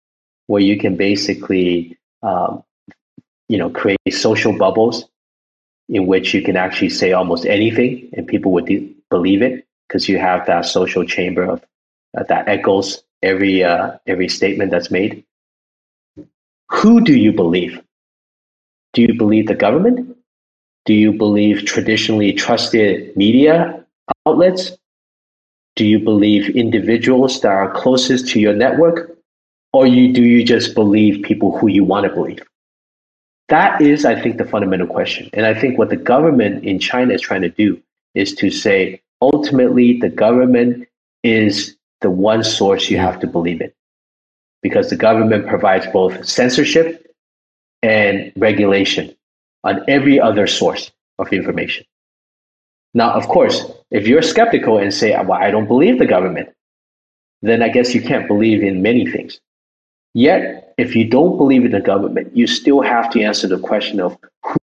where 0.48 0.62
you 0.62 0.78
can 0.78 0.96
basically, 0.96 1.98
um, 2.24 2.64
you 3.50 3.58
know, 3.58 3.70
create 3.70 4.00
social 4.12 4.58
bubbles 4.58 5.06
in 5.90 6.08
which 6.08 6.34
you 6.34 6.42
can 6.42 6.56
actually 6.56 6.90
say 6.90 7.12
almost 7.12 7.46
anything 7.46 8.10
and 8.14 8.28
people 8.28 8.52
would 8.54 8.66
de- 8.66 8.96
believe 9.10 9.42
it 9.42 9.66
because 9.88 10.08
you 10.08 10.18
have 10.18 10.46
that 10.46 10.66
social 10.66 11.04
chamber 11.06 11.44
of 11.44 11.64
uh, 12.18 12.24
that 12.24 12.48
echoes 12.48 13.04
every 13.22 13.64
uh, 13.64 13.92
every 14.08 14.30
statement 14.30 14.72
that's 14.72 14.90
made 14.90 15.24
who 16.74 17.02
do 17.02 17.14
you 17.14 17.32
believe? 17.32 17.82
Do 18.94 19.04
you 19.04 19.14
believe 19.18 19.48
the 19.48 19.56
government? 19.56 20.13
Do 20.86 20.94
you 20.94 21.14
believe 21.14 21.66
traditionally 21.66 22.34
trusted 22.34 23.16
media 23.16 23.86
outlets? 24.26 24.72
Do 25.76 25.86
you 25.86 26.00
believe 26.00 26.56
individuals 26.56 27.40
that 27.42 27.52
are 27.52 27.72
closest 27.72 28.28
to 28.30 28.40
your 28.40 28.54
network? 28.54 29.18
Or 29.72 29.88
you, 29.88 30.14
do 30.14 30.22
you 30.22 30.44
just 30.44 30.76
believe 30.76 31.24
people 31.24 31.58
who 31.58 31.68
you 31.68 31.84
want 31.84 32.06
to 32.06 32.14
believe? 32.14 32.40
That 33.50 33.82
is, 33.82 34.06
I 34.06 34.20
think, 34.20 34.38
the 34.38 34.46
fundamental 34.46 34.88
question. 34.88 35.30
And 35.34 35.46
I 35.46 35.60
think 35.60 35.78
what 35.78 35.90
the 35.90 35.96
government 35.96 36.64
in 36.64 36.80
China 36.80 37.14
is 37.14 37.22
trying 37.22 37.42
to 37.42 37.50
do 37.50 37.82
is 38.14 38.36
to 38.36 38.52
say 38.52 39.02
ultimately 39.22 40.00
the 40.00 40.10
government 40.10 40.88
is 41.24 41.76
the 42.02 42.12
one 42.12 42.44
source 42.44 42.90
you 42.90 42.98
have 42.98 43.20
to 43.22 43.28
believe 43.28 43.62
in 43.62 43.72
because 44.62 44.90
the 44.90 44.96
government 44.96 45.48
provides 45.48 45.88
both 45.88 46.26
censorship 46.26 47.14
and 47.82 48.32
regulation 48.36 49.16
on 49.64 49.84
every 49.88 50.20
other 50.20 50.48
source 50.48 50.92
of 51.20 51.32
information. 51.32 51.86
Now, 52.94 53.14
of 53.14 53.28
course, 53.28 53.64
if 53.92 54.08
you're 54.08 54.22
skeptical 54.22 54.78
and 54.78 54.94
say, 54.94 55.12
well, 55.12 55.40
I 55.42 55.52
don't 55.52 55.68
believe 55.68 56.00
the 56.00 56.06
government, 56.06 56.50
then 57.42 57.62
I 57.62 57.70
guess 57.70 57.94
you 57.96 58.02
can't 58.02 58.28
believe 58.28 58.62
in 58.62 58.82
many 58.82 59.06
things. 59.06 59.40
Yet, 60.14 60.74
if 60.78 60.96
you 60.96 61.06
don't 61.06 61.38
believe 61.38 61.66
in 61.66 61.72
the 61.72 61.82
government, 61.82 62.36
you 62.36 62.46
still 62.46 62.82
have 62.82 63.10
to 63.12 63.22
answer 63.22 63.48
the 63.48 63.58
question 63.58 64.00
of 64.00 64.18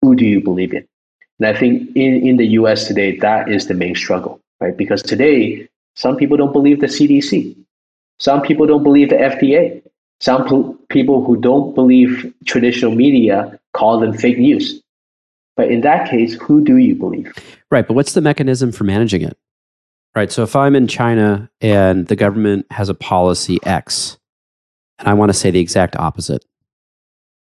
who 0.03 0.15
do 0.15 0.25
you 0.25 0.43
believe 0.43 0.75
in? 0.75 0.87
And 1.39 1.47
I 1.49 1.59
think 1.59 1.91
in, 1.97 2.27
in 2.27 2.37
the 2.37 2.47
US 2.59 2.87
today, 2.87 3.17
that 3.19 3.51
is 3.51 3.67
the 3.67 3.75
main 3.75 3.95
struggle, 3.95 4.41
right? 4.61 4.77
Because 4.77 5.03
today, 5.03 5.69
some 5.97 6.17
people 6.17 6.37
don't 6.37 6.53
believe 6.53 6.81
the 6.81 6.87
CDC. 6.87 7.57
Some 8.19 8.43
people 8.43 8.67
don't 8.67 8.83
believe 8.83 9.11
the 9.11 9.17
FDA. 9.17 9.83
Some 10.21 10.79
people 10.89 11.25
who 11.25 11.37
don't 11.37 11.75
believe 11.75 12.33
traditional 12.45 12.95
media 12.95 13.59
call 13.73 14.01
them 14.01 14.13
fake 14.13 14.39
news. 14.39 14.83
But 15.59 15.73
in 15.73 15.81
that 15.81 16.09
case, 16.09 16.35
who 16.35 16.63
do 16.63 16.77
you 16.77 16.95
believe? 16.95 17.33
Right. 17.69 17.87
But 17.87 17.95
what's 17.95 18.13
the 18.13 18.21
mechanism 18.21 18.71
for 18.71 18.85
managing 18.85 19.23
it? 19.23 19.37
Right. 20.15 20.31
So 20.31 20.45
if 20.45 20.55
I'm 20.55 20.77
in 20.77 20.87
China 20.87 21.51
and 21.61 22.07
the 22.07 22.15
government 22.15 22.67
has 22.71 22.89
a 22.89 22.95
policy 22.95 23.59
X, 23.65 24.19
and 25.01 25.09
I 25.09 25.15
want 25.15 25.31
to 25.31 25.35
say 25.35 25.51
the 25.51 25.59
exact 25.59 25.97
opposite, 25.97 26.45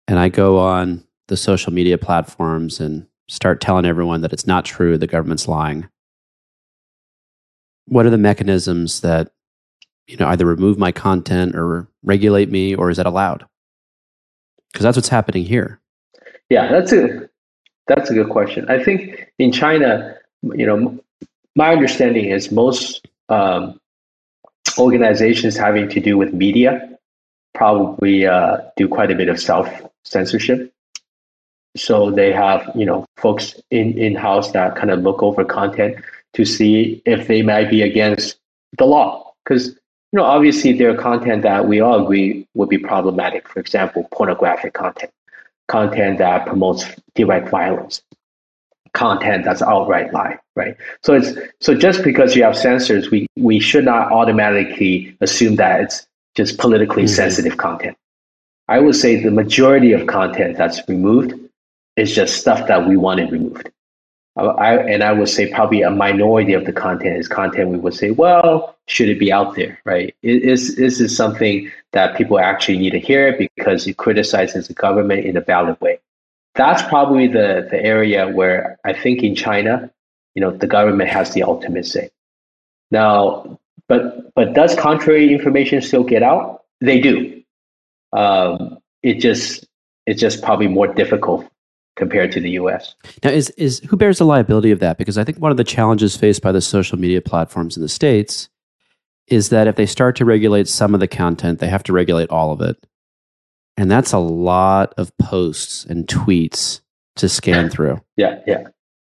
and 0.08 0.18
I 0.18 0.28
go 0.28 0.58
on 0.58 1.04
the 1.28 1.36
social 1.36 1.72
media 1.72 1.98
platforms 1.98 2.80
and 2.80 3.06
start 3.28 3.61
telling 3.61 3.86
everyone 3.86 4.22
that 4.22 4.32
it's 4.32 4.46
not 4.46 4.64
true, 4.64 4.98
the 4.98 5.06
government's 5.06 5.46
lying. 5.46 5.88
What 7.86 8.06
are 8.06 8.11
the 8.11 8.18
mechanisms 8.18 9.02
that 9.02 9.30
you 10.08 10.16
know, 10.16 10.26
either 10.26 10.44
remove 10.46 10.78
my 10.78 10.90
content 10.90 11.54
or 11.54 11.88
regulate 12.02 12.50
me, 12.50 12.74
or 12.74 12.90
is 12.90 12.96
that 12.96 13.06
allowed? 13.06 13.46
Because 14.72 14.82
that's 14.82 14.96
what's 14.96 15.08
happening 15.08 15.44
here. 15.44 15.80
Yeah, 16.48 16.72
that's 16.72 16.92
a 16.92 17.30
that's 17.91 18.09
a 18.09 18.14
good 18.14 18.28
question. 18.28 18.66
I 18.68 18.82
think 18.82 19.32
in 19.38 19.51
China, 19.51 20.16
you 20.43 20.64
know, 20.64 20.99
my 21.57 21.72
understanding 21.72 22.26
is 22.26 22.53
most 22.53 23.07
um, 23.28 23.80
organizations 24.78 25.57
having 25.57 25.88
to 25.88 26.01
do 26.01 26.16
with 26.16 26.32
media 26.32 26.88
probably 27.55 28.26
uh, 28.26 28.59
do 28.76 28.86
quite 28.88 29.11
a 29.11 29.14
bit 29.14 29.28
of 29.28 29.41
self 29.41 29.68
censorship. 30.05 30.72
So 31.76 32.11
they 32.11 32.32
have 32.32 32.70
you 32.74 32.86
know 32.86 33.05
folks 33.16 33.55
in 33.70 33.99
in 33.99 34.14
house 34.14 34.53
that 34.53 34.76
kind 34.76 34.91
of 34.91 35.01
look 35.01 35.22
over 35.22 35.45
content 35.45 35.97
to 36.34 36.45
see 36.45 37.03
if 37.07 37.26
they 37.26 37.43
might 37.43 37.70
be 37.70 37.82
against 37.82 38.38
the 38.78 38.84
law 38.84 39.32
because 39.45 39.66
you 39.68 40.16
know 40.18 40.24
obviously 40.24 40.72
there 40.72 40.91
are 40.91 40.97
content 40.97 41.43
that 41.43 41.66
we 41.66 41.80
all 41.80 42.05
agree 42.05 42.47
would 42.55 42.68
be 42.68 42.78
problematic. 42.78 43.49
For 43.49 43.59
example, 43.61 44.09
pornographic 44.12 44.74
content, 44.74 45.12
content 45.71 46.18
that 46.18 46.47
promotes 46.47 46.85
direct 47.14 47.49
violence, 47.49 48.03
content 48.93 49.45
that's 49.45 49.62
outright 49.62 50.12
lie, 50.12 50.37
right? 50.57 50.77
So 51.03 51.14
it's 51.14 51.33
so 51.61 51.75
just 51.75 52.03
because 52.03 52.35
you 52.35 52.43
have 52.43 52.57
censors, 52.57 53.11
we 53.11 53.27
we 53.37 53.61
should 53.61 53.85
not 53.85 54.11
automatically 54.11 55.16
assume 55.21 55.57
that 55.57 55.81
it's 55.81 56.07
just 56.35 56.59
politically 56.59 57.05
mm-hmm. 57.05 57.14
sensitive 57.23 57.57
content. 57.57 57.97
I 58.68 58.81
would 58.81 58.97
say 58.97 59.23
the 59.23 59.31
majority 59.31 59.93
of 59.93 60.07
content 60.07 60.57
that's 60.57 60.87
removed 60.89 61.35
is 61.97 62.14
just 62.14 62.41
stuff 62.41 62.66
that 62.68 62.89
we 62.89 62.97
wanted 62.97 63.31
removed. 63.33 63.71
I, 64.49 64.76
and 64.76 65.03
I 65.03 65.12
would 65.12 65.28
say 65.28 65.51
probably 65.53 65.82
a 65.82 65.91
minority 65.91 66.53
of 66.53 66.64
the 66.64 66.72
content 66.72 67.18
is 67.18 67.28
content 67.28 67.70
we 67.70 67.78
would 67.78 67.95
say, 67.95 68.11
well, 68.11 68.76
should 68.86 69.09
it 69.09 69.18
be 69.18 69.32
out 69.32 69.55
there, 69.55 69.78
right? 69.84 70.14
Is, 70.22 70.78
is 70.78 70.99
this 70.99 71.16
something 71.16 71.70
that 71.93 72.16
people 72.16 72.38
actually 72.38 72.78
need 72.78 72.91
to 72.91 72.99
hear 72.99 73.36
because 73.36 73.86
it 73.86 73.97
criticizes 73.97 74.68
the 74.68 74.74
government 74.74 75.24
in 75.24 75.36
a 75.36 75.41
valid 75.41 75.80
way? 75.80 76.01
That's 76.55 76.82
probably 76.82 77.26
the, 77.26 77.68
the 77.70 77.82
area 77.82 78.28
where 78.28 78.78
I 78.84 78.93
think 78.93 79.22
in 79.22 79.34
China, 79.34 79.91
you 80.34 80.41
know, 80.41 80.51
the 80.51 80.66
government 80.66 81.11
has 81.11 81.32
the 81.32 81.43
ultimate 81.43 81.86
say. 81.86 82.11
Now, 82.91 83.59
but 83.88 84.34
but 84.34 84.55
does 84.55 84.74
contrary 84.74 85.32
information 85.32 85.80
still 85.82 86.05
get 86.05 86.22
out? 86.22 86.62
They 86.80 87.01
do. 87.01 87.43
Um, 88.12 88.78
it 89.03 89.20
just 89.20 89.66
it's 90.07 90.20
just 90.20 90.43
probably 90.43 90.68
more 90.68 90.88
difficult 90.88 91.47
compared 92.01 92.32
to 92.32 92.40
the 92.40 92.51
U.S. 92.53 92.96
Now, 93.22 93.30
is 93.30 93.51
is 93.51 93.78
who 93.80 93.96
bears 93.96 94.18
the 94.18 94.24
liability 94.24 94.72
of 94.72 94.80
that? 94.80 94.98
Because 94.98 95.18
I 95.18 95.22
think 95.22 95.38
one 95.38 95.53
of 95.53 95.57
the 95.57 95.64
challenges 95.64 96.16
faced 96.16 96.42
by 96.42 96.51
the 96.51 96.61
social 96.61 96.98
media 96.98 97.20
platforms 97.20 97.76
in 97.76 97.82
the 97.82 97.88
states 97.88 98.48
is 99.28 99.51
that 99.51 99.68
if 99.68 99.76
they 99.76 99.86
start 99.86 100.16
to 100.16 100.24
regulate 100.24 100.66
some 100.66 100.94
of 100.94 101.01
the 101.01 101.07
content, 101.07 101.61
they 101.61 101.68
have 101.68 101.84
to 101.84 101.92
regulate 101.92 102.30
all 102.30 102.51
of 102.51 102.61
it, 102.62 102.84
and 103.76 103.88
that's 103.88 104.12
a 104.12 104.18
lot 104.18 104.94
of 104.96 105.16
posts 105.18 105.84
and 105.84 106.09
tweets 106.09 106.80
to 107.16 107.28
scan 107.28 107.70
through. 107.74 108.01
Yeah, 108.16 108.40
yeah. 108.46 108.68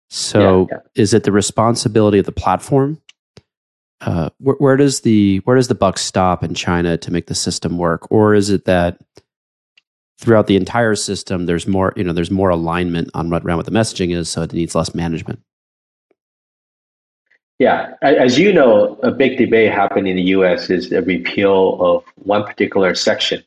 So, 0.08 0.68
yeah, 0.70 0.76
yeah. 0.76 1.02
is 1.02 1.12
it 1.12 1.24
the 1.24 1.32
responsibility 1.32 2.20
of 2.20 2.26
the 2.26 2.32
platform 2.32 3.02
uh, 4.00 4.30
where, 4.38 4.56
where, 4.56 4.76
does 4.76 5.00
the 5.00 5.38
where 5.38 5.56
does 5.56 5.66
the 5.66 5.74
buck 5.74 5.98
stop 5.98 6.44
in 6.44 6.54
China 6.54 6.96
to 6.98 7.10
make 7.10 7.26
the 7.26 7.34
system 7.34 7.78
work, 7.78 8.10
or 8.12 8.34
is 8.34 8.50
it 8.50 8.66
that 8.66 8.98
throughout 10.18 10.46
the 10.46 10.56
entire 10.56 10.94
system 10.94 11.46
there's 11.46 11.66
more 11.66 11.92
you 11.96 12.04
know 12.04 12.12
there's 12.12 12.30
more 12.30 12.48
alignment 12.50 13.10
on 13.14 13.30
what 13.30 13.44
around 13.44 13.58
what 13.58 13.66
the 13.66 13.72
messaging 13.72 14.14
is, 14.14 14.28
so 14.28 14.42
it 14.42 14.52
needs 14.52 14.74
less 14.74 14.94
management? 14.94 15.40
Yeah, 17.58 17.94
as 18.02 18.38
you 18.38 18.52
know, 18.52 18.98
a 19.02 19.10
big 19.10 19.38
debate 19.38 19.72
happening 19.72 20.08
in 20.08 20.16
the 20.16 20.30
U.S. 20.32 20.68
is 20.68 20.90
the 20.90 21.00
repeal 21.00 21.78
of 21.80 22.04
one 22.16 22.44
particular 22.44 22.94
section, 22.94 23.42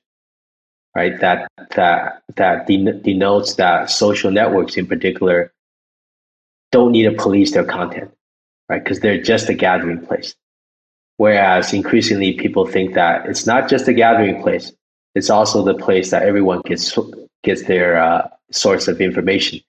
right? 0.95 1.20
That 1.20 1.47
that 1.76 2.24
that 2.36 2.65
denotes 2.67 3.55
that 3.55 3.91
social 3.91 4.32
networks, 4.32 4.78
in 4.78 4.88
particular, 4.88 5.53
don't 6.72 6.91
need 6.91 7.03
to 7.03 7.11
police 7.11 7.51
their 7.51 7.65
content 7.65 8.11
right? 8.70 8.84
Because 8.84 9.01
they're 9.01 9.22
just 9.22 9.49
a 9.49 9.53
gathering 9.53 10.05
place. 10.05 10.36
Whereas 11.17 11.74
increasingly 11.74 12.34
people 12.34 12.65
think 12.65 12.93
that 12.93 13.26
it's 13.26 13.45
not 13.45 13.67
just 13.67 13.88
a 13.89 13.93
gathering 13.93 14.41
place, 14.41 14.72
it's 15.16 15.30
also 15.30 15.64
the 15.64 15.74
place 15.74 16.12
that 16.12 16.24
everyone 16.24 16.62
gets 16.66 16.97
gets 17.43 17.64
their 17.64 18.01
uh, 18.01 18.28
source 18.51 18.88
of 18.88 19.01
information. 19.01 19.60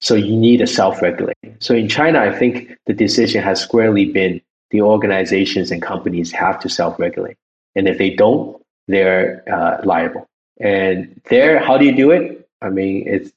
So 0.00 0.14
you 0.14 0.36
need 0.36 0.58
to 0.58 0.66
self-regulate. 0.66 1.36
So 1.60 1.74
in 1.74 1.88
China, 1.88 2.20
I 2.20 2.36
think 2.36 2.76
the 2.86 2.92
decision 2.92 3.42
has 3.42 3.60
squarely 3.60 4.06
been 4.06 4.40
the 4.70 4.82
organizations 4.82 5.70
and 5.70 5.80
companies 5.80 6.32
have 6.32 6.60
to 6.60 6.68
self-regulate, 6.68 7.36
and 7.74 7.88
if 7.88 7.98
they 7.98 8.10
don't, 8.10 8.60
they're 8.88 9.42
uh, 9.50 9.80
liable. 9.84 10.26
And 10.60 11.20
there, 11.30 11.58
how 11.58 11.78
do 11.78 11.84
you 11.84 11.96
do 11.96 12.10
it? 12.10 12.48
I 12.60 12.70
mean, 12.70 13.04
it's 13.06 13.32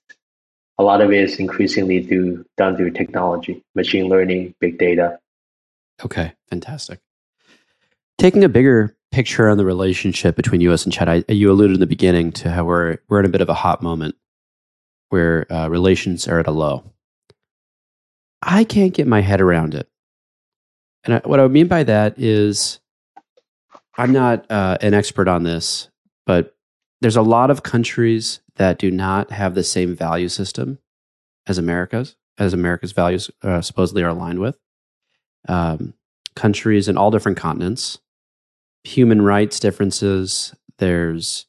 a 0.78 0.84
lot 0.84 1.02
of 1.02 1.12
it 1.12 1.24
is 1.24 1.40
increasingly 1.40 2.04
through, 2.04 2.46
done 2.58 2.78
through 2.78 2.92
technology, 2.92 3.64
machine 3.76 4.08
learning, 4.10 4.54
big 4.60 4.78
data. 4.78 5.20
Okay, 6.04 6.34
fantastic. 6.50 7.00
Taking 8.18 8.44
a 8.44 8.50
bigger 8.50 8.97
picture 9.12 9.50
on 9.50 9.58
the 9.58 9.66
relationship 9.66 10.36
between 10.36 10.62
U.S. 10.62 10.84
and 10.84 10.94
China, 10.94 11.24
you 11.28 11.52
alluded 11.52 11.76
in 11.76 11.80
the 11.80 11.88
beginning 11.88 12.32
to 12.34 12.52
how 12.52 12.66
we're 12.66 12.98
we're 13.10 13.20
in 13.20 13.26
a 13.26 13.30
bit 13.30 13.42
of 13.42 13.50
a 13.50 13.54
hot 13.54 13.82
moment 13.82 14.16
where 15.10 15.52
uh, 15.52 15.70
relations 15.70 16.28
are 16.28 16.40
at 16.40 16.48
a 16.48 16.52
low. 16.52 16.84
I 18.42 18.64
can't 18.64 18.94
get 18.94 19.08
my 19.08 19.22
head 19.22 19.42
around 19.42 19.74
it, 19.74 19.90
and 21.04 21.16
I, 21.16 21.18
what 21.20 21.40
I 21.40 21.48
mean 21.48 21.68
by 21.68 21.84
that 21.84 22.20
is, 22.20 22.80
I'm 23.98 24.12
not 24.12 24.50
uh, 24.52 24.78
an 24.82 24.94
expert 24.94 25.28
on 25.28 25.44
this, 25.44 25.90
but 26.26 26.56
there's 27.02 27.16
a 27.16 27.22
lot 27.22 27.50
of 27.50 27.64
countries 27.64 28.42
that 28.56 28.80
do 28.80 28.92
not 28.92 29.32
have 29.32 29.56
the 29.56 29.64
same 29.64 29.96
value 29.96 30.30
system 30.30 30.80
as 31.48 31.58
America's, 31.58 32.16
as 32.38 32.54
America's 32.54 32.92
values 32.92 33.32
uh, 33.44 33.62
supposedly 33.62 34.04
are 34.04 34.10
aligned 34.10 34.40
with. 34.40 34.58
Um, 35.48 35.94
countries 36.36 36.88
in 36.88 36.98
all 36.98 37.12
different 37.12 37.38
continents, 37.38 38.00
human 38.88 39.22
rights 39.22 39.60
differences, 39.60 40.56
there's 40.78 41.46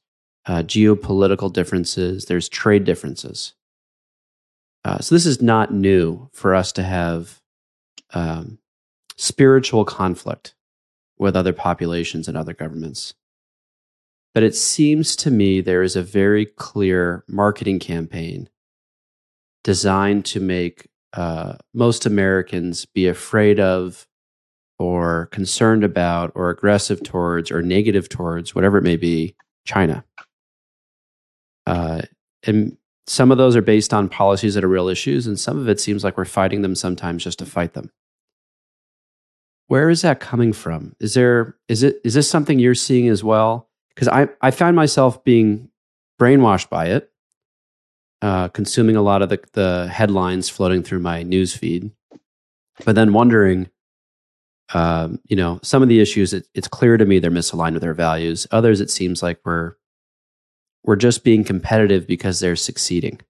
uh, 0.46 0.62
geopolitical 0.62 1.52
differences, 1.52 2.24
there's 2.24 2.48
trade 2.48 2.84
differences. 2.84 3.54
Uh, 4.84 4.98
so 4.98 5.14
this 5.14 5.26
is 5.26 5.40
not 5.40 5.72
new 5.72 6.28
for 6.32 6.54
us 6.54 6.72
to 6.72 6.82
have 6.82 7.40
um, 8.12 8.58
spiritual 9.16 9.84
conflict 9.84 10.54
with 11.16 11.36
other 11.36 11.52
populations 11.52 12.26
and 12.26 12.36
other 12.36 12.54
governments. 12.54 13.14
But 14.34 14.42
it 14.42 14.54
seems 14.54 15.14
to 15.16 15.30
me 15.30 15.60
there 15.60 15.82
is 15.82 15.94
a 15.94 16.02
very 16.02 16.46
clear 16.46 17.24
marketing 17.28 17.78
campaign 17.78 18.48
designed 19.62 20.24
to 20.24 20.40
make 20.40 20.88
uh, 21.12 21.54
most 21.72 22.04
Americans 22.04 22.84
be 22.84 23.06
afraid 23.06 23.60
of 23.60 24.07
or 24.78 25.26
concerned 25.26 25.84
about 25.84 26.32
or 26.34 26.50
aggressive 26.50 27.02
towards 27.02 27.50
or 27.50 27.62
negative 27.62 28.08
towards, 28.08 28.54
whatever 28.54 28.78
it 28.78 28.84
may 28.84 28.96
be, 28.96 29.34
China. 29.64 30.04
Uh, 31.66 32.02
and 32.44 32.76
some 33.06 33.30
of 33.30 33.38
those 33.38 33.56
are 33.56 33.62
based 33.62 33.92
on 33.92 34.08
policies 34.08 34.54
that 34.54 34.64
are 34.64 34.68
real 34.68 34.88
issues, 34.88 35.26
and 35.26 35.38
some 35.38 35.58
of 35.58 35.68
it 35.68 35.80
seems 35.80 36.04
like 36.04 36.16
we're 36.16 36.24
fighting 36.24 36.62
them 36.62 36.74
sometimes 36.74 37.24
just 37.24 37.38
to 37.40 37.46
fight 37.46 37.74
them. 37.74 37.90
Where 39.66 39.90
is 39.90 40.02
that 40.02 40.20
coming 40.20 40.52
from? 40.52 40.94
Is 41.00 41.14
there 41.14 41.56
is 41.68 41.82
it 41.82 42.00
is 42.04 42.14
this 42.14 42.30
something 42.30 42.58
you're 42.58 42.74
seeing 42.74 43.08
as 43.08 43.22
well? 43.22 43.68
because 43.98 44.06
I, 44.06 44.28
I 44.40 44.52
found 44.52 44.76
myself 44.76 45.24
being 45.24 45.70
brainwashed 46.20 46.68
by 46.68 46.86
it, 46.86 47.10
uh, 48.22 48.46
consuming 48.46 48.94
a 48.94 49.02
lot 49.02 49.22
of 49.22 49.28
the, 49.28 49.40
the 49.54 49.88
headlines 49.92 50.48
floating 50.48 50.84
through 50.84 51.00
my 51.00 51.24
news 51.24 51.56
feed, 51.56 51.90
but 52.84 52.94
then 52.94 53.12
wondering, 53.12 53.70
um, 54.74 55.20
you 55.24 55.36
know, 55.36 55.60
some 55.62 55.82
of 55.82 55.88
the 55.88 56.00
issues, 56.00 56.32
it, 56.32 56.46
it's 56.54 56.68
clear 56.68 56.96
to 56.96 57.04
me 57.04 57.18
they're 57.18 57.30
misaligned 57.30 57.72
with 57.72 57.82
their 57.82 57.94
values. 57.94 58.46
Others, 58.50 58.80
it 58.80 58.90
seems 58.90 59.22
like 59.22 59.40
we're, 59.44 59.74
we're 60.84 60.96
just 60.96 61.24
being 61.24 61.44
competitive 61.44 62.06
because 62.06 62.40
they're 62.40 62.56
succeeding 62.56 63.20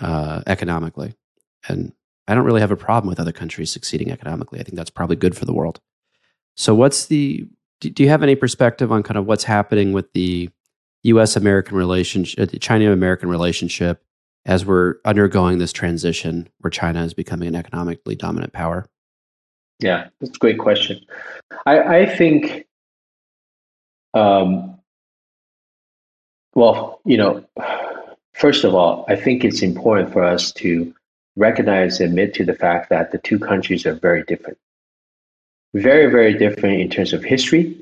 uh, 0.00 0.42
economically. 0.46 1.14
And 1.68 1.92
I 2.26 2.34
don't 2.34 2.44
really 2.44 2.60
have 2.60 2.70
a 2.70 2.76
problem 2.76 3.08
with 3.08 3.20
other 3.20 3.32
countries 3.32 3.70
succeeding 3.70 4.10
economically. 4.10 4.60
I 4.60 4.62
think 4.62 4.76
that's 4.76 4.90
probably 4.90 5.16
good 5.16 5.36
for 5.36 5.44
the 5.44 5.52
world. 5.52 5.80
So, 6.56 6.74
what's 6.74 7.06
the 7.06 7.48
do, 7.80 8.02
you 8.02 8.08
have 8.08 8.22
any 8.22 8.36
perspective 8.36 8.92
on 8.92 9.02
kind 9.02 9.16
of 9.16 9.26
what's 9.26 9.44
happening 9.44 9.92
with 9.92 10.12
the 10.12 10.50
U.S. 11.04 11.34
American 11.34 11.76
relationship, 11.76 12.50
uh, 12.54 12.58
China 12.58 12.92
American 12.92 13.28
relationship, 13.28 14.04
as 14.44 14.66
we're 14.66 14.96
undergoing 15.04 15.58
this 15.58 15.72
transition 15.72 16.48
where 16.58 16.70
China 16.70 17.02
is 17.02 17.14
becoming 17.14 17.48
an 17.48 17.54
economically 17.54 18.14
dominant 18.14 18.52
power? 18.52 18.86
Yeah, 19.80 20.08
that's 20.20 20.36
a 20.36 20.38
great 20.38 20.58
question. 20.58 21.04
I, 21.66 22.00
I 22.02 22.06
think, 22.06 22.66
um, 24.14 24.78
well, 26.54 27.00
you 27.04 27.16
know, 27.16 27.44
first 28.34 28.64
of 28.64 28.74
all, 28.74 29.04
I 29.08 29.16
think 29.16 29.44
it's 29.44 29.62
important 29.62 30.12
for 30.12 30.24
us 30.24 30.52
to 30.54 30.94
recognize 31.36 32.00
and 32.00 32.10
admit 32.10 32.34
to 32.34 32.44
the 32.44 32.54
fact 32.54 32.90
that 32.90 33.12
the 33.12 33.18
two 33.18 33.38
countries 33.38 33.86
are 33.86 33.94
very 33.94 34.24
different. 34.24 34.58
very, 35.74 36.10
very 36.10 36.34
different 36.34 36.80
in 36.80 36.90
terms 36.90 37.12
of 37.12 37.24
history. 37.24 37.76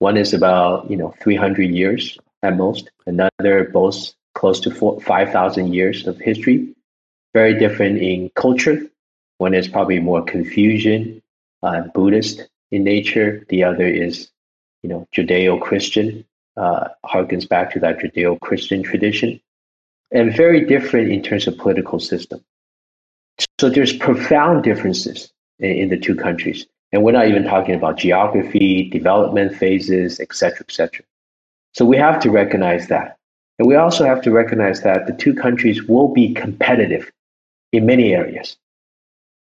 One 0.00 0.16
is 0.16 0.34
about, 0.34 0.90
you 0.90 0.96
know, 0.96 1.14
300 1.20 1.70
years 1.70 2.18
at 2.42 2.56
most. 2.56 2.90
Another 3.06 3.70
boasts 3.72 4.14
close 4.34 4.60
to 4.60 4.70
5,000 5.00 5.74
years 5.74 6.06
of 6.06 6.18
history. 6.18 6.74
Very 7.34 7.58
different 7.58 7.98
in 7.98 8.30
culture. 8.34 8.80
One 9.38 9.54
is 9.54 9.68
probably 9.68 10.00
more 10.00 10.22
Confucian, 10.24 11.22
uh, 11.62 11.82
Buddhist 11.94 12.48
in 12.70 12.84
nature. 12.84 13.44
The 13.48 13.64
other 13.64 13.86
is, 13.86 14.30
you 14.82 14.88
know, 14.88 15.06
Judeo-Christian, 15.14 16.24
uh, 16.56 16.88
harkens 17.04 17.48
back 17.48 17.72
to 17.72 17.80
that 17.80 17.98
Judeo-Christian 17.98 18.82
tradition, 18.82 19.40
and 20.10 20.34
very 20.34 20.64
different 20.64 21.10
in 21.10 21.22
terms 21.22 21.46
of 21.46 21.56
political 21.58 22.00
system. 22.00 22.44
So 23.60 23.68
there's 23.68 23.96
profound 23.96 24.64
differences 24.64 25.32
in, 25.58 25.70
in 25.70 25.88
the 25.88 25.98
two 25.98 26.14
countries. 26.14 26.66
And 26.90 27.02
we're 27.02 27.12
not 27.12 27.28
even 27.28 27.44
talking 27.44 27.74
about 27.74 27.98
geography, 27.98 28.88
development 28.88 29.54
phases, 29.54 30.20
et 30.20 30.32
cetera, 30.32 30.64
et 30.66 30.72
cetera. 30.72 31.04
So 31.74 31.84
we 31.84 31.98
have 31.98 32.18
to 32.20 32.30
recognize 32.30 32.88
that. 32.88 33.18
And 33.58 33.68
we 33.68 33.74
also 33.74 34.04
have 34.06 34.22
to 34.22 34.30
recognize 34.30 34.80
that 34.82 35.06
the 35.06 35.12
two 35.12 35.34
countries 35.34 35.82
will 35.82 36.08
be 36.08 36.32
competitive 36.32 37.10
in 37.72 37.84
many 37.84 38.14
areas, 38.14 38.56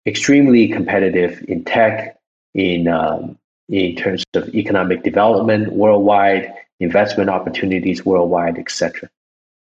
extremely 0.07 0.69
competitive 0.69 1.45
in 1.49 1.65
tech, 1.65 2.19
in, 2.55 2.89
um, 2.89 3.39
in 3.69 3.97
terms 3.97 4.25
of 4.35 4.55
economic 4.55 5.03
development 5.03 5.73
worldwide, 5.73 6.53
investment 6.81 7.31
opportunities 7.31 8.05
worldwide, 8.05 8.59
etc. 8.59 9.09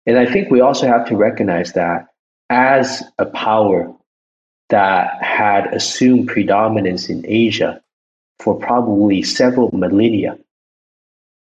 And 0.07 0.18
I 0.18 0.26
think 0.26 0.51
we 0.51 0.61
also 0.61 0.87
have 0.87 1.07
to 1.09 1.16
recognize 1.16 1.72
that 1.72 2.09
as 2.51 3.03
a 3.18 3.26
power 3.26 3.93
that 4.70 5.22
had 5.22 5.72
assumed 5.72 6.28
predominance 6.28 7.09
in 7.09 7.24
Asia 7.26 7.80
for 8.41 8.55
probably 8.59 9.22
several 9.22 9.70
millennia, 9.72 10.39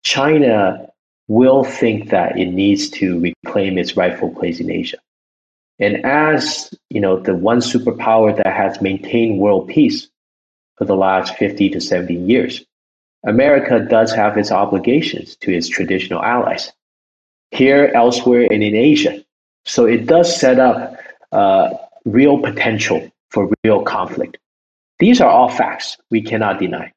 China 0.03 0.87
will 1.27 1.63
think 1.63 2.09
that 2.09 2.37
it 2.37 2.47
needs 2.47 2.89
to 2.89 3.19
reclaim 3.19 3.77
its 3.77 3.95
rightful 3.95 4.33
place 4.35 4.59
in 4.59 4.69
Asia. 4.69 4.97
And 5.81 6.05
as 6.05 6.73
you 6.89 7.01
know, 7.01 7.19
the 7.19 7.35
one 7.35 7.59
superpower 7.59 8.35
that 8.37 8.53
has 8.53 8.81
maintained 8.81 9.39
world 9.39 9.67
peace 9.67 10.07
for 10.77 10.85
the 10.85 10.95
last 10.95 11.35
50 11.35 11.71
to 11.71 11.81
70 11.81 12.13
years, 12.13 12.63
America 13.25 13.79
does 13.79 14.13
have 14.13 14.37
its 14.37 14.51
obligations 14.51 15.35
to 15.37 15.51
its 15.51 15.67
traditional 15.67 16.23
allies 16.23 16.71
here, 17.51 17.91
elsewhere, 17.93 18.47
and 18.49 18.63
in 18.63 18.75
Asia. 18.75 19.23
So 19.65 19.85
it 19.85 20.05
does 20.05 20.35
set 20.35 20.59
up 20.59 20.97
uh, 21.31 21.73
real 22.05 22.39
potential 22.39 23.11
for 23.29 23.49
real 23.63 23.83
conflict. 23.83 24.37
These 24.99 25.21
are 25.21 25.29
all 25.29 25.49
facts 25.49 25.97
we 26.09 26.21
cannot 26.21 26.59
deny. 26.59 26.91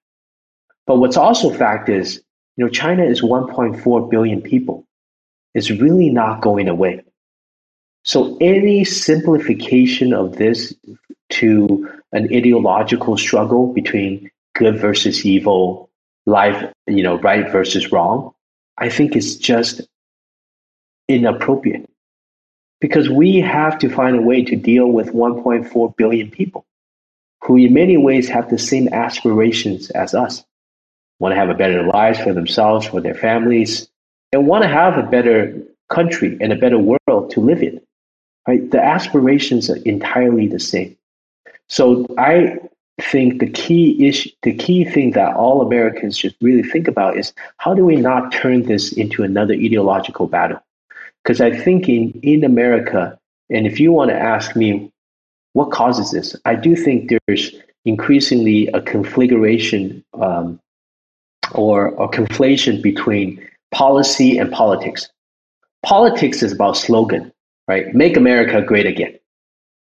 But 0.87 0.97
what's 0.97 1.16
also 1.16 1.51
fact 1.53 1.89
is, 1.89 2.22
you 2.57 2.64
know, 2.64 2.70
China 2.70 3.05
is 3.05 3.22
1.4 3.22 4.11
billion 4.11 4.43
people. 4.43 4.87
It's 5.55 5.70
really 5.70 6.11
not 6.11 6.41
going 6.41 6.68
away. 6.68 7.04
So 8.05 8.37
any 8.39 8.85
simplification 8.85 10.13
of 10.13 10.37
this 10.37 10.75
to 11.31 11.91
an 12.13 12.29
ideological 12.35 13.17
struggle 13.17 13.73
between 13.73 14.31
good 14.55 14.79
versus 14.79 15.25
evil, 15.25 15.89
life, 16.27 16.71
you 16.87 17.03
know, 17.03 17.19
right 17.19 17.51
versus 17.51 17.91
wrong, 17.91 18.35
I 18.77 18.91
think 18.91 19.17
is 19.17 19.39
just 19.39 19.81
inappropriate. 21.09 21.89
Because 22.79 23.09
we 23.09 23.39
have 23.39 23.79
to 23.79 23.89
find 23.89 24.17
a 24.17 24.23
way 24.23 24.45
to 24.45 24.57
deal 24.57 24.89
with 24.89 25.15
1.4 25.15 25.97
billion 25.97 26.31
people 26.31 26.67
who 27.43 27.57
in 27.57 27.73
many 27.73 27.97
ways 27.97 28.29
have 28.29 28.51
the 28.51 28.59
same 28.59 28.89
aspirations 28.93 29.89
as 29.91 30.15
us. 30.15 30.45
Want 31.21 31.33
to 31.33 31.37
have 31.37 31.49
a 31.49 31.55
better 31.55 31.83
lives 31.87 32.19
for 32.19 32.35
themselves 32.35 32.87
for 32.87 33.01
their 33.01 33.15
families 33.15 33.89
and 34.33 34.47
want 34.47 34.63
to 34.63 34.69
have 34.69 34.99
a 34.99 35.09
better 35.09 35.63
country 35.89 36.37
and 36.41 36.53
a 36.53 36.57
better 36.57 36.79
world 36.79 37.31
to 37.31 37.41
live 37.41 37.63
in 37.63 37.81
right? 38.47 38.71
The 38.71 38.83
aspirations 38.83 39.71
are 39.71 39.77
entirely 39.85 40.47
the 40.47 40.61
same. 40.61 40.97
So 41.69 42.07
i 42.19 42.59
think 43.01 43.41
the 43.41 43.51
key 43.51 44.07
issue 44.07 44.31
the 44.43 44.55
key 44.55 44.85
thing 44.85 45.11
that 45.11 45.35
all 45.35 45.61
americans 45.61 46.17
should 46.17 46.33
really 46.41 46.63
think 46.63 46.87
about 46.87 47.17
is 47.17 47.33
how 47.57 47.75
do 47.75 47.85
we 47.85 47.97
not 47.97 48.31
turn 48.31 48.63
this 48.63 48.93
into 48.93 49.25
another 49.25 49.55
ideological 49.55 50.29
battle? 50.29 50.61
Because 51.23 51.41
I 51.41 51.57
think 51.57 51.89
in, 51.89 52.13
in 52.23 52.45
America, 52.45 53.19
and 53.51 53.67
if 53.67 53.81
you 53.81 53.93
want 53.93 54.11
to 54.11 54.19
ask 54.19 54.55
me 54.55 54.93
what 55.55 55.71
causes 55.71 56.11
this, 56.11 56.37
I 56.45 56.55
do 56.55 56.77
think 56.77 57.11
there's 57.27 57.55
increasingly 57.87 58.69
a 58.69 58.81
configuration 58.83 60.05
um, 60.15 60.61
or 61.53 61.89
a 61.89 62.09
conflation 62.09 62.83
between 62.83 63.43
policy 63.73 64.39
and 64.39 64.53
politics. 64.53 65.09
Politics 65.83 66.43
is 66.43 66.53
about 66.53 66.77
slogan, 66.77 67.33
right? 67.69 67.95
Make 67.95 68.17
America 68.17 68.62
great 68.62 68.87
again. 68.87 69.19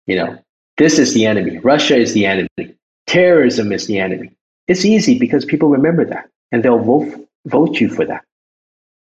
You 0.06 0.16
know, 0.16 0.38
this 0.78 0.98
is 0.98 1.14
the 1.14 1.26
enemy. 1.26 1.58
Russia 1.58 1.96
is 1.96 2.12
the 2.12 2.26
enemy. 2.26 2.74
Terrorism 3.06 3.72
is 3.72 3.86
the 3.86 3.98
enemy. 3.98 4.30
It's 4.68 4.84
easy 4.84 5.18
because 5.18 5.44
people 5.44 5.68
remember 5.68 6.04
that 6.04 6.28
and 6.52 6.62
they'll 6.62 6.78
vote, 6.78 7.28
vote 7.46 7.80
you 7.80 7.88
for 7.88 8.04
that. 8.04 8.24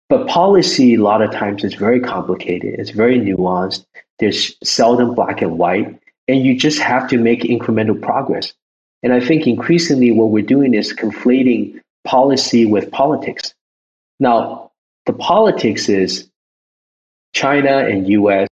But 0.09 0.29
policy, 0.29 0.95
a 0.95 1.03
lot 1.03 1.23
of 1.23 1.33
times, 1.33 1.65
is 1.65 1.75
very 1.75 2.01
complicated. 2.01 2.79
It's 2.79 2.91
very 2.91 3.19
nuanced. 3.19 3.85
There's 4.19 4.57
seldom 4.63 5.15
black 5.15 5.43
and 5.43 5.59
white, 5.59 5.99
and 6.29 6.45
you 6.45 6.57
just 6.57 6.79
have 6.79 7.09
to 7.11 7.19
make 7.19 7.41
incremental 7.43 8.01
progress. 8.01 8.55
And 9.03 9.13
I 9.13 9.21
think 9.21 9.47
increasingly 9.47 10.13
what 10.13 10.31
we're 10.31 10.45
doing 10.45 10.75
is 10.75 10.93
conflating 10.93 11.81
policy 12.05 12.67
with 12.67 12.91
politics. 12.93 13.53
Now, 14.21 14.71
the 15.07 15.13
politics 15.13 15.89
is 15.89 16.29
China 17.37 17.81
and 17.87 18.09
US 18.09 18.49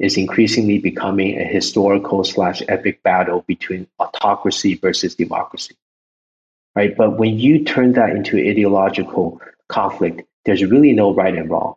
is 0.00 0.16
increasingly 0.16 0.78
becoming 0.78 1.38
a 1.38 1.44
historical 1.44 2.24
slash 2.24 2.60
epic 2.66 3.00
battle 3.04 3.44
between 3.46 3.86
autocracy 4.00 4.74
versus 4.74 5.14
democracy. 5.14 5.76
Right? 6.74 6.96
But 6.96 7.18
when 7.20 7.38
you 7.38 7.62
turn 7.62 7.92
that 7.92 8.10
into 8.10 8.36
ideological 8.36 9.40
conflict, 9.68 10.22
there's 10.44 10.64
really 10.64 10.92
no 10.92 11.14
right 11.14 11.36
and 11.36 11.48
wrong. 11.48 11.76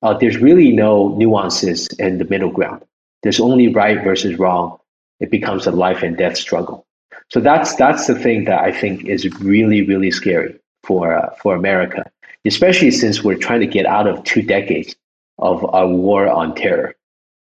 Uh, 0.00 0.16
there's 0.16 0.36
really 0.36 0.70
no 0.70 1.08
nuances 1.16 1.88
in 1.98 2.18
the 2.18 2.24
middle 2.26 2.52
ground. 2.52 2.84
There's 3.24 3.40
only 3.40 3.66
right 3.66 4.00
versus 4.04 4.38
wrong. 4.38 4.78
It 5.18 5.28
becomes 5.28 5.66
a 5.66 5.72
life 5.72 6.04
and 6.04 6.16
death 6.16 6.36
struggle. 6.36 6.86
So 7.30 7.40
that's 7.40 7.74
that's 7.74 8.06
the 8.06 8.14
thing 8.14 8.44
that 8.44 8.60
I 8.60 8.70
think 8.70 9.06
is 9.06 9.28
really 9.40 9.82
really 9.82 10.12
scary 10.12 10.54
for 10.84 11.16
uh, 11.16 11.34
for 11.42 11.56
America, 11.56 12.08
especially 12.44 12.92
since 12.92 13.24
we're 13.24 13.42
trying 13.46 13.58
to 13.58 13.66
get 13.66 13.86
out 13.86 14.06
of 14.06 14.22
two 14.22 14.42
decades 14.42 14.94
of 15.38 15.64
a 15.72 15.86
war 15.86 16.28
on 16.28 16.54
terror. 16.54 16.94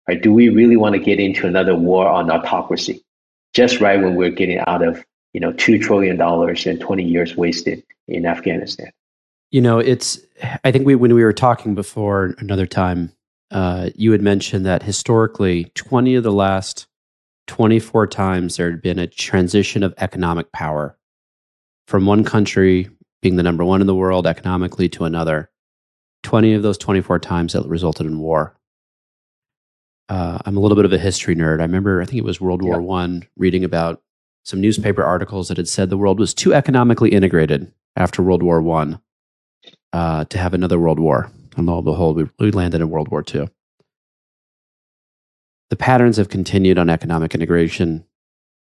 Right? 0.08 0.22
Do 0.22 0.32
we 0.32 0.48
really 0.48 0.76
want 0.76 0.94
to 0.94 0.98
get 0.98 1.18
into 1.18 1.46
another 1.46 1.74
war 1.74 2.06
on 2.08 2.30
autocracy? 2.30 3.04
Just 3.54 3.80
right 3.80 4.00
when 4.00 4.16
we're 4.16 4.30
getting 4.30 4.58
out 4.66 4.86
of 4.86 5.04
you 5.32 5.40
know 5.40 5.52
two 5.52 5.78
trillion 5.78 6.16
dollars 6.16 6.66
and 6.66 6.80
20 6.80 7.04
years 7.04 7.36
wasted 7.36 7.82
in 8.08 8.26
Afghanistan. 8.26 8.90
You 9.50 9.60
know, 9.60 9.78
it's, 9.78 10.18
I 10.64 10.72
think 10.72 10.84
we, 10.84 10.96
when 10.96 11.14
we 11.14 11.22
were 11.22 11.32
talking 11.32 11.76
before 11.76 12.34
another 12.38 12.66
time, 12.66 13.12
uh, 13.52 13.90
you 13.94 14.10
had 14.10 14.20
mentioned 14.20 14.66
that 14.66 14.82
historically, 14.82 15.70
20 15.76 16.16
of 16.16 16.24
the 16.24 16.32
last 16.32 16.88
24 17.46 18.06
times 18.08 18.56
there 18.56 18.70
had 18.70 18.82
been 18.82 18.98
a 18.98 19.06
transition 19.06 19.82
of 19.82 19.94
economic 19.98 20.50
power 20.52 20.98
from 21.86 22.06
one 22.06 22.24
country 22.24 22.88
being 23.22 23.36
the 23.36 23.42
number 23.42 23.64
one 23.64 23.80
in 23.80 23.86
the 23.86 23.94
world 23.94 24.26
economically 24.26 24.88
to 24.88 25.04
another. 25.04 25.50
20 26.24 26.54
of 26.54 26.62
those 26.62 26.78
24 26.78 27.20
times 27.20 27.52
that 27.52 27.66
resulted 27.66 28.06
in 28.06 28.18
war. 28.18 28.56
Uh, 30.08 30.38
I'm 30.44 30.56
a 30.56 30.60
little 30.60 30.76
bit 30.76 30.84
of 30.84 30.92
a 30.92 30.98
history 30.98 31.34
nerd. 31.36 31.60
I 31.60 31.64
remember, 31.64 32.02
I 32.02 32.04
think 32.04 32.18
it 32.18 32.24
was 32.24 32.40
World 32.40 32.62
War 32.62 32.80
One, 32.80 33.26
reading 33.36 33.64
about 33.64 34.02
some 34.44 34.60
newspaper 34.60 35.02
articles 35.02 35.48
that 35.48 35.56
had 35.56 35.68
said 35.68 35.88
the 35.88 35.96
world 35.96 36.18
was 36.18 36.34
too 36.34 36.52
economically 36.52 37.10
integrated 37.10 37.72
after 37.96 38.22
World 38.22 38.42
War 38.42 38.60
One 38.60 39.00
uh, 39.92 40.24
to 40.24 40.38
have 40.38 40.52
another 40.52 40.78
world 40.78 40.98
war. 40.98 41.30
And 41.56 41.66
lo 41.66 41.76
and 41.76 41.84
behold, 41.84 42.16
we, 42.16 42.28
we 42.38 42.50
landed 42.50 42.80
in 42.80 42.90
World 42.90 43.08
War 43.08 43.24
II. 43.32 43.48
The 45.70 45.76
patterns 45.76 46.18
have 46.18 46.28
continued 46.28 46.78
on 46.78 46.90
economic 46.90 47.34
integration. 47.34 48.04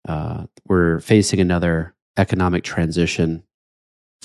Uh, 0.08 0.46
we're 0.68 1.00
facing 1.00 1.40
another 1.40 1.96
economic 2.18 2.64
transition 2.64 3.44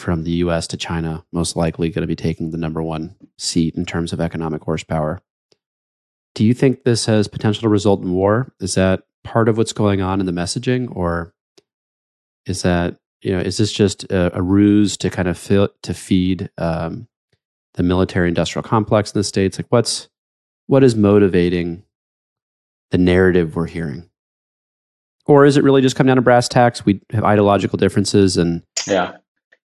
from 0.00 0.24
the 0.24 0.32
US 0.32 0.66
to 0.68 0.76
China, 0.76 1.24
most 1.32 1.56
likely 1.56 1.90
going 1.90 2.02
to 2.02 2.06
be 2.08 2.16
taking 2.16 2.50
the 2.50 2.58
number 2.58 2.82
one 2.82 3.14
seat 3.38 3.74
in 3.74 3.84
terms 3.84 4.12
of 4.12 4.20
economic 4.20 4.62
horsepower. 4.62 5.20
Do 6.34 6.44
you 6.44 6.54
think 6.54 6.84
this 6.84 7.06
has 7.06 7.28
potential 7.28 7.62
to 7.62 7.68
result 7.68 8.00
in 8.02 8.12
war? 8.12 8.52
Is 8.60 8.74
that 8.74 9.02
part 9.22 9.48
of 9.48 9.58
what's 9.58 9.72
going 9.72 10.00
on 10.00 10.20
in 10.20 10.26
the 10.26 10.32
messaging, 10.32 10.88
or 10.96 11.34
is 12.46 12.62
that 12.62 12.96
you 13.22 13.32
know, 13.32 13.40
is 13.40 13.58
this 13.58 13.72
just 13.72 14.04
a, 14.04 14.36
a 14.36 14.42
ruse 14.42 14.96
to 14.96 15.10
kind 15.10 15.28
of 15.28 15.36
fill, 15.36 15.68
to 15.82 15.92
feed 15.92 16.48
um, 16.56 17.06
the 17.74 17.82
military 17.82 18.28
industrial 18.28 18.62
complex 18.62 19.12
in 19.12 19.18
the 19.18 19.24
states? 19.24 19.58
Like, 19.58 19.66
what's 19.68 20.08
what 20.66 20.82
is 20.82 20.94
motivating 20.94 21.82
the 22.90 22.98
narrative 22.98 23.56
we're 23.56 23.66
hearing, 23.66 24.08
Or 25.26 25.44
is 25.44 25.56
it 25.56 25.64
really 25.64 25.82
just 25.82 25.96
come 25.96 26.06
down 26.06 26.16
to 26.16 26.22
brass 26.22 26.48
tacks? 26.48 26.84
We 26.84 27.00
have 27.10 27.24
ideological 27.24 27.76
differences, 27.76 28.36
and 28.36 28.62
yeah, 28.86 29.16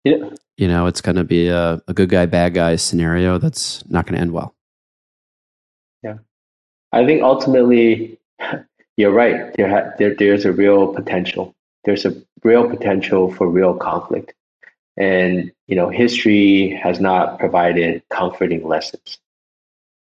yeah. 0.05 0.31
you 0.57 0.69
know, 0.69 0.87
it's 0.87 1.01
going 1.01 1.17
to 1.17 1.25
be 1.25 1.49
a, 1.49 1.81
a 1.89 1.95
good 1.95 2.09
guy, 2.09 2.27
bad 2.27 2.55
guy 2.55 2.77
scenario 2.77 3.39
that's 3.39 3.85
not 3.89 4.07
going 4.07 4.15
to 4.15 4.21
end 4.21 4.33
well. 4.33 4.55
Yeah, 6.03 6.19
I 6.93 7.05
think 7.05 7.23
ultimately, 7.23 8.19
you're 8.97 9.13
right. 9.13 9.55
There, 9.55 9.69
ha- 9.69 9.91
there, 9.99 10.15
there's 10.15 10.45
a 10.45 10.53
real 10.53 10.95
potential. 10.95 11.55
There's 11.85 12.05
a 12.05 12.15
real 12.43 12.69
potential 12.69 13.33
for 13.33 13.49
real 13.49 13.75
conflict, 13.75 14.35
and 14.97 15.51
you 15.67 15.77
know, 15.77 15.89
history 15.89 16.79
has 16.83 17.01
not 17.01 17.39
provided 17.39 18.03
comforting 18.11 18.67
lessons 18.67 19.19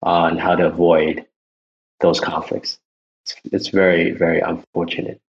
on 0.03 0.37
how 0.37 0.55
to 0.55 0.65
avoid 0.65 1.25
those 1.99 2.19
conflicts. 2.19 2.79
It's, 3.25 3.35
it's 3.51 3.67
very, 3.67 4.11
very 4.11 4.39
unfortunate. 4.39 5.21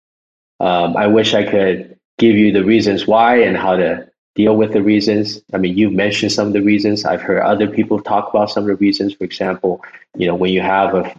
Um, 0.61 0.97
I 0.97 1.07
wish 1.07 1.35
I 1.35 1.45
could 1.45 1.99
give 2.19 2.37
you 2.37 2.53
the 2.53 2.65
reasons 2.65 3.07
why 3.07 3.43
and 3.43 3.57
how 3.57 3.77
to 3.77 4.09
deal 4.35 4.57
with 4.57 4.73
the 4.73 4.83
reasons. 4.83 5.43
I 5.53 5.59
mean, 5.59 5.77
you've 5.77 5.93
mentioned 5.93 6.33
some 6.33 6.47
of 6.47 6.53
the 6.53 6.63
reasons. 6.63 7.05
I've 7.05 7.21
heard 7.21 7.43
other 7.43 7.69
people 7.69 8.01
talk 8.01 8.31
about 8.31 8.51
some 8.51 8.65
of 8.65 8.69
the 8.69 8.77
reasons. 8.77 9.15
For 9.15 9.25
example, 9.25 9.85
you 10.17 10.27
know, 10.27 10.35
when 10.35 10.53
you 10.53 10.61
have 10.61 10.95
a 10.95 11.15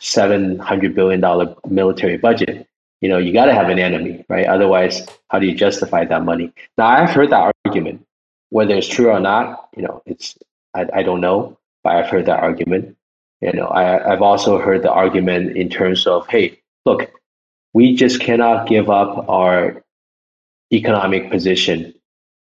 seven 0.00 0.58
hundred 0.58 0.94
billion 0.94 1.20
dollar 1.20 1.54
military 1.68 2.16
budget, 2.16 2.66
you 3.00 3.08
know, 3.08 3.18
you 3.18 3.32
got 3.32 3.46
to 3.46 3.54
have 3.54 3.68
an 3.68 3.78
enemy, 3.78 4.24
right? 4.28 4.46
Otherwise, 4.46 5.06
how 5.28 5.38
do 5.38 5.46
you 5.46 5.54
justify 5.54 6.04
that 6.04 6.24
money? 6.24 6.52
Now, 6.78 6.86
I've 6.86 7.10
heard 7.10 7.30
that 7.30 7.54
argument. 7.66 8.06
Whether 8.50 8.76
it's 8.76 8.88
true 8.88 9.10
or 9.10 9.20
not, 9.20 9.68
you 9.76 9.82
know, 9.82 10.02
it's 10.06 10.38
I, 10.74 10.86
I 10.94 11.02
don't 11.02 11.20
know, 11.20 11.58
but 11.82 11.96
I've 11.96 12.10
heard 12.10 12.26
that 12.26 12.40
argument. 12.40 12.96
You 13.40 13.52
know, 13.52 13.66
I, 13.66 14.12
I've 14.12 14.22
also 14.22 14.58
heard 14.58 14.82
the 14.82 14.92
argument 14.92 15.56
in 15.56 15.68
terms 15.68 16.06
of, 16.06 16.26
hey, 16.28 16.60
look, 16.86 17.10
we 17.74 17.96
just 17.96 18.20
cannot 18.20 18.68
give 18.68 18.88
up 18.88 19.28
our 19.28 19.82
economic 20.72 21.30
position 21.30 21.92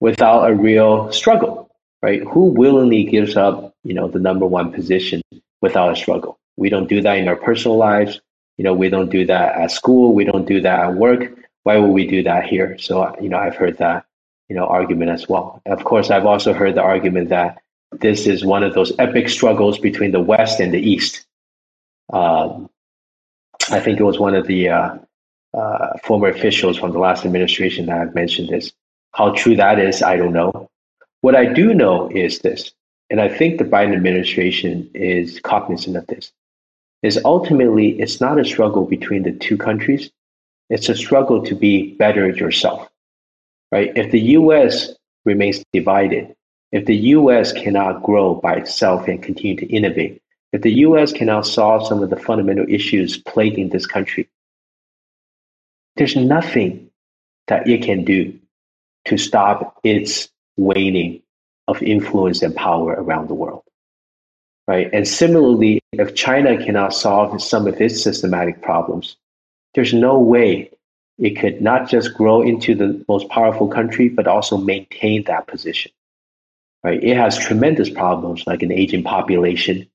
without 0.00 0.50
a 0.50 0.54
real 0.54 1.10
struggle, 1.12 1.70
right? 2.02 2.22
Who 2.22 2.46
willingly 2.46 3.04
gives 3.04 3.36
up, 3.36 3.74
you 3.84 3.94
know, 3.94 4.08
the 4.08 4.20
number 4.20 4.46
one 4.46 4.72
position 4.72 5.22
without 5.60 5.92
a 5.92 5.96
struggle? 5.96 6.38
We 6.56 6.70
don't 6.70 6.88
do 6.88 7.00
that 7.02 7.18
in 7.18 7.28
our 7.28 7.36
personal 7.36 7.76
lives. 7.76 8.20
You 8.56 8.64
know, 8.64 8.74
we 8.74 8.88
don't 8.88 9.10
do 9.10 9.24
that 9.26 9.56
at 9.56 9.70
school. 9.70 10.14
We 10.14 10.24
don't 10.24 10.46
do 10.46 10.60
that 10.60 10.80
at 10.80 10.94
work. 10.94 11.32
Why 11.62 11.76
would 11.78 11.92
we 11.92 12.06
do 12.06 12.22
that 12.24 12.46
here? 12.46 12.76
So, 12.78 13.14
you 13.20 13.28
know, 13.28 13.38
I've 13.38 13.54
heard 13.54 13.78
that, 13.78 14.06
you 14.48 14.56
know, 14.56 14.66
argument 14.66 15.10
as 15.10 15.28
well. 15.28 15.62
Of 15.66 15.84
course, 15.84 16.10
I've 16.10 16.26
also 16.26 16.52
heard 16.52 16.74
the 16.74 16.82
argument 16.82 17.28
that 17.28 17.58
this 17.92 18.26
is 18.26 18.44
one 18.44 18.64
of 18.64 18.74
those 18.74 18.92
epic 18.98 19.28
struggles 19.28 19.78
between 19.78 20.10
the 20.10 20.20
West 20.20 20.60
and 20.60 20.72
the 20.72 20.80
East. 20.80 21.26
Um, 22.12 22.68
I 23.70 23.80
think 23.80 24.00
it 24.00 24.04
was 24.04 24.18
one 24.18 24.34
of 24.34 24.46
the 24.46 24.70
uh, 24.70 24.96
uh, 25.54 25.98
former 26.04 26.28
officials 26.28 26.78
from 26.78 26.92
the 26.92 26.98
last 26.98 27.24
administration 27.24 27.86
that 27.86 28.14
mentioned 28.14 28.48
this. 28.48 28.72
How 29.12 29.32
true 29.34 29.56
that 29.56 29.78
is, 29.78 30.02
I 30.02 30.16
don't 30.16 30.32
know. 30.32 30.68
What 31.20 31.34
I 31.34 31.52
do 31.52 31.74
know 31.74 32.08
is 32.08 32.38
this, 32.40 32.72
and 33.10 33.20
I 33.20 33.28
think 33.28 33.58
the 33.58 33.64
Biden 33.64 33.94
administration 33.94 34.90
is 34.94 35.40
cognizant 35.40 35.96
of 35.96 36.06
this, 36.06 36.32
is 37.02 37.20
ultimately 37.24 38.00
it's 38.00 38.20
not 38.20 38.38
a 38.38 38.44
struggle 38.44 38.84
between 38.84 39.22
the 39.22 39.32
two 39.32 39.56
countries. 39.56 40.10
It's 40.70 40.88
a 40.88 40.94
struggle 40.94 41.44
to 41.44 41.54
be 41.54 41.94
better 41.94 42.28
yourself, 42.28 42.88
right? 43.72 43.92
If 43.96 44.12
the 44.12 44.20
U.S. 44.20 44.94
remains 45.24 45.64
divided, 45.72 46.34
if 46.70 46.84
the 46.84 46.96
US 46.96 47.52
cannot 47.52 48.02
grow 48.02 48.34
by 48.34 48.56
itself 48.56 49.08
and 49.08 49.22
continue 49.22 49.56
to 49.56 49.66
innovate, 49.66 50.20
if 50.52 50.62
the 50.62 50.72
US 50.86 51.12
cannot 51.12 51.46
solve 51.46 51.86
some 51.86 52.02
of 52.02 52.10
the 52.10 52.16
fundamental 52.16 52.66
issues 52.68 53.16
plaguing 53.16 53.70
this 53.70 53.86
country, 53.86 54.28
there's 55.96 56.16
nothing 56.16 56.90
that 57.46 57.66
it 57.66 57.82
can 57.82 58.04
do 58.04 58.38
to 59.08 59.18
stop 59.18 59.78
its 59.84 60.28
waning 60.56 61.22
of 61.66 61.82
influence 61.82 62.42
and 62.42 62.54
power 62.54 62.92
around 62.92 63.28
the 63.28 63.34
world. 63.34 63.62
Right? 64.66 64.90
And 64.92 65.08
similarly, 65.08 65.80
if 65.92 66.14
China 66.14 66.62
cannot 66.62 66.94
solve 66.94 67.40
some 67.42 67.66
of 67.66 67.80
its 67.80 68.02
systematic 68.02 68.62
problems, 68.62 69.16
there's 69.74 69.94
no 69.94 70.18
way 70.18 70.70
it 71.18 71.38
could 71.38 71.60
not 71.60 71.88
just 71.88 72.14
grow 72.14 72.42
into 72.42 72.74
the 72.74 73.04
most 73.08 73.28
powerful 73.28 73.68
country, 73.68 74.08
but 74.08 74.26
also 74.26 74.56
maintain 74.56 75.24
that 75.24 75.46
position 75.46 75.90
right? 76.82 77.02
It 77.02 77.16
has 77.16 77.38
tremendous 77.38 77.90
problems 77.90 78.46
like 78.46 78.62
an 78.62 78.72
aging 78.72 79.04
population, 79.04 79.88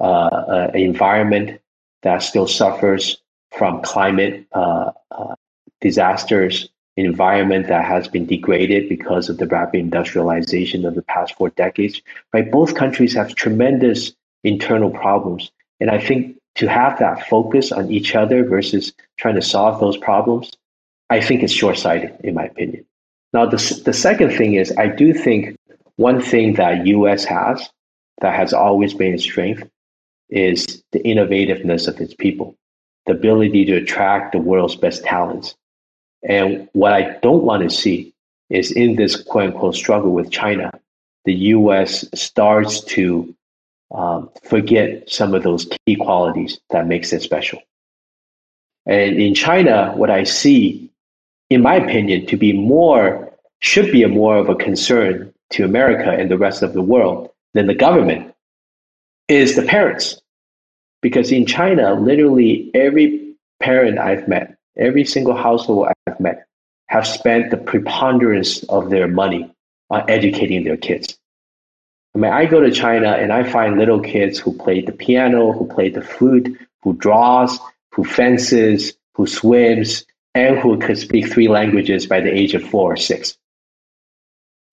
uh, 0.00 0.04
uh, 0.04 0.70
an 0.74 0.80
environment 0.80 1.60
that 2.02 2.18
still 2.22 2.46
suffers 2.46 3.18
from 3.50 3.82
climate 3.82 4.46
uh, 4.52 4.92
uh, 5.10 5.34
disasters, 5.80 6.68
environment 6.96 7.68
that 7.68 7.84
has 7.84 8.08
been 8.08 8.26
degraded 8.26 8.88
because 8.88 9.28
of 9.28 9.38
the 9.38 9.46
rapid 9.46 9.80
industrialization 9.80 10.84
of 10.84 10.94
the 10.94 11.02
past 11.02 11.36
four 11.36 11.50
decades, 11.50 12.02
right? 12.32 12.50
Both 12.50 12.74
countries 12.74 13.14
have 13.14 13.34
tremendous 13.34 14.12
internal 14.44 14.90
problems. 14.90 15.50
And 15.80 15.90
I 15.90 15.98
think 15.98 16.36
to 16.56 16.68
have 16.68 16.98
that 16.98 17.26
focus 17.28 17.72
on 17.72 17.90
each 17.90 18.14
other 18.14 18.44
versus 18.44 18.92
trying 19.18 19.36
to 19.36 19.42
solve 19.42 19.80
those 19.80 19.96
problems, 19.96 20.50
I 21.08 21.20
think 21.20 21.42
it's 21.42 21.52
short 21.52 21.78
sighted, 21.78 22.16
in 22.22 22.34
my 22.34 22.44
opinion. 22.44 22.84
Now, 23.32 23.46
the, 23.46 23.82
the 23.84 23.92
second 23.92 24.32
thing 24.32 24.54
is, 24.54 24.72
I 24.76 24.88
do 24.88 25.14
think 25.14 25.56
one 25.96 26.20
thing 26.20 26.54
that 26.54 26.86
US 26.86 27.24
has 27.24 27.68
that 28.20 28.34
has 28.34 28.52
always 28.52 28.94
been 28.94 29.14
its 29.14 29.22
strength 29.22 29.68
is 30.28 30.82
the 30.92 31.00
innovativeness 31.00 31.88
of 31.88 32.00
its 32.00 32.14
people, 32.14 32.56
the 33.06 33.12
ability 33.12 33.64
to 33.66 33.76
attract 33.76 34.32
the 34.32 34.38
world's 34.38 34.76
best 34.76 35.04
talents. 35.04 35.54
And 36.22 36.68
what 36.72 36.92
I 36.92 37.18
don't 37.22 37.44
want 37.44 37.62
to 37.62 37.70
see 37.70 38.12
is 38.50 38.72
in 38.72 38.96
this 38.96 39.20
quote 39.22 39.54
unquote 39.54 39.74
struggle 39.74 40.12
with 40.12 40.30
China, 40.30 40.70
the 41.24 41.34
US 41.34 42.04
starts 42.14 42.80
to 42.84 43.34
um, 43.92 44.30
forget 44.44 45.08
some 45.08 45.34
of 45.34 45.42
those 45.42 45.68
key 45.86 45.96
qualities 45.96 46.60
that 46.70 46.86
makes 46.86 47.12
it 47.12 47.22
special. 47.22 47.60
And 48.86 49.16
in 49.16 49.34
China, 49.34 49.92
what 49.96 50.10
I 50.10 50.24
see, 50.24 50.90
in 51.48 51.62
my 51.62 51.74
opinion, 51.74 52.26
to 52.26 52.36
be 52.36 52.52
more 52.52 53.32
should 53.60 53.92
be 53.92 54.02
a 54.02 54.08
more 54.08 54.36
of 54.36 54.48
a 54.48 54.54
concern 54.54 55.32
to 55.50 55.64
America 55.64 56.10
and 56.10 56.30
the 56.30 56.38
rest 56.38 56.62
of 56.62 56.72
the 56.72 56.82
world 56.82 57.30
than 57.54 57.66
the 57.66 57.74
government 57.74 58.34
is 59.28 59.56
the 59.56 59.62
parents. 59.62 60.20
Because 61.02 61.32
in 61.32 61.46
China, 61.46 61.94
literally 61.94 62.70
every 62.74 63.34
parent 63.58 63.98
I've 63.98 64.28
met, 64.28 64.56
every 64.80 65.04
single 65.04 65.36
household 65.36 65.88
I've 66.06 66.18
met, 66.18 66.46
have 66.88 67.06
spent 67.06 67.50
the 67.50 67.56
preponderance 67.56 68.64
of 68.64 68.90
their 68.90 69.06
money 69.06 69.50
on 69.90 70.08
educating 70.08 70.64
their 70.64 70.76
kids. 70.76 71.16
I 72.14 72.18
mean, 72.18 72.32
I 72.32 72.46
go 72.46 72.60
to 72.60 72.72
China 72.72 73.12
and 73.12 73.32
I 73.32 73.44
find 73.44 73.78
little 73.78 74.00
kids 74.00 74.38
who 74.38 74.52
play 74.52 74.80
the 74.80 74.92
piano, 74.92 75.52
who 75.52 75.66
play 75.68 75.90
the 75.90 76.02
flute, 76.02 76.58
who 76.82 76.94
draws, 76.94 77.58
who 77.92 78.04
fences, 78.04 78.94
who 79.14 79.26
swims, 79.26 80.04
and 80.34 80.58
who 80.58 80.78
could 80.78 80.98
speak 80.98 81.32
three 81.32 81.48
languages 81.48 82.06
by 82.06 82.20
the 82.20 82.32
age 82.32 82.54
of 82.54 82.64
four 82.64 82.92
or 82.92 82.96
six. 82.96 83.36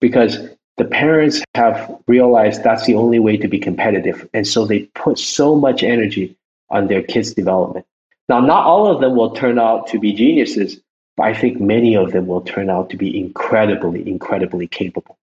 Because 0.02 0.38
the 0.78 0.86
parents 0.86 1.44
have 1.56 1.96
realized 2.08 2.64
that's 2.64 2.86
the 2.86 2.96
only 2.96 3.20
way 3.20 3.38
to 3.38 3.48
be 3.48 3.60
competitive. 3.60 4.28
And 4.34 4.48
so 4.48 4.66
they 4.66 4.82
put 4.96 5.20
so 5.20 5.56
much 5.56 5.84
energy 5.84 6.36
on 6.70 6.88
their 6.88 7.02
kids' 7.02 7.34
development. 7.34 7.86
Now, 8.30 8.40
not 8.40 8.66
all 8.66 8.88
of 8.88 9.02
them 9.02 9.16
will 9.16 9.32
turn 9.32 9.58
out 9.58 9.88
to 9.88 10.00
be 10.00 10.14
geniuses, 10.14 10.80
but 11.16 11.28
I 11.28 11.34
think 11.34 11.60
many 11.60 11.96
of 11.96 12.12
them 12.12 12.28
will 12.28 12.42
turn 12.42 12.70
out 12.70 12.90
to 12.90 12.98
be 12.98 13.18
incredibly, 13.18 14.08
incredibly 14.08 14.68
capable. 14.68 15.18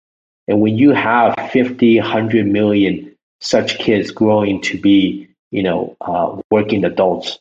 And 0.47 0.62
when 0.62 0.78
you 0.78 0.91
have 0.91 1.36
50, 1.51 1.99
100 1.99 2.47
million 2.47 3.16
such 3.41 3.78
kids 3.78 4.12
growing 4.12 4.62
to 4.62 4.80
be, 4.80 5.28
you 5.51 5.64
know, 5.64 5.95
uh, 6.01 6.41
working 6.49 6.84
adults, 6.86 7.39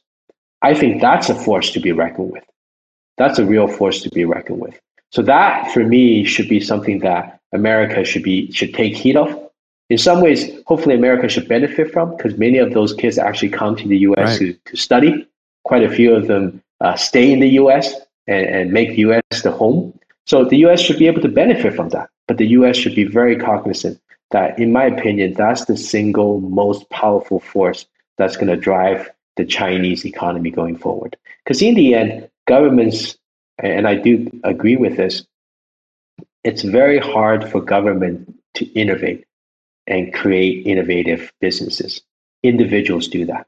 I 0.63 0.75
think 0.75 1.01
that's 1.01 1.29
a 1.29 1.35
force 1.35 1.71
to 1.73 1.81
be 1.81 1.93
reckoned 1.93 2.31
with. 2.33 2.45
That's 3.19 3.39
a 3.39 3.45
real 3.45 3.69
force 3.69 4.03
to 4.03 4.11
be 4.11 4.25
reckoned 4.25 4.61
with. 4.61 4.79
So 5.11 5.23
that, 5.23 5.71
for 5.73 5.85
me, 5.85 6.25
should 6.25 6.49
be 6.49 6.61
something 6.61 7.01
that 7.01 7.41
America 7.53 8.05
should 8.05 8.23
be 8.23 8.51
should 8.53 8.75
take 8.75 8.97
heed 8.97 9.17
of. 9.17 9.51
In 9.91 9.99
some 9.99 10.23
ways, 10.23 10.51
hopefully 10.67 10.95
America 10.95 11.29
should 11.29 11.49
benefit 11.49 11.93
from 11.93 12.17
because 12.17 12.39
many 12.39 12.59
of 12.59 12.73
those 12.73 12.95
kids 12.95 13.19
actually 13.19 13.51
come 13.51 13.77
to 13.77 13.87
the 13.87 13.99
U.S. 13.99 14.41
Right. 14.41 14.57
To, 14.65 14.71
to 14.71 14.77
study. 14.77 15.29
Quite 15.65 15.83
a 15.83 15.91
few 15.91 16.15
of 16.15 16.27
them 16.27 16.63
uh, 16.81 16.97
stay 16.97 17.33
in 17.33 17.41
the 17.41 17.51
U.S. 17.51 17.95
And, 18.27 18.47
and 18.47 18.73
make 18.73 18.91
the 18.91 19.03
U.S. 19.09 19.43
the 19.43 19.51
home. 19.51 19.99
So 20.27 20.45
the 20.45 20.59
U.S. 20.59 20.81
should 20.81 20.99
be 20.99 21.07
able 21.09 21.23
to 21.23 21.29
benefit 21.29 21.75
from 21.75 21.89
that. 21.91 22.09
But 22.29 22.39
the 22.39 22.47
U.S. 22.49 22.77
should 22.77 22.95
be 22.95 23.05
very 23.05 23.37
cognizant 23.37 24.01
that, 24.31 24.59
in 24.59 24.73
my 24.73 24.85
opinion, 24.85 25.35
that's 25.35 25.65
the 25.67 25.77
single 25.77 26.41
most 26.41 26.89
powerful 26.91 27.41
force 27.41 27.87
that's 28.19 28.37
going 28.37 28.49
to 28.49 28.57
drive 28.57 29.11
the 29.37 29.45
Chinese 29.45 30.05
economy 30.05 30.51
going 30.51 30.77
forward. 30.77 31.17
Because 31.45 31.63
in 31.63 31.75
the 31.75 31.95
end, 31.95 32.29
governments, 32.47 33.17
and 33.59 33.87
I 33.87 33.95
do 33.95 34.31
agree 34.45 34.77
with 34.77 34.97
this, 34.97 35.25
it's 36.45 36.63
very 36.63 36.99
hard 36.99 37.49
for 37.51 37.61
government 37.61 38.35
to 38.55 38.67
innovate 38.73 39.25
and 39.87 40.13
create 40.13 40.67
innovative 40.67 41.33
businesses. 41.41 42.03
Individuals 42.43 43.09
do 43.09 43.25
that. 43.27 43.47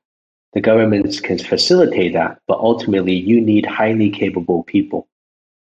The 0.54 0.60
governments 0.60 1.20
can 1.20 1.38
facilitate 1.38 2.12
that, 2.12 2.38
but 2.46 2.58
ultimately 2.58 3.14
you 3.14 3.40
need 3.40 3.66
highly 3.66 4.08
capable 4.10 4.62
people 4.64 5.08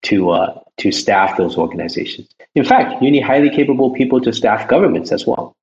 to 0.03 0.30
uh, 0.30 0.61
to 0.78 0.91
staff 0.91 1.37
those 1.37 1.57
organizations. 1.57 2.28
In 2.55 2.64
fact, 2.64 3.01
you 3.03 3.11
need 3.11 3.22
highly 3.22 3.51
capable 3.51 3.93
people 3.93 4.20
to 4.20 4.33
staff 4.33 4.68
governments 4.68 5.12
as 5.12 5.26
well. 5.26 5.57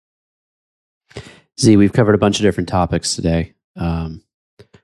Z, 1.60 1.76
we've 1.76 1.94
covered 1.94 2.16
a 2.16 2.20
bunch 2.20 2.40
of 2.40 2.44
different 2.44 2.70
topics 2.70 3.16
today, 3.16 3.54
um, 3.76 4.24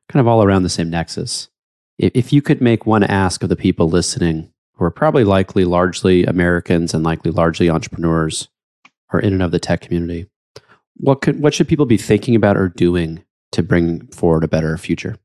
kind 0.10 0.20
of 0.20 0.28
all 0.28 0.44
around 0.44 0.64
the 0.64 0.70
same 0.70 0.90
nexus. 0.90 1.48
If, 1.98 2.12
if 2.14 2.34
you 2.34 2.42
could 2.42 2.60
make 2.60 2.86
one 2.86 3.04
ask 3.04 3.44
of 3.44 3.50
the 3.50 3.56
people 3.56 3.88
listening, 3.88 4.52
who 4.74 4.84
are 4.84 4.92
probably 4.92 5.24
likely 5.24 5.64
largely 5.64 6.26
Americans 6.26 6.94
and 6.94 7.04
likely 7.04 7.32
largely 7.32 7.70
entrepreneurs, 7.70 8.50
or 9.14 9.22
in 9.22 9.32
and 9.32 9.42
of 9.42 9.52
the 9.52 9.60
tech 9.60 9.80
community, 9.82 10.30
what 10.98 11.22
could 11.22 11.40
what 11.40 11.54
should 11.54 11.70
people 11.70 11.86
be 11.86 11.98
thinking 11.98 12.36
about 12.36 12.58
or 12.58 12.68
doing 12.68 13.24
to 13.52 13.64
bring 13.64 14.08
forward 14.08 14.44
a 14.44 14.48
better 14.48 14.78
future? 14.78 15.18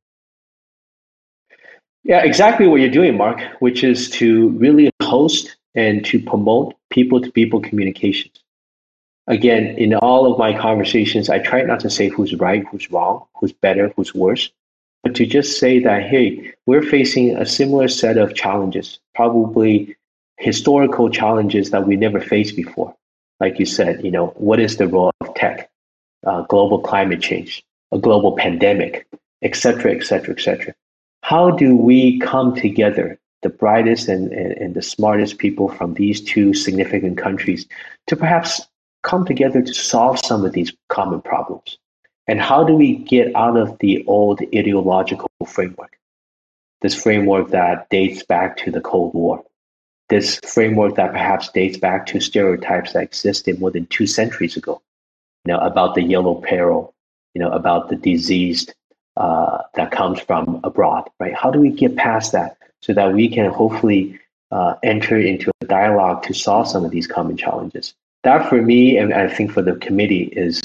Yeah, 2.03 2.23
exactly 2.23 2.67
what 2.67 2.81
you're 2.81 2.91
doing, 2.91 3.17
Mark, 3.17 3.41
which 3.61 3.85
is 3.85 4.09
to 4.11 4.49
really 4.51 4.91
host 5.03 5.57
and 5.75 6.05
to 6.07 6.21
promote 6.21 6.75
people 6.91 7.21
to 7.21 7.31
people 7.31 7.61
communications. 7.61 8.43
Again, 9.27 9.77
in 9.79 9.95
all 9.95 10.31
of 10.31 10.39
my 10.39 10.59
conversations, 10.59 11.29
I 11.29 11.39
try 11.39 11.63
not 11.63 11.81
to 11.81 11.91
say 11.91 12.09
who's 12.09 12.35
right, 12.35 12.65
who's 12.71 12.91
wrong, 12.91 13.27
who's 13.39 13.53
better, 13.53 13.93
who's 13.95 14.15
worse, 14.15 14.51
but 15.03 15.15
to 15.15 15.27
just 15.27 15.59
say 15.59 15.79
that, 15.81 16.03
hey, 16.03 16.53
we're 16.67 16.83
facing 16.83 17.37
a 17.37 17.47
similar 17.47 17.89
set 17.89 18.19
of 18.19 18.35
challenges, 18.35 18.99
probably 19.15 19.97
historical 20.39 21.11
challenges 21.11 21.71
that 21.71 21.87
we 21.87 21.97
never 21.97 22.21
faced 22.21 22.57
before. 22.57 22.95
Like 23.39 23.59
you 23.59 23.67
said, 23.67 24.05
you 24.05 24.11
know, 24.11 24.29
what 24.37 24.59
is 24.59 24.79
the 24.79 24.89
role 24.89 25.13
of 25.21 25.35
tech, 25.35 25.71
uh, 26.27 26.43
global 26.43 26.81
climate 26.81 27.23
change, 27.23 27.63
a 27.93 27.99
global 27.99 28.37
pandemic, 28.37 29.07
et 29.43 29.57
cetera, 29.57 29.93
et 29.93 30.03
cetera, 30.03 30.35
et 30.35 30.41
cetera. 30.41 30.75
How 31.23 31.51
do 31.51 31.77
we 31.77 32.19
come 32.21 32.55
together, 32.55 33.19
the 33.43 33.49
brightest 33.49 34.09
and, 34.09 34.33
and, 34.33 34.53
and 34.53 34.75
the 34.75 34.83
smartest 34.83 35.39
people 35.39 35.69
from 35.69 35.95
these 35.95 36.21
two 36.21 36.55
significant 36.55 37.19
countries, 37.19 37.67
to 38.07 38.17
perhaps 38.17 38.67
come 39.03 39.25
together 39.25 39.63
to 39.63 39.75
solve 39.75 40.19
some 40.19 40.45
of 40.45 40.53
these 40.53 40.73
common 40.89 41.21
problems? 41.21 41.79
And 42.27 42.41
how 42.41 42.63
do 42.63 42.75
we 42.75 42.97
get 42.97 43.35
out 43.35 43.57
of 43.57 43.79
the 43.79 44.05
old 44.07 44.41
ideological 44.55 45.29
framework? 45.47 45.99
This 46.81 46.95
framework 46.95 47.51
that 47.51 47.91
dates 47.91 48.23
back 48.23 48.57
to 48.59 48.71
the 48.71 48.81
Cold 48.81 49.13
War. 49.15 49.45
This 50.09 50.41
framework 50.47 50.95
that 50.97 51.13
perhaps 51.13 51.51
dates 51.51 51.77
back 51.77 52.07
to 52.07 52.21
stereotypes 52.21 52.93
that 52.93 53.03
existed 53.03 53.61
more 53.61 53.71
than 53.71 53.87
two 53.87 54.07
centuries 54.07 54.57
ago, 54.57 54.81
you 55.45 55.53
know, 55.53 55.59
about 55.61 55.95
the 55.95 56.03
yellow 56.03 56.37
peril, 56.37 56.95
you 57.35 57.41
know, 57.41 57.51
about 57.51 57.89
the 57.89 57.97
disease 57.97 58.67
uh, 59.17 59.59
that 59.75 59.91
comes 59.91 60.21
from 60.21 60.61
abroad, 60.65 61.09
right? 61.19 61.35
How 61.35 61.51
do 61.51 61.61
we 61.61 61.71
get 61.71 61.97
past 61.97 62.33
that 62.33 62.57
so 62.83 62.93
that 62.95 63.13
we 63.13 63.29
can 63.29 63.51
hopefully 63.51 64.19
uh, 64.51 64.75
enter 64.83 65.19
into 65.19 65.51
a 65.61 65.67
dialogue 65.67 66.23
to 66.25 66.35
solve 66.35 66.69
some 66.69 66.85
of 66.85 66.91
these 66.91 67.07
common 67.07 67.37
challenges? 67.37 67.95
That, 68.23 68.49
for 68.49 68.61
me, 68.61 68.97
and 68.99 69.15
I 69.15 69.29
think 69.29 69.53
for 69.53 69.63
the 69.63 69.77
committee, 69.77 70.25
is 70.33 70.63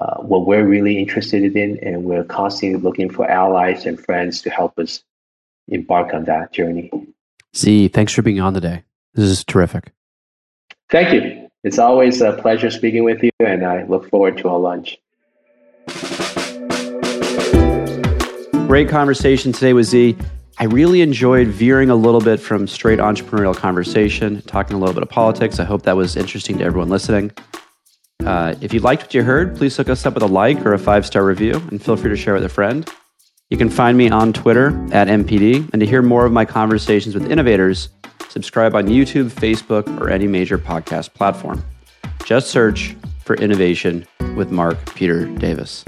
uh, 0.00 0.16
what 0.22 0.46
we're 0.46 0.66
really 0.66 0.98
interested 0.98 1.56
in, 1.56 1.78
and 1.82 2.04
we're 2.04 2.24
constantly 2.24 2.80
looking 2.80 3.10
for 3.10 3.28
allies 3.28 3.86
and 3.86 3.98
friends 3.98 4.42
to 4.42 4.50
help 4.50 4.78
us 4.78 5.02
embark 5.68 6.14
on 6.14 6.24
that 6.24 6.52
journey. 6.52 6.90
Z, 7.54 7.88
thanks 7.88 8.12
for 8.12 8.22
being 8.22 8.40
on 8.40 8.54
today. 8.54 8.84
This 9.14 9.26
is 9.26 9.44
terrific. 9.44 9.92
Thank 10.90 11.12
you. 11.12 11.50
It's 11.64 11.78
always 11.78 12.20
a 12.20 12.32
pleasure 12.32 12.70
speaking 12.70 13.04
with 13.04 13.22
you, 13.22 13.30
and 13.40 13.64
I 13.64 13.84
look 13.84 14.08
forward 14.08 14.38
to 14.38 14.48
our 14.48 14.58
lunch. 14.58 14.98
Great 18.66 18.88
conversation 18.88 19.52
today 19.52 19.72
with 19.72 19.86
Z. 19.86 20.16
I 20.58 20.64
really 20.64 21.00
enjoyed 21.02 21.48
veering 21.48 21.90
a 21.90 21.94
little 21.94 22.20
bit 22.20 22.40
from 22.40 22.66
straight 22.66 22.98
entrepreneurial 22.98 23.54
conversation, 23.54 24.42
talking 24.42 24.76
a 24.76 24.78
little 24.78 24.94
bit 24.94 25.02
of 25.02 25.08
politics. 25.08 25.60
I 25.60 25.64
hope 25.64 25.82
that 25.82 25.96
was 25.96 26.16
interesting 26.16 26.58
to 26.58 26.64
everyone 26.64 26.88
listening. 26.88 27.32
Uh, 28.24 28.54
if 28.60 28.72
you 28.72 28.80
liked 28.80 29.02
what 29.02 29.14
you 29.14 29.22
heard, 29.22 29.56
please 29.56 29.76
hook 29.76 29.88
us 29.88 30.06
up 30.06 30.14
with 30.14 30.22
a 30.22 30.26
like 30.26 30.64
or 30.64 30.72
a 30.74 30.78
five 30.78 31.04
star 31.04 31.24
review 31.24 31.54
and 31.70 31.82
feel 31.82 31.96
free 31.96 32.10
to 32.10 32.16
share 32.16 32.34
with 32.34 32.44
a 32.44 32.48
friend. 32.48 32.88
You 33.50 33.58
can 33.58 33.68
find 33.68 33.98
me 33.98 34.08
on 34.08 34.32
Twitter 34.32 34.68
at 34.92 35.08
MPD. 35.08 35.68
And 35.72 35.80
to 35.80 35.86
hear 35.86 36.00
more 36.00 36.24
of 36.24 36.32
my 36.32 36.46
conversations 36.46 37.14
with 37.14 37.30
innovators, 37.30 37.90
subscribe 38.28 38.74
on 38.74 38.86
YouTube, 38.86 39.28
Facebook, 39.30 40.00
or 40.00 40.08
any 40.08 40.26
major 40.26 40.56
podcast 40.56 41.12
platform. 41.12 41.62
Just 42.24 42.50
search 42.50 42.96
for 43.22 43.36
Innovation 43.36 44.06
with 44.36 44.50
Mark 44.50 44.94
Peter 44.94 45.26
Davis. 45.26 45.84